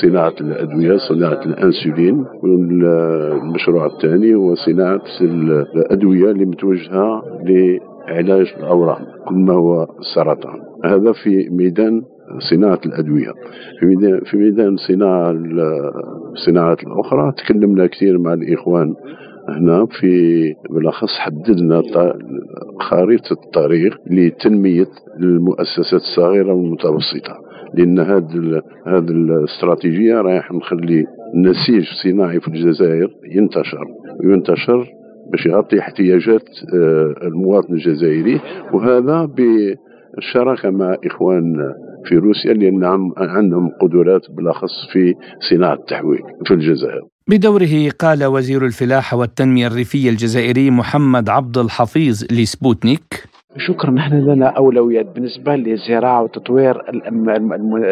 صناعة 0.02 0.34
الأدوية 0.42 0.98
صناعة 0.98 1.42
الأنسولين 1.46 2.26
والمشروع 2.44 3.86
الثاني 3.86 4.36
هو 4.36 4.56
صناعة 4.56 5.02
الأدوية 5.22 6.32
اللي 6.32 6.46
متوجهة 6.46 7.24
لعلاج 7.46 8.54
الأورام 8.60 9.06
كل 9.28 9.36
ما 9.36 9.54
هو 9.54 9.88
السرطان 10.00 10.60
هذا 10.86 11.12
في 11.24 11.50
ميدان 11.52 12.02
صناعة 12.38 12.80
الأدوية. 12.86 13.34
في 14.26 14.38
ميدان 14.38 14.78
صناعة 14.78 15.32
الصناعات 16.32 16.84
الأخرى 16.84 17.32
تكلمنا 17.38 17.88
كثير 17.88 18.18
مع 18.18 18.34
الإخوان 18.34 18.94
هنا 19.50 19.86
في 19.86 20.54
بالأخص 20.70 21.18
حددنا 21.20 21.82
خريطة 22.80 23.34
الطريق 23.46 23.98
لتنمية 24.08 24.88
المؤسسات 25.20 26.02
الصغيرة 26.02 26.54
والمتوسطة. 26.54 27.38
لأن 27.74 28.00
هذه 28.00 28.62
هذه 28.88 29.10
الاستراتيجية 29.10 30.16
رايح 30.22 30.52
نخلي 30.52 31.06
النسيج 31.34 31.88
الصناعي 31.92 32.40
في 32.40 32.48
الجزائر 32.48 33.10
ينتشر. 33.36 33.86
وينتشر 34.26 34.88
باش 35.32 35.46
يغطي 35.46 35.80
احتياجات 35.80 36.50
آه، 36.76 37.14
المواطن 37.24 37.74
الجزائري. 37.74 38.40
وهذا 38.74 39.26
بالشراكه 39.26 40.70
مع 40.70 40.98
إخوان 41.06 41.74
في 42.06 42.16
روسيا 42.16 42.54
لأن 42.54 42.84
عندهم 43.18 43.70
قدرات 43.82 44.22
بالأخص 44.32 44.88
في 44.94 45.14
صناعة 45.50 45.74
التحويل 45.74 46.22
في 46.46 46.54
الجزائر. 46.54 47.02
بدوره 47.28 47.90
قال 48.00 48.26
وزير 48.26 48.66
الفلاحة 48.66 49.18
والتنمية 49.18 49.68
الريفية 49.68 50.10
الجزائري 50.10 50.72
محمد 50.72 51.30
عبد 51.30 51.58
الحفيظ 51.58 52.24
لسبوتنيك 52.32 53.24
شكرا. 53.58 53.92
نحن 53.92 54.14
لنا 54.20 54.46
أولويات 54.46 55.06
بالنسبة 55.16 55.56
للزراعة 55.56 56.24
وتطوير 56.24 56.82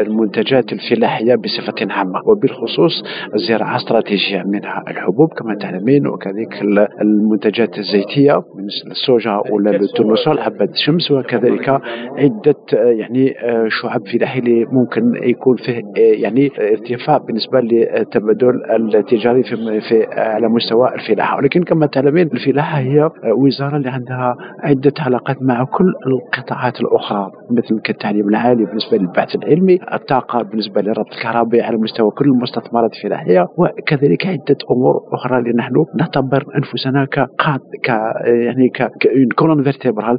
المنتجات 0.08 0.74
الفلاحية 0.74 1.36
بصفة 1.36 1.93
عامة 1.93 2.22
وبالخصوص 2.26 3.03
الزراعة 3.36 3.76
استراتيجية 3.76 4.43
منها 4.45 4.84
الحبوب 4.88 5.34
كما 5.34 5.55
تعلمين 5.55 6.08
وكذلك 6.08 6.62
المنتجات 7.01 7.78
الزيتية 7.78 8.34
من 8.55 8.66
السوجا 8.91 9.41
ولا 9.51 9.72
التورنسول 9.76 10.39
حبة 10.39 10.66
الشمس 10.66 11.12
وكذلك 11.12 11.70
عدة 12.18 12.55
يعني 12.74 13.34
شعب 13.82 14.01
فلاحية 14.14 14.66
ممكن 14.66 15.12
يكون 15.24 15.55
فيه 15.58 15.82
يعني 15.95 16.51
ارتفاع 16.60 17.18
بالنسبة 17.18 17.60
للتبادل 17.60 18.66
التجاري 18.95 19.43
في, 19.43 19.82
في 19.82 20.05
على 20.20 20.47
مستوى 20.47 20.95
الفلاحة. 20.95 21.38
ولكن 21.38 21.64
كما 21.64 21.86
تعلمين 21.86 22.28
الفلاحة 22.34 22.80
هي 22.80 23.10
وزارة 23.38 23.78
اللي 23.78 23.89
عندها 23.89 24.36
عدة 24.64 24.93
علاقات 24.99 25.38
مع 25.48 25.64
كل 25.64 25.93
القطاعات 26.08 26.82
الأخرى 26.82 27.32
مثل 27.52 27.80
كالتعليم 27.80 28.30
العالي 28.30 28.66
بالنسبة 28.66 28.98
للبحث 28.98 29.36
العلمي 29.36 29.80
الطاقة 29.93 30.41
بالنسبة 30.43 30.82
للربط 30.82 31.14
الكهربائي 31.14 31.64
على 31.64 31.78
مستوى 31.78 32.12
كل 32.12 32.26
المستثمرات 32.26 32.91
الفلاحية 32.93 33.48
وكذلك 33.58 34.26
عدة 34.28 34.58
أمور 34.72 35.02
أخرى 35.14 35.39
اللي 35.39 35.54
نحن 35.58 35.86
نعتبر 36.00 36.45
أنفسنا 36.56 37.06
كقاط 37.06 37.62
ك 37.86 37.89
يعني 38.28 38.70
ك 38.70 38.89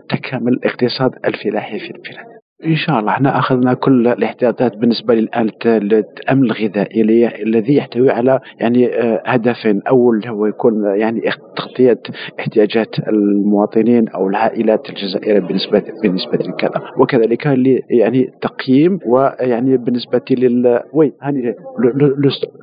تكامل 0.09 0.53
الاقتصاد 0.53 1.11
الفلاحي 1.25 1.79
في 1.79 1.91
البلاد. 1.91 2.38
ان 2.65 2.77
شاء 2.77 2.99
الله 2.99 3.13
إحنا 3.13 3.39
أخذنا 3.39 3.75
كل 3.75 4.09
الاحتياطات 4.09 4.77
بالنسبة 4.77 5.15
للان 5.15 5.51
الأمن 5.67 6.45
الغذائي 6.45 7.03
الذي 7.43 7.77
يحتوي 7.77 8.11
على 8.11 8.41
يعني 8.61 8.87
آه، 8.87 9.23
هدفين. 9.27 9.83
أول 9.89 10.27
هو 10.27 10.47
يكون 10.47 10.85
يعني 10.97 11.21
تغطية 11.57 11.99
احتياجات 12.41 12.99
المواطنين 13.09 14.09
أو 14.09 14.29
العائلات 14.29 14.91
الجزائرية 14.91 15.41
بالنسبة 15.41 15.83
بالنسبة 16.03 16.39
لكذا 16.39 16.83
وكذلك 16.99 17.47
يعني 17.91 18.31
تقييم 18.41 18.99
ويعني 19.07 19.77
بالنسبة 19.77 20.23
لل 20.31 20.81
ويعني 20.93 21.13
le 21.23 21.55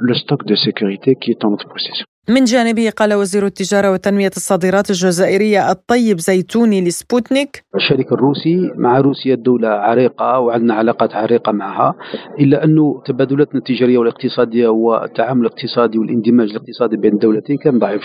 stock 0.01 0.13
de 0.13 0.43
sécurité 0.43 0.55
qui 0.55 1.13
est 1.13 1.33
en 1.33 1.55
progression 1.55 2.14
من 2.29 2.43
جانبه 2.43 2.89
قال 2.89 3.13
وزير 3.13 3.45
التجارة 3.45 3.91
وتنمية 3.91 4.31
الصادرات 4.37 4.89
الجزائرية 4.89 5.71
الطيب 5.71 6.19
زيتوني 6.19 6.81
لسبوتنيك. 6.81 7.63
الشريك 7.75 8.11
الروسي 8.11 8.71
مع 8.75 8.99
روسيا 8.99 9.35
دولة 9.35 9.67
عريقة 9.67 10.39
وعندنا 10.39 10.73
علاقات 10.73 11.15
عريقة 11.15 11.51
معها 11.51 11.93
إلا 12.39 12.63
أنه 12.63 13.01
تبادلاتنا 13.05 13.59
التجارية 13.59 13.97
والاقتصادية 13.97 14.67
والتعامل 14.67 15.41
الاقتصادي 15.41 15.97
والاندماج 15.97 16.49
الاقتصادي 16.49 16.97
بين 16.97 17.13
الدولتين 17.13 17.57
كان 17.57 17.79
ضعيف. 17.79 18.01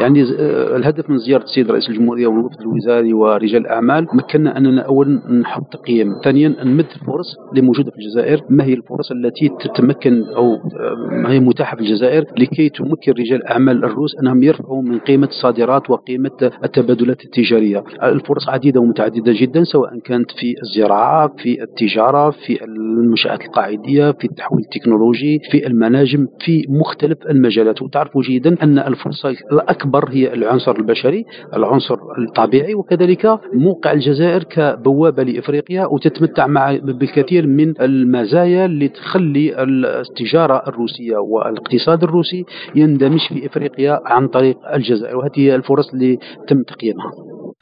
يعني 0.00 0.22
آه، 0.22 0.76
الهدف 0.76 1.10
من 1.10 1.18
زيارة 1.18 1.42
السيد 1.42 1.70
رئيس 1.70 1.88
الجمهورية 1.88 2.26
والوفد 2.26 2.60
الوزاري 2.60 3.12
ورجال 3.12 3.60
الأعمال 3.60 4.06
مكننا 4.12 4.56
أننا 4.58 4.82
أولا 4.82 5.32
نحط 5.40 5.72
تقييم 5.72 6.08
ثانيا 6.24 6.48
نمد 6.48 6.86
الفرص 6.96 7.36
اللي 7.50 7.62
موجودة 7.62 7.90
في 7.90 7.96
الجزائر. 7.96 8.40
ما 8.50 8.64
هي 8.64 8.72
الفرص 8.72 9.10
التي 9.10 9.50
تتمكن 9.64 10.22
أو 10.36 10.54
آه، 10.54 11.14
ما 11.22 11.32
هي 11.32 11.40
متاحة 11.40 11.76
في 11.76 11.82
الجزائر 11.82 12.24
لكي 12.38 12.68
تمكن 12.68 13.12
رجال 13.12 13.38
الأعمال 13.42 13.63
يعمل 13.64 13.84
الروس 13.84 14.10
أنهم 14.22 14.42
يرفعوا 14.42 14.82
من 14.82 14.98
قيمة 14.98 15.26
الصادرات 15.26 15.90
وقيمة 15.90 16.50
التبادلات 16.64 17.24
التجارية. 17.24 17.84
الفرص 18.02 18.48
عديدة 18.48 18.80
ومتعددة 18.80 19.32
جدا 19.40 19.64
سواء 19.64 19.98
كانت 20.04 20.30
في 20.30 20.54
الزراعة 20.62 21.32
في 21.38 21.62
التجارة 21.62 22.30
في 22.30 22.64
المنشآت 22.64 23.40
القاعدية 23.44 24.10
في 24.12 24.24
التحويل 24.24 24.64
التكنولوجي 24.64 25.40
في 25.50 25.66
المناجم 25.66 26.26
في 26.40 26.66
مختلف 26.68 27.18
المجالات. 27.30 27.82
وتعرفوا 27.82 28.22
جيدا 28.22 28.56
أن 28.62 28.78
الفرصة 28.78 29.30
الأكبر 29.52 30.08
هي 30.10 30.34
العنصر 30.34 30.76
البشري 30.76 31.24
العنصر 31.56 31.96
الطبيعي 32.28 32.74
وكذلك 32.74 33.38
موقع 33.54 33.92
الجزائر 33.92 34.42
كبوابة 34.42 35.22
لإفريقيا 35.22 35.86
وتتمتع 35.86 36.46
مع 36.46 36.76
بالكثير 36.82 37.46
من 37.46 37.74
المزايا 37.80 38.64
اللي 38.64 38.88
تخلي 38.88 39.62
التجارة 39.62 40.62
الروسية 40.68 41.16
والإقتصاد 41.16 42.02
الروسي 42.02 42.44
يندمج 42.74 43.20
في 43.28 43.46
أفريقيا 43.54 44.00
عن 44.04 44.28
طريق 44.28 44.56
الجزائر 44.74 45.16
وهذه 45.16 45.32
هي 45.36 45.54
الفرص 45.54 45.88
اللي 45.94 46.18
تم 46.48 46.62
تقييمها. 46.62 47.12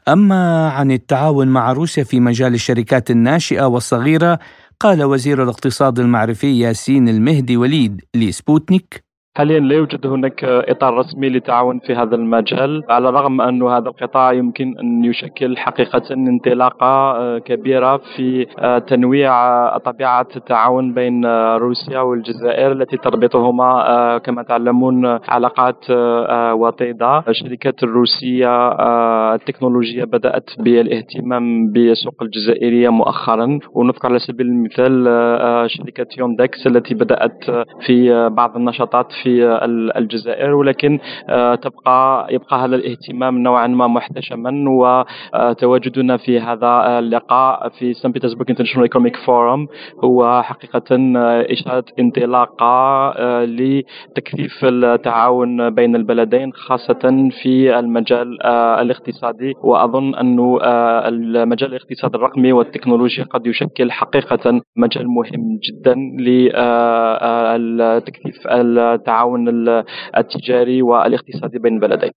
أما 0.07 0.69
عن 0.69 0.91
التعاون 0.91 1.47
مع 1.47 1.71
روسيا 1.71 2.03
في 2.03 2.19
مجال 2.19 2.53
الشركات 2.53 3.11
الناشئة 3.11 3.65
والصغيرة 3.65 4.39
قال 4.79 5.03
وزير 5.03 5.43
الاقتصاد 5.43 5.99
المعرفي 5.99 6.59
ياسين 6.59 7.09
المهدي 7.09 7.57
وليد 7.57 8.01
لسبوتنيك 8.15 9.03
حاليا 9.37 9.59
لا 9.59 9.75
يوجد 9.75 10.07
هناك 10.07 10.43
إطار 10.43 10.93
رسمي 10.93 11.29
للتعاون 11.29 11.79
في 11.79 11.95
هذا 11.95 12.15
المجال؟ 12.15 12.83
على 12.89 13.09
الرغم 13.09 13.41
أن 13.41 13.63
هذا 13.63 13.89
القطاع 13.89 14.33
يمكن 14.33 14.75
أن 14.79 15.05
يشكل 15.05 15.57
حقيقة 15.57 16.01
انطلاقة 16.11 16.87
آه، 16.87 17.39
كبيرة 17.39 17.97
في 17.97 18.47
آه، 18.59 18.79
تنويع 18.79 19.31
آه، 19.33 19.77
طبيعة 19.77 20.27
التعاون 20.35 20.93
بين 20.93 21.25
روسيا 21.55 21.99
والجزائر 21.99 22.71
التي 22.71 22.97
تربطهما 22.97 24.17
كما 24.25 24.43
تعلمون 24.43 25.05
علاقات 25.05 25.85
وطيدة. 26.53 27.23
الشركات 27.27 27.83
الروسية 27.83 28.71
التكنولوجية 29.33 30.03
بدأت 30.03 30.49
بالاهتمام 30.59 31.71
بالسوق 31.71 32.23
الجزائرية 32.23 32.89
مؤخرا. 32.89 33.59
ونذكر 33.73 34.07
على 34.07 34.19
سبيل 34.19 34.47
المثال 34.47 35.05
شركة 35.69 36.07
Yandex 36.17 36.67
التي 36.67 36.93
بدأت 36.93 37.43
في 37.85 38.29
بعض 38.29 38.55
النشاطات 38.55 39.11
في 39.23 39.59
الجزائر 39.97 40.53
ولكن 40.53 40.99
آه، 41.29 41.55
تبقى 41.55 42.27
يبقى 42.31 42.65
هذا 42.65 42.75
الاهتمام 42.75 43.37
نوعا 43.37 43.67
ما 43.67 43.87
محتشما 43.87 44.51
وتواجدنا 44.69 46.17
في 46.17 46.39
هذا 46.39 46.99
اللقاء 46.99 47.69
في 47.69 47.93
Saint 47.93 48.11
Petersburg 48.11 48.49
International 48.49 48.83
Economic 48.83 49.15
Forum 49.15 49.67
هو 50.03 50.41
حقيقة 50.43 50.83
آه، 50.91 51.45
اشاره 51.51 51.85
انطلاقة 51.99 52.65
آه، 53.17 53.45
لتكثيف 53.45 54.65
التعاون 54.65 55.69
بين 55.69 55.95
البلدين 55.95 56.53
خاصة 56.53 57.29
في 57.41 57.79
المجال 57.79 58.43
الاقتصادي. 58.81 59.53
وأظن 59.63 60.15
انه 60.15 60.59
المجال 61.07 61.69
الاقتصاد 61.69 62.15
الرقمي 62.15 62.51
والتكنولوجيا 62.53 63.23
قد 63.23 63.47
يشكل 63.47 63.91
حقيقة 63.91 64.61
مجال 64.75 65.07
مهم 65.07 65.59
جدا 65.63 65.95
لتكثيف 67.67 68.47
التعاون 68.47 69.12
التجاري 70.17 70.81
والاقتصادي 70.81 71.59
بين 71.59 71.73
البلدين 71.73 72.11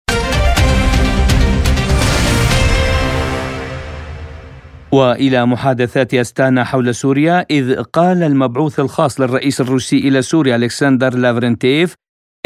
وإلى 4.93 5.47
محادثات 5.47 6.15
أستانا 6.15 6.65
حول 6.65 6.95
سوريا 6.95 7.47
إذ 7.51 7.83
قال 7.83 8.23
المبعوث 8.23 8.81
الخاص 8.81 9.21
للرئيس 9.21 9.61
الروسي 9.61 9.99
إلى 9.99 10.23
سوريا 10.23 10.57
ألكسندر 10.57 11.15
لافرنتيف 11.15 11.95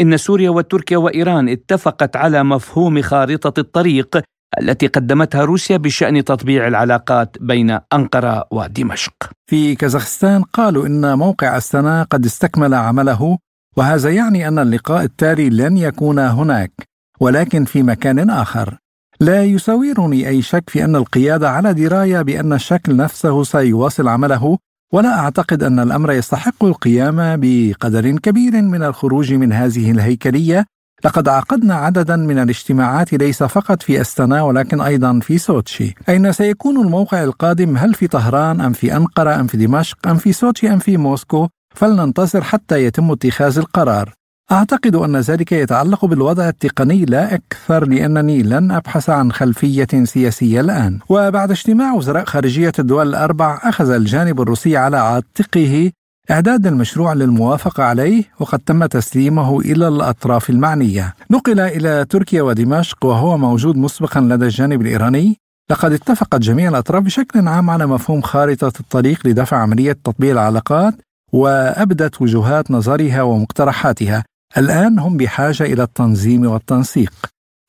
إن 0.01 0.17
سوريا 0.17 0.49
وتركيا 0.49 0.97
وإيران 0.97 1.49
اتفقت 1.49 2.15
على 2.15 2.43
مفهوم 2.43 3.01
خارطة 3.01 3.59
الطريق 3.59 4.21
التي 4.61 4.87
قدمتها 4.87 5.45
روسيا 5.45 5.77
بشأن 5.77 6.23
تطبيع 6.23 6.67
العلاقات 6.67 7.37
بين 7.41 7.79
أنقرة 7.93 8.45
ودمشق. 8.51 9.13
في 9.49 9.75
كازاخستان 9.75 10.43
قالوا 10.43 10.87
إن 10.87 11.17
موقع 11.17 11.57
أستانا 11.57 12.03
قد 12.03 12.25
استكمل 12.25 12.73
عمله 12.73 13.37
وهذا 13.77 14.09
يعني 14.09 14.47
أن 14.47 14.59
اللقاء 14.59 15.03
التالي 15.03 15.49
لن 15.49 15.77
يكون 15.77 16.19
هناك 16.19 16.71
ولكن 17.19 17.65
في 17.65 17.83
مكان 17.83 18.29
آخر. 18.29 18.77
لا 19.19 19.43
يساورني 19.43 20.27
أي 20.27 20.41
شك 20.41 20.69
في 20.69 20.85
أن 20.85 20.95
القيادة 20.95 21.49
على 21.49 21.73
دراية 21.73 22.21
بأن 22.21 22.53
الشكل 22.53 22.95
نفسه 22.95 23.43
سيواصل 23.43 24.07
عمله 24.07 24.57
ولا 24.93 25.19
أعتقد 25.19 25.63
أن 25.63 25.79
الأمر 25.79 26.11
يستحق 26.11 26.63
القيام 26.63 27.39
بقدر 27.41 28.11
كبير 28.17 28.61
من 28.61 28.83
الخروج 28.83 29.33
من 29.33 29.53
هذه 29.53 29.91
الهيكلية. 29.91 30.65
لقد 31.05 31.27
عقدنا 31.27 31.75
عددا 31.75 32.15
من 32.15 32.39
الاجتماعات 32.39 33.13
ليس 33.13 33.43
فقط 33.43 33.83
في 33.83 34.01
أستنا 34.01 34.41
ولكن 34.41 34.81
أيضا 34.81 35.19
في 35.19 35.37
سوتشي. 35.37 35.95
أين 36.09 36.31
سيكون 36.31 36.81
الموقع 36.81 37.23
القادم؟ 37.23 37.77
هل 37.77 37.93
في 37.93 38.07
طهران 38.07 38.61
أم 38.61 38.73
في 38.73 38.95
أنقرة 38.95 39.39
أم 39.39 39.47
في 39.47 39.57
دمشق 39.57 40.07
أم 40.07 40.17
في 40.17 40.33
سوتشي 40.33 40.73
أم 40.73 40.79
في 40.79 40.97
موسكو؟ 40.97 41.47
فلننتظر 41.75 42.43
حتى 42.43 42.83
يتم 42.83 43.11
اتخاذ 43.11 43.57
القرار 43.57 44.13
أعتقد 44.51 44.95
أن 44.95 45.17
ذلك 45.17 45.51
يتعلق 45.51 46.05
بالوضع 46.05 46.49
التقني 46.49 47.05
لا 47.05 47.35
أكثر 47.35 47.87
لأنني 47.87 48.43
لن 48.43 48.71
أبحث 48.71 49.09
عن 49.09 49.31
خلفية 49.31 49.87
سياسية 50.03 50.61
الآن 50.61 50.99
وبعد 51.09 51.51
اجتماع 51.51 51.93
وزراء 51.93 52.25
خارجية 52.25 52.71
الدول 52.79 53.07
الأربع 53.07 53.59
أخذ 53.63 53.89
الجانب 53.89 54.41
الروسي 54.41 54.77
على 54.77 54.97
عاتقه 54.97 55.91
إعداد 56.31 56.67
المشروع 56.67 57.13
للموافقة 57.13 57.83
عليه 57.83 58.23
وقد 58.39 58.59
تم 58.59 58.85
تسليمه 58.85 59.59
إلى 59.59 59.87
الأطراف 59.87 60.49
المعنية. 60.49 61.13
نقل 61.31 61.59
إلى 61.59 62.05
تركيا 62.09 62.41
ودمشق 62.41 63.05
وهو 63.05 63.37
موجود 63.37 63.77
مسبقا 63.77 64.21
لدى 64.21 64.45
الجانب 64.45 64.81
الإيراني. 64.81 65.37
لقد 65.71 65.91
اتفقت 65.91 66.35
جميع 66.41 66.69
الأطراف 66.69 67.03
بشكل 67.03 67.47
عام 67.47 67.69
على 67.69 67.85
مفهوم 67.85 68.21
خارطة 68.21 68.71
الطريق 68.79 69.27
لدفع 69.27 69.57
عملية 69.57 69.97
تطبيع 70.03 70.31
العلاقات 70.31 70.93
وأبدت 71.31 72.21
وجهات 72.21 72.71
نظرها 72.71 73.21
ومقترحاتها. 73.21 74.23
الآن 74.57 74.99
هم 74.99 75.17
بحاجة 75.17 75.63
إلى 75.63 75.83
التنظيم 75.83 76.45
والتنسيق. 76.45 77.13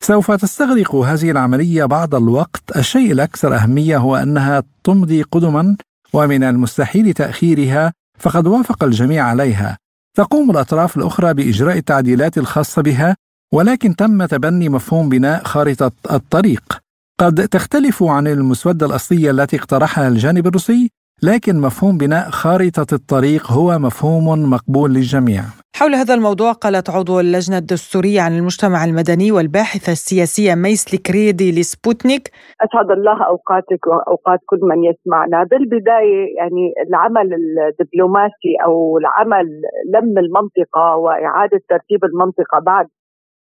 سوف 0.03 0.31
تستغرق 0.31 0.95
هذه 0.95 1.31
العملية 1.31 1.85
بعض 1.85 2.15
الوقت. 2.15 2.63
الشيء 2.75 3.11
الأكثر 3.11 3.55
أهمية 3.55 3.97
هو 3.97 4.15
أنها 4.15 4.63
تمضي 4.83 5.21
قدما 5.21 5.75
ومن 6.13 6.43
المستحيل 6.43 7.13
تأخيرها 7.13 7.93
فقد 8.19 8.47
وافق 8.47 8.83
الجميع 8.83 9.25
عليها. 9.25 9.77
تقوم 10.17 10.51
الأطراف 10.51 10.97
الأخرى 10.97 11.33
بإجراء 11.33 11.77
التعديلات 11.77 12.37
الخاصة 12.37 12.81
بها 12.81 13.15
ولكن 13.53 13.95
تم 13.95 14.25
تبني 14.25 14.69
مفهوم 14.69 15.09
بناء 15.09 15.43
خارطة 15.43 15.91
الطريق. 16.11 16.79
قد 17.19 17.47
تختلف 17.47 18.03
عن 18.03 18.27
المسودة 18.27 18.85
الأصلية 18.85 19.31
التي 19.31 19.55
اقترحها 19.57 20.07
الجانب 20.07 20.47
الروسي. 20.47 20.91
لكن 21.23 21.61
مفهوم 21.61 21.97
بناء 21.97 22.29
خارطة 22.29 22.89
الطريق 22.93 23.51
هو 23.51 23.79
مفهوم 23.79 24.25
مقبول 24.53 24.89
للجميع. 24.93 25.41
حول 25.75 25.95
هذا 25.95 26.13
الموضوع 26.13 26.51
قالت 26.51 26.89
عضو 26.89 27.19
اللجنة 27.19 27.57
الدستورية 27.57 28.21
عن 28.21 28.37
المجتمع 28.37 28.85
المدني 28.85 29.31
والباحثة 29.31 29.91
السياسية 29.91 30.55
ميس 30.55 30.93
لكريدي 30.93 31.49
لسبوتنيك. 31.51 32.25
أسعد 32.65 32.91
الله 32.97 33.17
أوقاتك 33.31 33.87
وأوقات 33.87 34.39
كل 34.45 34.59
من 34.61 34.79
يسمعنا. 34.89 35.43
بالبداية 35.43 36.21
يعني 36.37 36.73
العمل 36.87 37.27
الدبلوماسي 37.33 38.53
أو 38.65 38.97
العمل 38.97 39.47
لم 39.95 40.17
المنطقة 40.23 40.95
وإعادة 41.03 41.59
ترتيب 41.69 42.01
المنطقة 42.05 42.59
بعد 42.65 42.87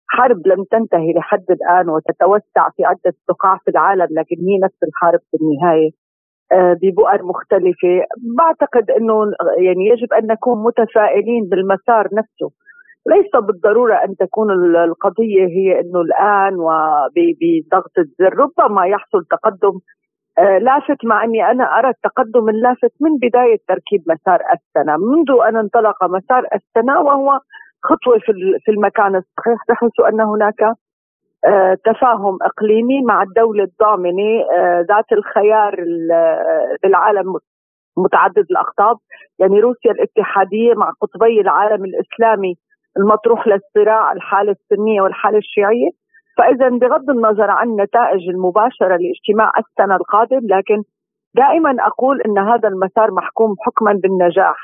حرب 0.09 0.41
لم 0.47 0.65
تنتهي 0.73 1.13
لحد 1.19 1.47
الآن 1.51 1.89
وتتوسع 1.89 2.65
في 2.77 2.85
عدة 2.85 3.15
بقاع 3.29 3.57
في 3.65 3.71
العالم 3.71 4.09
لكن 4.19 4.37
هي 4.47 4.59
نفس 4.65 4.81
الحرب 4.89 5.21
في 5.31 5.37
النهاية. 5.41 6.02
ببؤر 6.83 7.23
مختلفة. 7.23 8.05
بعتقد 8.39 8.91
أنه 8.91 9.33
يعني 9.59 9.87
يجب 9.87 10.13
أن 10.13 10.27
نكون 10.27 10.63
متفائلين 10.63 11.49
بالمسار 11.49 12.09
نفسه. 12.13 12.51
ليس 13.07 13.31
بالضرورة 13.47 13.95
أن 13.95 14.17
تكون 14.17 14.51
القضية 14.85 15.47
هي 15.47 15.81
أنه 15.81 16.01
الآن 16.01 16.55
وبضغط 16.55 17.99
الزر. 17.99 18.35
ربما 18.39 18.87
يحصل 18.87 19.25
تقدم. 19.31 19.79
آه، 20.39 20.59
لافت 20.59 21.05
مع 21.05 21.25
أني 21.25 21.51
أنا 21.51 21.79
أرى 21.79 21.89
التقدم 21.89 22.49
اللافت 22.49 22.93
من 23.01 23.17
بداية 23.23 23.59
تركيب 23.69 24.03
مسار 24.07 24.41
السنة 24.55 24.97
منذ 24.97 25.41
أن 25.49 25.57
انطلق 25.57 26.05
مسار 26.05 26.47
السنة 26.55 27.01
وهو 27.01 27.39
خطوة 27.83 28.19
في 28.65 28.71
المكان 28.71 29.17
الصحيح 29.17 29.59
بحيث 29.69 30.01
أن 30.09 30.21
هناك 30.21 30.63
آه، 30.63 30.75
تفاهم 31.85 32.39
إقليمي 32.43 33.03
مع 33.03 33.23
الدولة 33.23 33.65
الضامنة 33.65 34.41
آه، 34.53 34.81
ذات 34.89 35.13
الخيار 35.13 35.77
بالعالم 36.83 37.35
متعدد 37.97 38.47
الأقطاب. 38.51 38.97
يعني 39.39 39.61
روسيا 39.61 39.91
الاتحادية 39.91 40.75
مع 40.75 40.91
قطبي 41.01 41.41
العالم 41.41 41.85
الإسلامي 41.85 42.55
المطروح 42.99 43.47
للصراع 43.47 44.13
الحالة 44.13 44.53
السنية 44.53 45.03
والحالة 45.03 45.39
الشيعية. 45.39 45.91
فإذا 46.39 46.69
بغض 46.69 47.11
النظر 47.11 47.51
عن 47.51 47.69
النتائج 47.69 48.29
المباشرة 48.29 48.97
لاجتماع 48.97 49.53
السنة 49.59 49.97
القادم 49.97 50.41
لكن 50.43 50.83
دائما 51.35 51.77
أقول 51.81 52.21
إن 52.23 52.39
هذا 52.39 52.69
المسار 52.69 53.11
محكوم 53.11 53.55
حكما 53.67 53.93
بالنجاح. 53.93 54.57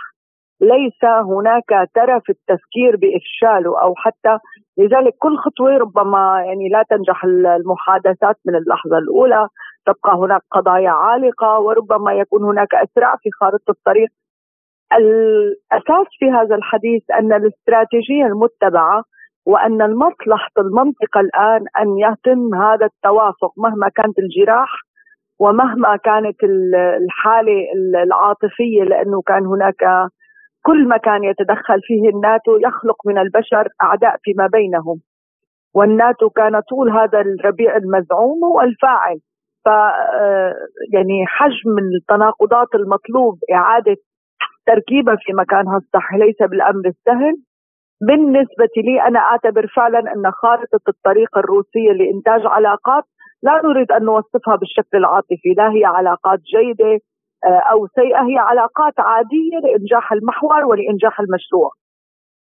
ليس 0.60 1.04
هناك 1.04 1.88
ترى 1.94 2.20
في 2.20 2.32
التفكير 2.32 2.96
بإفشاله 2.96 3.82
أو 3.82 3.94
حتى 3.96 4.38
لذلك 4.78 5.14
كل 5.18 5.36
خطوة 5.36 5.76
ربما 5.76 6.42
يعني 6.46 6.68
لا 6.68 6.84
تنجح 6.90 7.24
المحادثات 7.24 8.36
من 8.46 8.54
اللحظة 8.54 8.98
الأولى 8.98 9.48
تبقى 9.86 10.16
هناك 10.16 10.40
قضايا 10.50 10.90
عالقة 10.90 11.58
وربما 11.60 12.12
يكون 12.12 12.44
هناك 12.44 12.74
اسراع 12.74 13.16
في 13.16 13.30
خارطة 13.40 13.70
الطريق. 13.70 14.08
الأساس 14.98 16.06
في 16.18 16.30
هذا 16.30 16.54
الحديث 16.54 17.02
أن 17.10 17.32
الاستراتيجية 17.32 18.26
المتبعة 18.26 19.02
وأن 19.46 19.82
المصلحة 19.82 20.50
المنطقة 20.58 21.20
الآن 21.20 21.64
أن 21.80 21.98
يتم 21.98 22.54
هذا 22.54 22.86
التوافق 22.86 23.52
مهما 23.56 23.88
كانت 23.88 24.18
الجراح 24.18 24.70
ومهما 25.40 25.96
كانت 25.96 26.36
الحالة 27.04 27.52
العاطفية 28.04 28.82
لأنه 28.84 29.22
كان 29.26 29.46
هناك 29.46 30.08
كل 30.68 30.88
مكان 30.88 31.24
يتدخل 31.24 31.80
فيه 31.82 32.08
الناتو 32.08 32.56
يخلق 32.56 33.06
من 33.06 33.18
البشر 33.18 33.68
أعداء 33.82 34.16
فيما 34.22 34.46
بينهم. 34.46 35.00
والناتو 35.74 36.30
كان 36.30 36.60
طول 36.60 36.90
هذا 36.90 37.20
الربيع 37.20 37.76
المزعوم 37.76 38.44
هو 38.44 38.60
الفاعل 38.60 39.18
ف 39.64 39.68
آه، 39.68 40.54
يعني 40.92 41.26
حجم 41.26 41.78
التناقضات 41.78 42.74
المطلوب 42.74 43.38
إعادة 43.52 43.96
تركيبها 44.66 45.16
في 45.18 45.32
مكانها 45.32 45.76
الصح 45.76 46.14
ليس 46.14 46.40
بالأمر 46.50 46.84
السهل. 46.86 47.34
بالنسبة 48.08 48.74
لي 48.76 49.02
أنا 49.08 49.18
أعتبر 49.18 49.66
فعلا 49.76 49.98
أن 49.98 50.30
خارطة 50.42 50.84
الطريق 50.88 51.38
الروسية 51.38 51.92
لإنتاج 51.92 52.46
علاقات 52.46 53.04
لا 53.42 53.60
نريد 53.64 53.92
أن 53.92 54.04
نوصفها 54.04 54.56
بالشكل 54.56 54.94
العاطفي 54.98 55.50
لا 55.56 55.72
هي 55.72 55.84
علاقات 55.84 56.38
جيدة 56.54 57.00
آه، 57.44 57.62
أو 57.72 57.86
سيئة 57.86 58.22
هي 58.22 58.38
علاقات 58.38 58.94
عادية 58.98 59.58
لإنجاح 59.62 60.12
المحور 60.12 60.64
ولإنجاح 60.64 61.20
المشروع. 61.20 61.70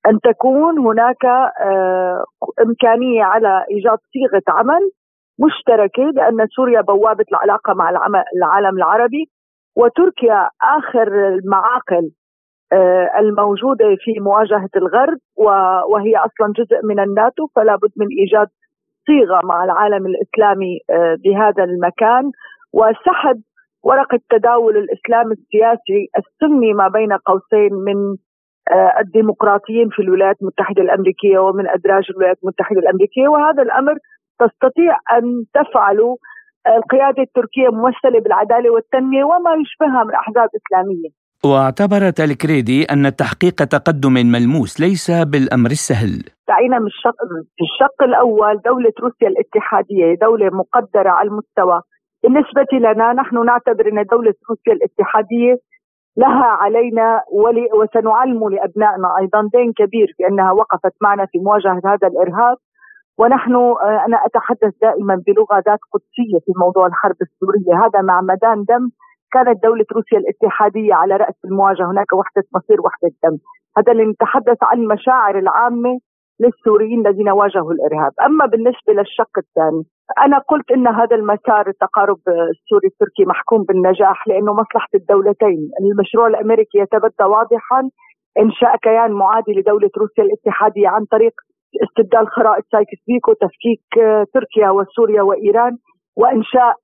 أن 0.09 0.21
تكون 0.21 0.79
هناك 0.79 1.25
آه، 1.25 2.25
إمكانية 2.67 3.25
على 3.25 3.65
إيجاد 3.71 3.99
صيغة 4.13 4.43
عمل 4.49 4.91
مشتركة 5.39 6.03
لأن 6.03 6.47
سوريا 6.47 6.81
بوابة 6.81 7.25
العلاقة 7.33 7.75
مع 7.75 7.91
العالم 8.37 8.77
العربي 8.77 9.31
وتركيا 9.77 10.49
آخر 10.63 11.29
المعاقل 11.29 12.11
آه، 12.73 13.11
الموجودة 13.19 13.85
في 13.99 14.21
مواجهة 14.21 14.71
الغرب 14.77 15.19
وهي 15.93 16.17
أصلا 16.17 16.53
جزء 16.57 16.87
من 16.87 17.01
الناتو 17.01 17.47
فلا 17.57 17.77
بد 17.77 17.91
من 17.97 18.07
إيجاد 18.21 18.49
صيغة 19.07 19.41
مع 19.45 19.65
العالم 19.65 20.07
الإسلامي 20.07 20.79
بهذا 21.25 21.65
المكان 21.65 22.31
وسحب 22.73 23.43
ورقة 23.85 24.21
تداول 24.31 24.77
الإسلام 24.77 25.33
السياسي 25.33 26.01
السني 26.21 26.73
ما 26.73 26.89
بين 26.89 27.13
قوسين 27.13 27.73
من 27.87 27.99
آه، 28.73 29.01
الديمقراطيين 29.01 29.89
في 29.95 30.03
الولايات 30.03 30.37
المتحدة 30.43 30.83
الأمريكية 30.83 31.39
ومن 31.39 31.69
أدراج 31.69 32.05
الولايات 32.11 32.39
المتحدة 32.43 32.81
الأمريكية. 32.81 33.29
وهذا 33.29 33.63
الأمر 33.63 33.95
تستطيع 34.39 34.93
أن 35.17 35.25
تفعله 35.55 36.17
القيادة 36.77 37.23
التركية 37.23 37.69
ممثلة 37.69 38.21
بالعدالة 38.25 38.71
والتنمية 38.71 39.25
وما 39.25 39.53
يشبهها 39.63 40.05
من 40.05 40.15
أحزاب 40.15 40.49
إسلامية. 40.61 41.09
واعتبرت 41.45 42.21
الكريدي 42.21 42.85
أن 42.85 43.17
تحقيق 43.17 43.55
تقدم 43.55 44.13
ملموس 44.13 44.81
ليس 44.81 45.11
بالأمر 45.11 45.71
السهل. 45.71 46.13
دعينا 46.49 46.79
من 46.79 46.87
الشق 46.87 47.19
في 47.57 47.65
الشق 47.69 48.03
الأول 48.03 48.61
دولة 48.65 48.93
روسيا 49.01 49.29
الاتحادية 49.29 50.15
دولة 50.27 50.51
مقدرة 50.63 51.11
على 51.11 51.29
المستوى 51.29 51.81
بالنسبة 52.25 52.67
لنا 52.73 53.13
نحن 53.13 53.45
نعتبر 53.45 53.89
أن 53.89 54.05
دولة 54.05 54.35
روسيا 54.51 54.73
الاتحادية 54.73 55.57
لها 56.17 56.45
علينا 56.45 57.23
ولي 57.33 57.69
وسنعلم 57.75 58.49
لأبنائنا 58.49 59.19
أيضا 59.19 59.49
دين 59.53 59.73
كبير 59.73 60.15
في 60.17 60.27
أنها 60.29 60.53
وقفت 60.53 60.95
معنا 61.01 61.27
في 61.27 61.39
مواجهة 61.39 61.83
هذا 61.85 62.09
الإرهاب. 62.09 62.57
ونحن 63.19 63.55
آه، 63.55 64.05
أنا 64.07 64.17
أتحدث 64.27 64.73
دائما 64.83 65.23
بلغة 65.27 65.55
ذات 65.67 65.79
قدسية 65.93 66.39
في 66.45 66.53
موضوع 66.57 66.87
الحرب 66.87 67.17
السورية. 67.23 67.85
هذا 67.85 68.01
مع 68.01 68.21
مدان 68.21 68.65
دم. 68.65 68.89
كانت 69.33 69.63
دولة 69.63 69.85
روسيا 69.93 70.19
الاتحادية 70.19 70.95
على 70.95 71.17
رأس 71.17 71.35
المواجهة. 71.45 71.91
هناك 71.91 72.13
وحدة 72.13 72.45
مصير 72.55 72.81
وحدة 72.81 73.11
دم. 73.25 73.37
هذا 73.79 73.93
اللي 73.93 74.05
نتحدث 74.05 74.59
عن 74.63 74.79
المشاعر 74.79 75.39
العامة 75.39 76.01
للسوريين 76.41 77.07
الذين 77.07 77.31
واجهوا 77.31 77.73
الإرهاب، 77.73 78.13
أما 78.27 78.47
بالنسبة 78.47 78.93
للشق 78.93 79.35
الثاني 79.39 79.83
أنا 80.27 80.39
قلت 80.39 80.71
إن 80.71 80.87
هذا 80.89 81.17
المسار 81.17 81.69
التقارب 81.69 82.19
السوري 82.27 82.89
التركي 82.89 83.25
محكوم 83.25 83.63
بالنجاح 83.63 84.29
لأنه 84.29 84.53
مصلحة 84.53 84.89
الدولتين، 84.95 85.71
المشروع 85.81 86.27
الأمريكي 86.27 86.79
يتبدى 86.79 87.25
واضحا 87.25 87.91
انشاء 88.39 88.77
كيان 88.77 89.13
معادي 89.13 89.53
لدولة 89.53 89.91
روسيا 89.99 90.25
الاتحادية 90.25 90.89
عن 90.89 91.05
طريق 91.05 91.33
استبدال 91.83 92.29
خرائط 92.29 92.65
سايكس 92.73 92.99
بيكو 93.09 93.33
تفكيك 93.33 93.85
تركيا 94.35 94.71
وسوريا 94.71 95.23
وإيران 95.23 95.77
وانشاء 96.17 96.75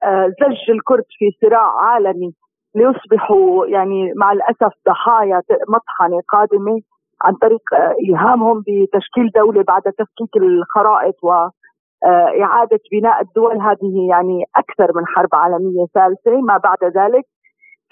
زج 0.40 0.70
الكرد 0.70 1.04
في 1.18 1.30
صراع 1.40 1.82
عالمي 1.82 2.32
ليصبحوا 2.74 3.66
يعني 3.66 4.12
مع 4.16 4.32
الأسف 4.32 4.72
ضحايا 4.88 5.42
مطحنة 5.68 6.20
قادمة. 6.28 6.80
عن 7.22 7.34
طريق 7.34 7.74
آه، 7.74 7.94
إلهامهم 8.08 8.58
بتشكيل 8.60 9.30
دولة 9.34 9.62
بعد 9.62 9.82
تفكيك 9.82 10.36
الخرائط 10.36 11.14
وإعادة 11.22 12.76
آه، 12.76 12.90
بناء 12.92 13.20
الدول. 13.20 13.60
هذه 13.60 14.08
يعني 14.10 14.44
أكثر 14.56 14.96
من 14.96 15.06
حرب 15.06 15.28
عالمية 15.34 15.86
ثالثة 15.94 16.40
ما 16.40 16.56
بعد 16.56 16.84
ذلك. 16.84 17.24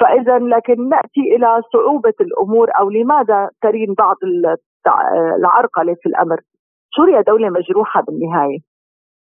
فإذا 0.01 0.39
لكن 0.39 0.89
نأتي 0.89 1.21
إلى 1.37 1.63
صعوبة 1.73 2.15
الأمور 2.21 2.69
أو 2.79 2.91
لماذا 2.91 3.51
ترين 3.63 3.95
بعض 3.99 4.17
العرقلة 5.39 5.95
في 6.03 6.09
الأمر؟ 6.09 6.41
سوريا 6.97 7.21
دولة 7.21 7.49
مجروحة 7.51 8.03
بالنهاية. 8.03 8.59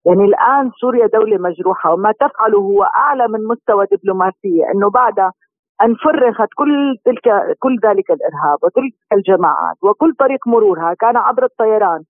يعني 0.05 0.23
الآن 0.23 0.71
سوريا 0.81 1.07
دولة 1.07 1.37
مجروحة 1.37 1.93
وما 1.93 2.11
تفعله 2.11 2.59
هو 2.59 2.83
أعلى 2.83 3.27
من 3.27 3.47
مستوى 3.47 3.85
دبلوماسية. 3.91 4.63
أنه 4.75 4.89
بعد 4.89 5.31
أن 5.81 5.95
فرغت 5.95 6.49
كل 6.55 6.95
تلك 7.05 7.55
كل 7.59 7.75
ذلك 7.85 8.11
الإرهاب 8.11 8.57
وتلك 8.63 8.93
الجماعات 9.13 9.77
وكل 9.83 10.13
طريق 10.19 10.47
مرورها 10.47 10.93
كان 10.93 11.17
عبر 11.17 11.43
الطيران 11.43 12.03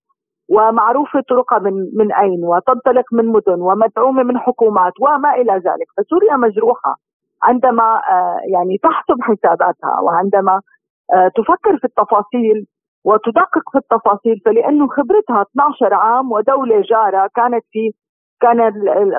ومعروفة 0.48 1.20
طرقها 1.28 1.58
من 1.58 1.72
من 1.94 2.12
أين 2.12 2.44
وتنطلق 2.44 3.04
من 3.12 3.26
مدن 3.26 3.60
ومدعومة 3.62 4.22
من 4.22 4.38
حكومات 4.38 4.92
وما 5.00 5.34
إلى 5.34 5.52
ذلك. 5.52 5.86
فسوريا 5.96 6.36
مجروحة 6.36 6.96
عندما 7.42 8.00
آه، 8.10 8.38
يعني 8.52 8.78
تحسب 8.82 9.20
حساباتها 9.22 10.00
وعندما 10.00 10.60
آه، 11.14 11.28
تفكر 11.28 11.78
في 11.78 11.84
التفاصيل 11.84 12.66
وتدقق 13.04 13.70
في 13.72 13.78
التفاصيل 13.78 14.40
فلأنه 14.44 14.88
خبرتها 14.88 15.42
12 15.42 15.94
عام 15.94 16.32
ودولة 16.32 16.80
جارة 16.80 17.30
كانت 17.34 17.64
في 17.70 17.92
كان 18.40 18.60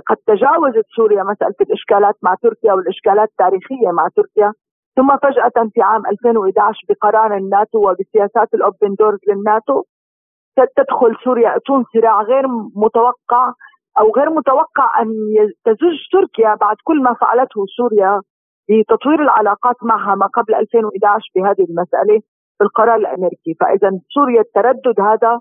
قد 0.08 0.18
تجاوزت 0.28 0.86
سوريا 0.96 1.24
مسألة 1.24 1.56
الإشكالات 1.62 2.16
مع 2.22 2.36
تركيا 2.42 2.74
والإشكالات 2.74 3.30
التاريخية 3.30 3.92
مع 3.92 4.08
تركيا. 4.16 4.52
ثم 4.96 5.18
فجأة 5.18 5.70
في 5.74 5.82
عام 5.82 6.06
2011 6.06 6.80
بقرار 6.90 7.38
الناتو 7.38 7.90
وبسياسات 7.90 8.54
الأوبن 8.54 8.96
دورز 9.00 9.20
للناتو 9.28 9.84
تدخل 10.76 11.16
سوريا 11.24 11.58
تون 11.66 11.84
صراع 11.94 12.22
غير 12.22 12.48
متوقع 12.76 13.52
أو 14.00 14.12
غير 14.18 14.30
متوقع 14.30 15.02
أن 15.02 15.08
تزج 15.66 15.98
تركيا 16.12 16.56
بعد 16.56 16.76
كل 16.84 17.04
ما 17.04 17.14
فعلته 17.14 17.66
سوريا 17.78 18.22
لتطوير 18.70 19.22
العلاقات 19.22 19.76
معها 19.84 20.16
ما 20.16 20.26
قبل 20.26 20.56
2011 20.56 21.32
بهذه 21.36 21.66
المسألة 21.70 22.22
بالقرار 22.60 22.96
الأمريكي، 22.96 23.54
فاذا 23.60 23.92
سوريا 24.14 24.42
التردد 24.42 25.02
هذا 25.02 25.40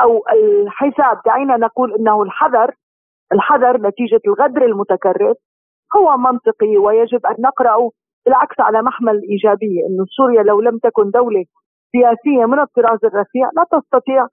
أو 0.00 0.22
الحساب 0.32 1.20
دعينا 1.26 1.56
نقول 1.56 1.94
إنه 1.94 2.22
الحذر 2.22 2.74
الحذر 3.34 3.76
نتيجة 3.76 4.20
الغدر 4.26 4.64
المتكرر 4.64 5.34
هو 5.96 6.16
منطقي 6.16 6.76
ويجب 6.76 7.26
أن 7.26 7.34
نقراه 7.38 7.90
بالعكس 8.26 8.60
على 8.60 8.82
محمل 8.82 9.20
إيجابية 9.30 9.80
إنه 9.88 10.04
سوريا 10.16 10.42
لو 10.42 10.60
لم 10.60 10.78
تكن 10.78 11.10
دولة 11.10 11.44
سياسية 11.92 12.46
من 12.46 12.58
الطراز 12.58 12.98
الرفيع 13.04 13.50
لا 13.56 13.64
تستطيع 13.78 14.26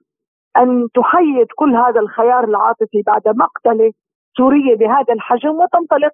أن 0.57 0.87
تحيد 0.93 1.47
كل 1.55 1.75
هذا 1.75 1.99
الخيار 1.99 2.43
العاطفي 2.43 3.01
بعد 3.07 3.21
مقتلة 3.27 3.91
سورية 4.37 4.75
بهذا 4.75 5.13
الحجم 5.13 5.49
وتنطلق 5.49 6.13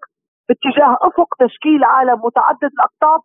باتجاه 0.49 0.97
أفق 1.01 1.27
تشكيل 1.39 1.83
عالم 1.83 2.21
متعدد 2.25 2.71
الأقطاب 2.73 3.19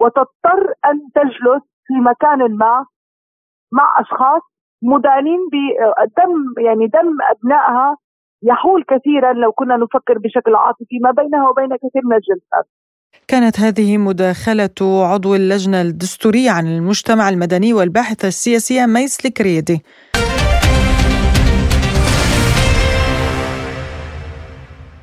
وتضطر 0.00 0.72
أن 0.84 1.00
تجلس 1.14 1.62
في 1.86 1.94
مكان 1.94 2.56
ما 2.56 2.84
مع 3.72 4.00
أشخاص 4.00 4.42
مدانين 4.82 5.38
بدم 5.52 6.62
يعني 6.64 6.86
دم 6.86 7.16
أبنائها 7.30 7.96
يحول 8.42 8.84
كثيرا 8.88 9.32
لو 9.32 9.52
كنا 9.52 9.76
نفكر 9.76 10.18
بشكل 10.18 10.54
عاطفي 10.54 10.98
ما 11.02 11.10
بينها 11.10 11.48
وبين 11.50 11.76
كثير 11.76 12.02
من 12.04 12.16
الجلسات 12.16 12.66
كانت 13.28 13.60
هذه 13.60 13.98
مداخلة 13.98 15.04
عضو 15.04 15.34
اللجنة 15.34 15.80
الدستورية 15.80 16.50
عن 16.50 16.66
المجتمع 16.66 17.28
المدني 17.28 17.72
والباحثة 17.72 18.28
السياسية 18.28 18.86
ميس 18.86 19.26
الكريدي 19.26 19.82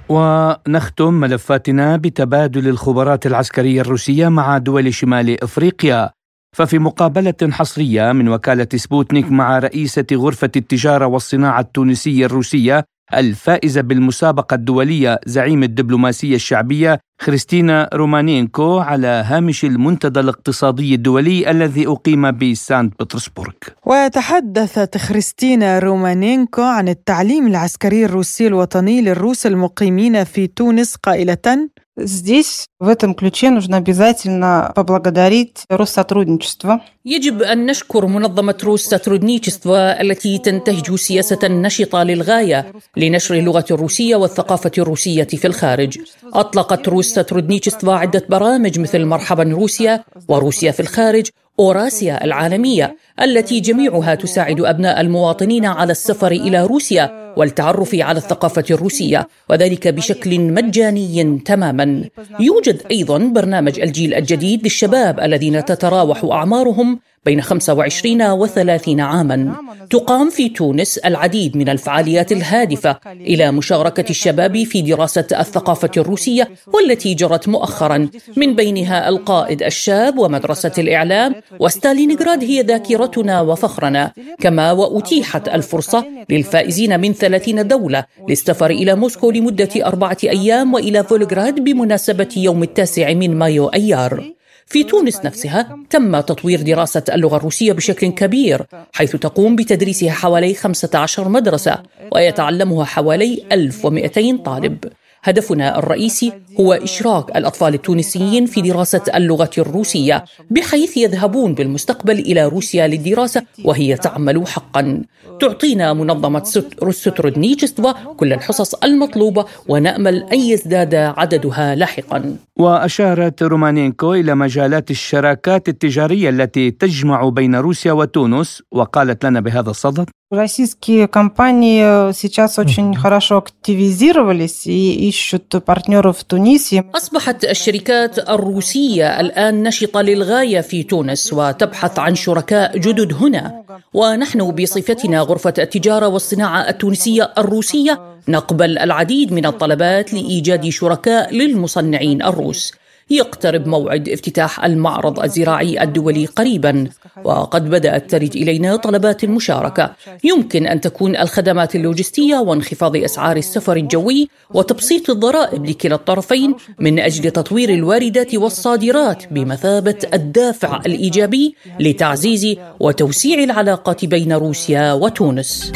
ونختم 0.10 1.14
ملفاتنا 1.14 1.98
بتبادل 1.98 2.68
الخبرات 2.68 3.26
العسكرية 3.26 3.82
الروسية 3.82 4.28
مع 4.30 4.58
دول 4.58 4.94
شمال 4.94 5.44
إفريقيا. 5.44 6.10
ففي 6.56 6.80
مقابلة 6.80 7.52
حصرية 7.52 8.12
من 8.12 8.30
وكالة 8.30 8.68
سبوتنيك 8.76 9.32
مع 9.32 9.60
رئيسة 9.60 10.06
غرفة 10.14 10.52
التجارة 10.56 11.06
والصناعة 11.06 11.60
التونسية 11.60 12.26
الروسية 12.26 12.86
الفائزة 13.15 13.81
بالمسابقة 13.81 14.55
الدولية 14.55 15.21
زعيم 15.27 15.63
الدبلوماسية 15.63 16.35
الشعبية 16.35 17.01
خريستينا 17.21 17.91
رومانينكو 17.95 18.79
على 18.79 19.07
هامش 19.07 19.65
المنتدى 19.65 20.21
الاقتصادي 20.21 20.95
الدولي 20.95 21.51
الذي 21.51 21.87
أقيم 21.87 22.31
بسانت 22.31 22.95
بطرسبورغ 23.01 23.53
وتحدثت 23.87 24.97
خريستينا 24.97 25.79
رومانينكو 25.79 26.63
عن 26.63 26.89
التعليم 26.89 27.47
العسكري 27.47 28.05
الروسي 28.05 28.47
الوطني 28.47 29.03
للروس 29.03 29.47
المقيمين 29.47 30.25
في 30.25 30.47
تونس 30.47 30.97
قائلة 30.97 31.69
Здесь, 32.03 32.67
в 32.79 32.89
этом 32.89 33.15
ключе, 33.15 33.51
нужно 33.51 33.77
обязательно 33.77 34.73
поблагодарить 34.75 35.65
Россотрудничество. 35.69 36.81
يجب 37.08 37.42
أن 37.42 37.66
نشكر 37.66 38.06
منظمة 38.06 38.58
روس 38.64 38.86
ساترودنيتشستوا 38.86 40.02
التي 40.02 40.38
تنتهج 40.38 40.96
سياسة 40.96 41.48
نشطة 41.48 42.04
للغاية 42.04 42.74
لنشر 42.98 43.36
اللغة 43.36 43.66
الروسية 43.72 44.16
والثقافة 44.16 44.72
الروسية 44.78 45.24
في 45.24 45.48
الخارج. 45.48 45.98
أطلقت 46.34 46.88
روس 46.88 47.08
ساترودنيتشستوا 47.08 47.94
عدة 47.94 48.26
برامج 48.30 48.80
مثل 48.80 49.06
مرحبا 49.06 49.44
روسيا 49.44 50.04
وروسيا 50.28 50.72
في 50.72 50.80
الخارج 50.80 51.28
أوراسيا 51.60 52.24
العالمية 52.24 52.98
التي 53.22 53.60
جميعها 53.60 54.16
تساعد 54.16 54.62
أبناء 54.62 55.02
المواطنين 55.02 55.66
على 55.66 55.92
السفر 55.92 56.32
إلى 56.32 56.66
روسيا 56.66 57.34
والتعرف 57.38 57.96
على 57.96 58.18
الثقافة 58.18 58.64
الروسية 58.72 59.28
وذلك 59.50 59.88
بشكل 59.88 60.40
مجاني 60.40 61.42
تماما. 61.46 62.04
يوجد 62.40 62.82
أيضا 62.92 63.18
برنامج 63.18 63.80
الجيل 63.80 64.14
الجديد 64.14 64.64
للشباب 64.64 65.20
الذين 65.20 65.66
تتراوح 65.66 66.24
أعمارهم 66.24 66.95
بين 67.26 67.42
25 67.42 68.22
و 68.32 68.46
30 68.46 69.00
عاما. 69.00 69.56
تقام 69.90 70.30
في 70.30 70.50
تونس 70.50 70.98
العديد 70.98 71.58
من 71.58 71.70
الفعاليات 71.70 72.32
الهادفة 72.32 72.98
إلى 73.06 73.52
مشاركة 73.52 74.10
الشباب 74.10 74.64
في 74.64 74.82
دراسة 74.82 75.28
الثقافة 75.40 75.92
الروسية 75.98 76.50
والتي 76.74 77.14
جرت 77.14 77.48
مؤخرا. 77.48 78.10
من 78.38 78.56
بينها 78.56 79.10
القائد 79.10 79.64
الشاب 79.64 80.18
ومدرسة 80.18 80.72
الإعلام 80.78 81.36
وستالينغراد 81.60 82.44
هي 82.44 82.62
ذاكرتنا 82.62 83.42
وفخرنا. 83.42 84.12
كما 84.40 84.72
وأتيحت 84.72 85.48
الفرصة 85.48 86.06
للفائزين 86.30 87.00
من 87.00 87.14
30 87.14 87.68
دولة 87.68 88.06
للسفر 88.30 88.70
إلى 88.70 88.96
موسكو 88.96 89.32
لمدة 89.32 89.70
أربعة 89.86 90.18
أيام 90.24 90.74
وإلى 90.74 91.04
فولغراد 91.04 91.64
بمناسبة 91.64 92.30
يوم 92.38 92.64
التاسع 92.64 93.14
من 93.14 93.38
مايو 93.38 93.68
أيار. 93.68 94.35
في 94.68 94.84
تونس 94.84 95.26
نفسها 95.26 95.78
تم 95.90 96.20
تطوير 96.20 96.62
دراسة 96.62 97.04
اللغة 97.14 97.38
الروسية 97.38 97.74
بشكل 97.74 98.08
كبير 98.08 98.66
حيث 98.94 99.16
تقوم 99.16 99.56
بتدريسها 99.56 100.12
حوالي 100.12 100.54
15 100.54 101.30
مدرسة 101.30 101.84
ويتعلمها 102.12 102.86
حوالي 102.86 103.46
1200 103.52 104.38
طالب. 104.46 104.78
هدفنا 105.26 105.80
الرئيسي 105.80 106.32
هو 106.60 106.74
إشراك 106.74 107.38
الأطفال 107.38 107.74
التونسيين 107.74 108.46
في 108.46 108.62
دراسة 108.62 109.02
اللغة 109.16 109.50
الروسية 109.58 110.26
بحيث 110.52 110.98
يذهبون 110.98 111.54
بالمستقبل 111.54 112.20
إلى 112.20 112.46
روسيا 112.46 112.88
للدراسة 112.88 113.42
وهي 113.64 113.96
تعمل 113.96 114.48
حقا. 114.48 115.02
تعطينا 115.42 115.94
منظمة 115.94 116.44
سترودنيتشستوا 116.90 117.92
كل 118.18 118.34
الحصص 118.34 118.74
المطلوبة 118.76 119.46
ونأمل 119.68 120.24
أن 120.34 120.40
يزداد 120.40 120.96
عددها 120.96 121.76
لاحقا. 121.76 122.38
وأشارت 122.58 123.44
رومانينكو 123.44 124.14
إلى 124.14 124.36
مجالات 124.36 124.92
الشراكات 124.92 125.70
التجارية 125.70 126.30
التي 126.30 126.72
تجمع 126.72 127.30
بين 127.30 127.56
روسيا 127.56 127.92
وتونس 127.92 128.64
وقالت 128.72 129.26
لنا 129.26 129.40
بهذا 129.40 129.70
الصدد 129.70 130.10
Российские 130.31 131.09
компании 131.09 132.13
сейчас 132.13 132.57
очень 132.59 132.95
хорошо 132.95 133.39
активизировались 133.39 134.65
и 134.65 135.09
ищут 135.09 135.65
партнеров 135.65 136.19
в 136.19 136.25
Тунисе. 136.25 136.85
أصبحت 136.95 137.45
الشركات 137.45 138.19
الروسية 138.19 139.21
الآن 139.21 139.63
نشطة 139.63 140.03
للغاية 140.03 140.61
في 140.61 140.83
تونس 140.83 141.33
وتبحث 141.33 141.99
عن 141.99 142.15
شركاء 142.15 142.79
جدد 142.79 143.13
هنا 143.13 143.65
ونحن 143.95 144.51
بصفتنا 144.51 145.21
غرفة 145.21 145.55
التجارة 145.59 146.09
والصناعة 146.09 146.69
التونسية 146.69 147.33
الروسية 147.39 148.01
نقبل 148.29 148.79
العديد 148.79 149.33
من 149.33 149.47
الطلبات 149.47 150.15
لإيجاد 150.15 150.69
شركاء 150.69 151.35
للمصنعين 151.35 152.23
الروس 152.23 152.73
يقترب 153.10 153.68
موعد 153.68 154.10
افتتاح 154.10 154.66
المعرض 154.66 155.20
الزراعي 155.20 155.84
الدولي 155.84 156.26
قريبا. 156.26 156.88
وقد 157.24 157.70
بدأت 157.70 158.12
ترد 158.12 158.36
إلينا 158.36 158.76
طلبات 158.76 159.24
المشاركة. 159.24 159.92
يمكن 160.24 160.68
أن 160.68 160.82
تكون 160.82 161.16
الخدمات 161.16 161.76
اللوجستية 161.76 162.36
وانخفاض 162.36 162.96
أسعار 162.96 163.38
السفر 163.38 163.78
الجوي 163.78 164.30
وتبسيط 164.54 165.10
الضرائب 165.10 165.66
لكلا 165.66 165.96
الطرفين 165.96 166.56
من 166.80 167.00
أجل 167.00 167.32
تطوير 167.32 167.70
الواردات 167.70 168.36
والصادرات 168.36 169.24
بمثابة 169.34 169.98
الدافع 170.14 170.82
الإيجابي 170.86 171.56
لتعزيز 171.80 172.56
وتوسيع 172.80 173.44
العلاقات 173.44 174.06
بين 174.06 174.34
روسيا 174.34 174.94
وتونس. 174.94 175.72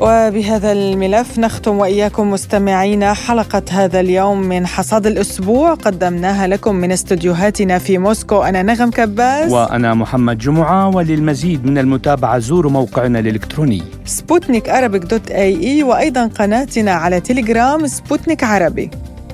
وبهذا 0.00 0.72
الملف 0.72 1.38
نختم 1.38 1.78
وإياكم 1.78 2.30
مستمعينا 2.30 3.14
حلقة 3.14 3.62
هذا 3.70 4.00
اليوم 4.00 4.40
من 4.40 4.66
حصاد 4.66 5.06
الأسبوع. 5.06 5.74
قدمناها 5.74 6.46
لكم 6.46 6.74
من 6.74 6.92
استديوهاتنا 6.92 7.78
في 7.78 7.98
موسكو. 7.98 8.42
أنا 8.42 8.62
نغم 8.62 8.90
كباس. 8.90 9.52
وأنا 9.52 9.94
محمد 9.94 10.38
جمعة 10.38 10.88
وللمزيد 10.88 11.66
من 11.66 11.78
المتابعة 11.78 12.38
زوروا 12.38 12.72
موقعنا 12.72 13.18
الإلكتروني. 13.18 13.82
سبوتنيك 14.04 14.70
dot 14.70 15.30
ae 15.30 15.82
وأيضا 15.82 16.26
قناتنا 16.26 16.92
على 16.92 17.20
تليجرام 17.20 17.86
سبوتنيك 17.86 18.44
عربي. 18.44 18.90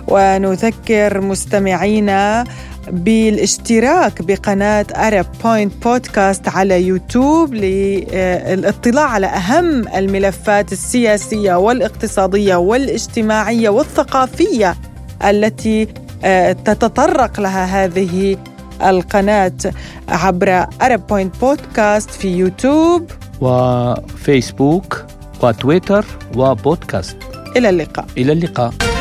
ونذكر 0.09 1.21
مستمعينا 1.21 2.45
بالاشتراك 2.91 4.23
بقناة 4.23 4.87
Arab 4.97 5.27
Point 5.45 5.73
Podcast 5.85 6.49
على 6.49 6.83
يوتيوب 6.87 7.55
للاطلاع 7.55 9.05
على 9.05 9.27
أهم 9.27 9.89
الملفات 9.89 10.73
السياسية 10.73 11.55
والاقتصادية 11.55 12.57
والاجتماعية 12.57 13.69
والثقافية 13.69 14.77
التي 15.25 15.89
آه، 16.25 16.53
تتطرق 16.53 17.41
لها 17.41 17.85
هذه 17.85 18.37
القناة 18.83 19.53
عبر 20.09 20.67
أرب 20.83 21.07
بوينت 21.07 21.37
بودكاست 21.41 22.11
في 22.11 22.29
يوتيوب. 22.29 23.11
وفيسبوك 23.41 25.05
وتويتر 25.43 26.05
وبودكاست. 26.37 27.17
إلى 27.57 27.69
اللقاء. 27.69 28.07
إلى 28.19 28.33
اللقاء. 28.33 28.92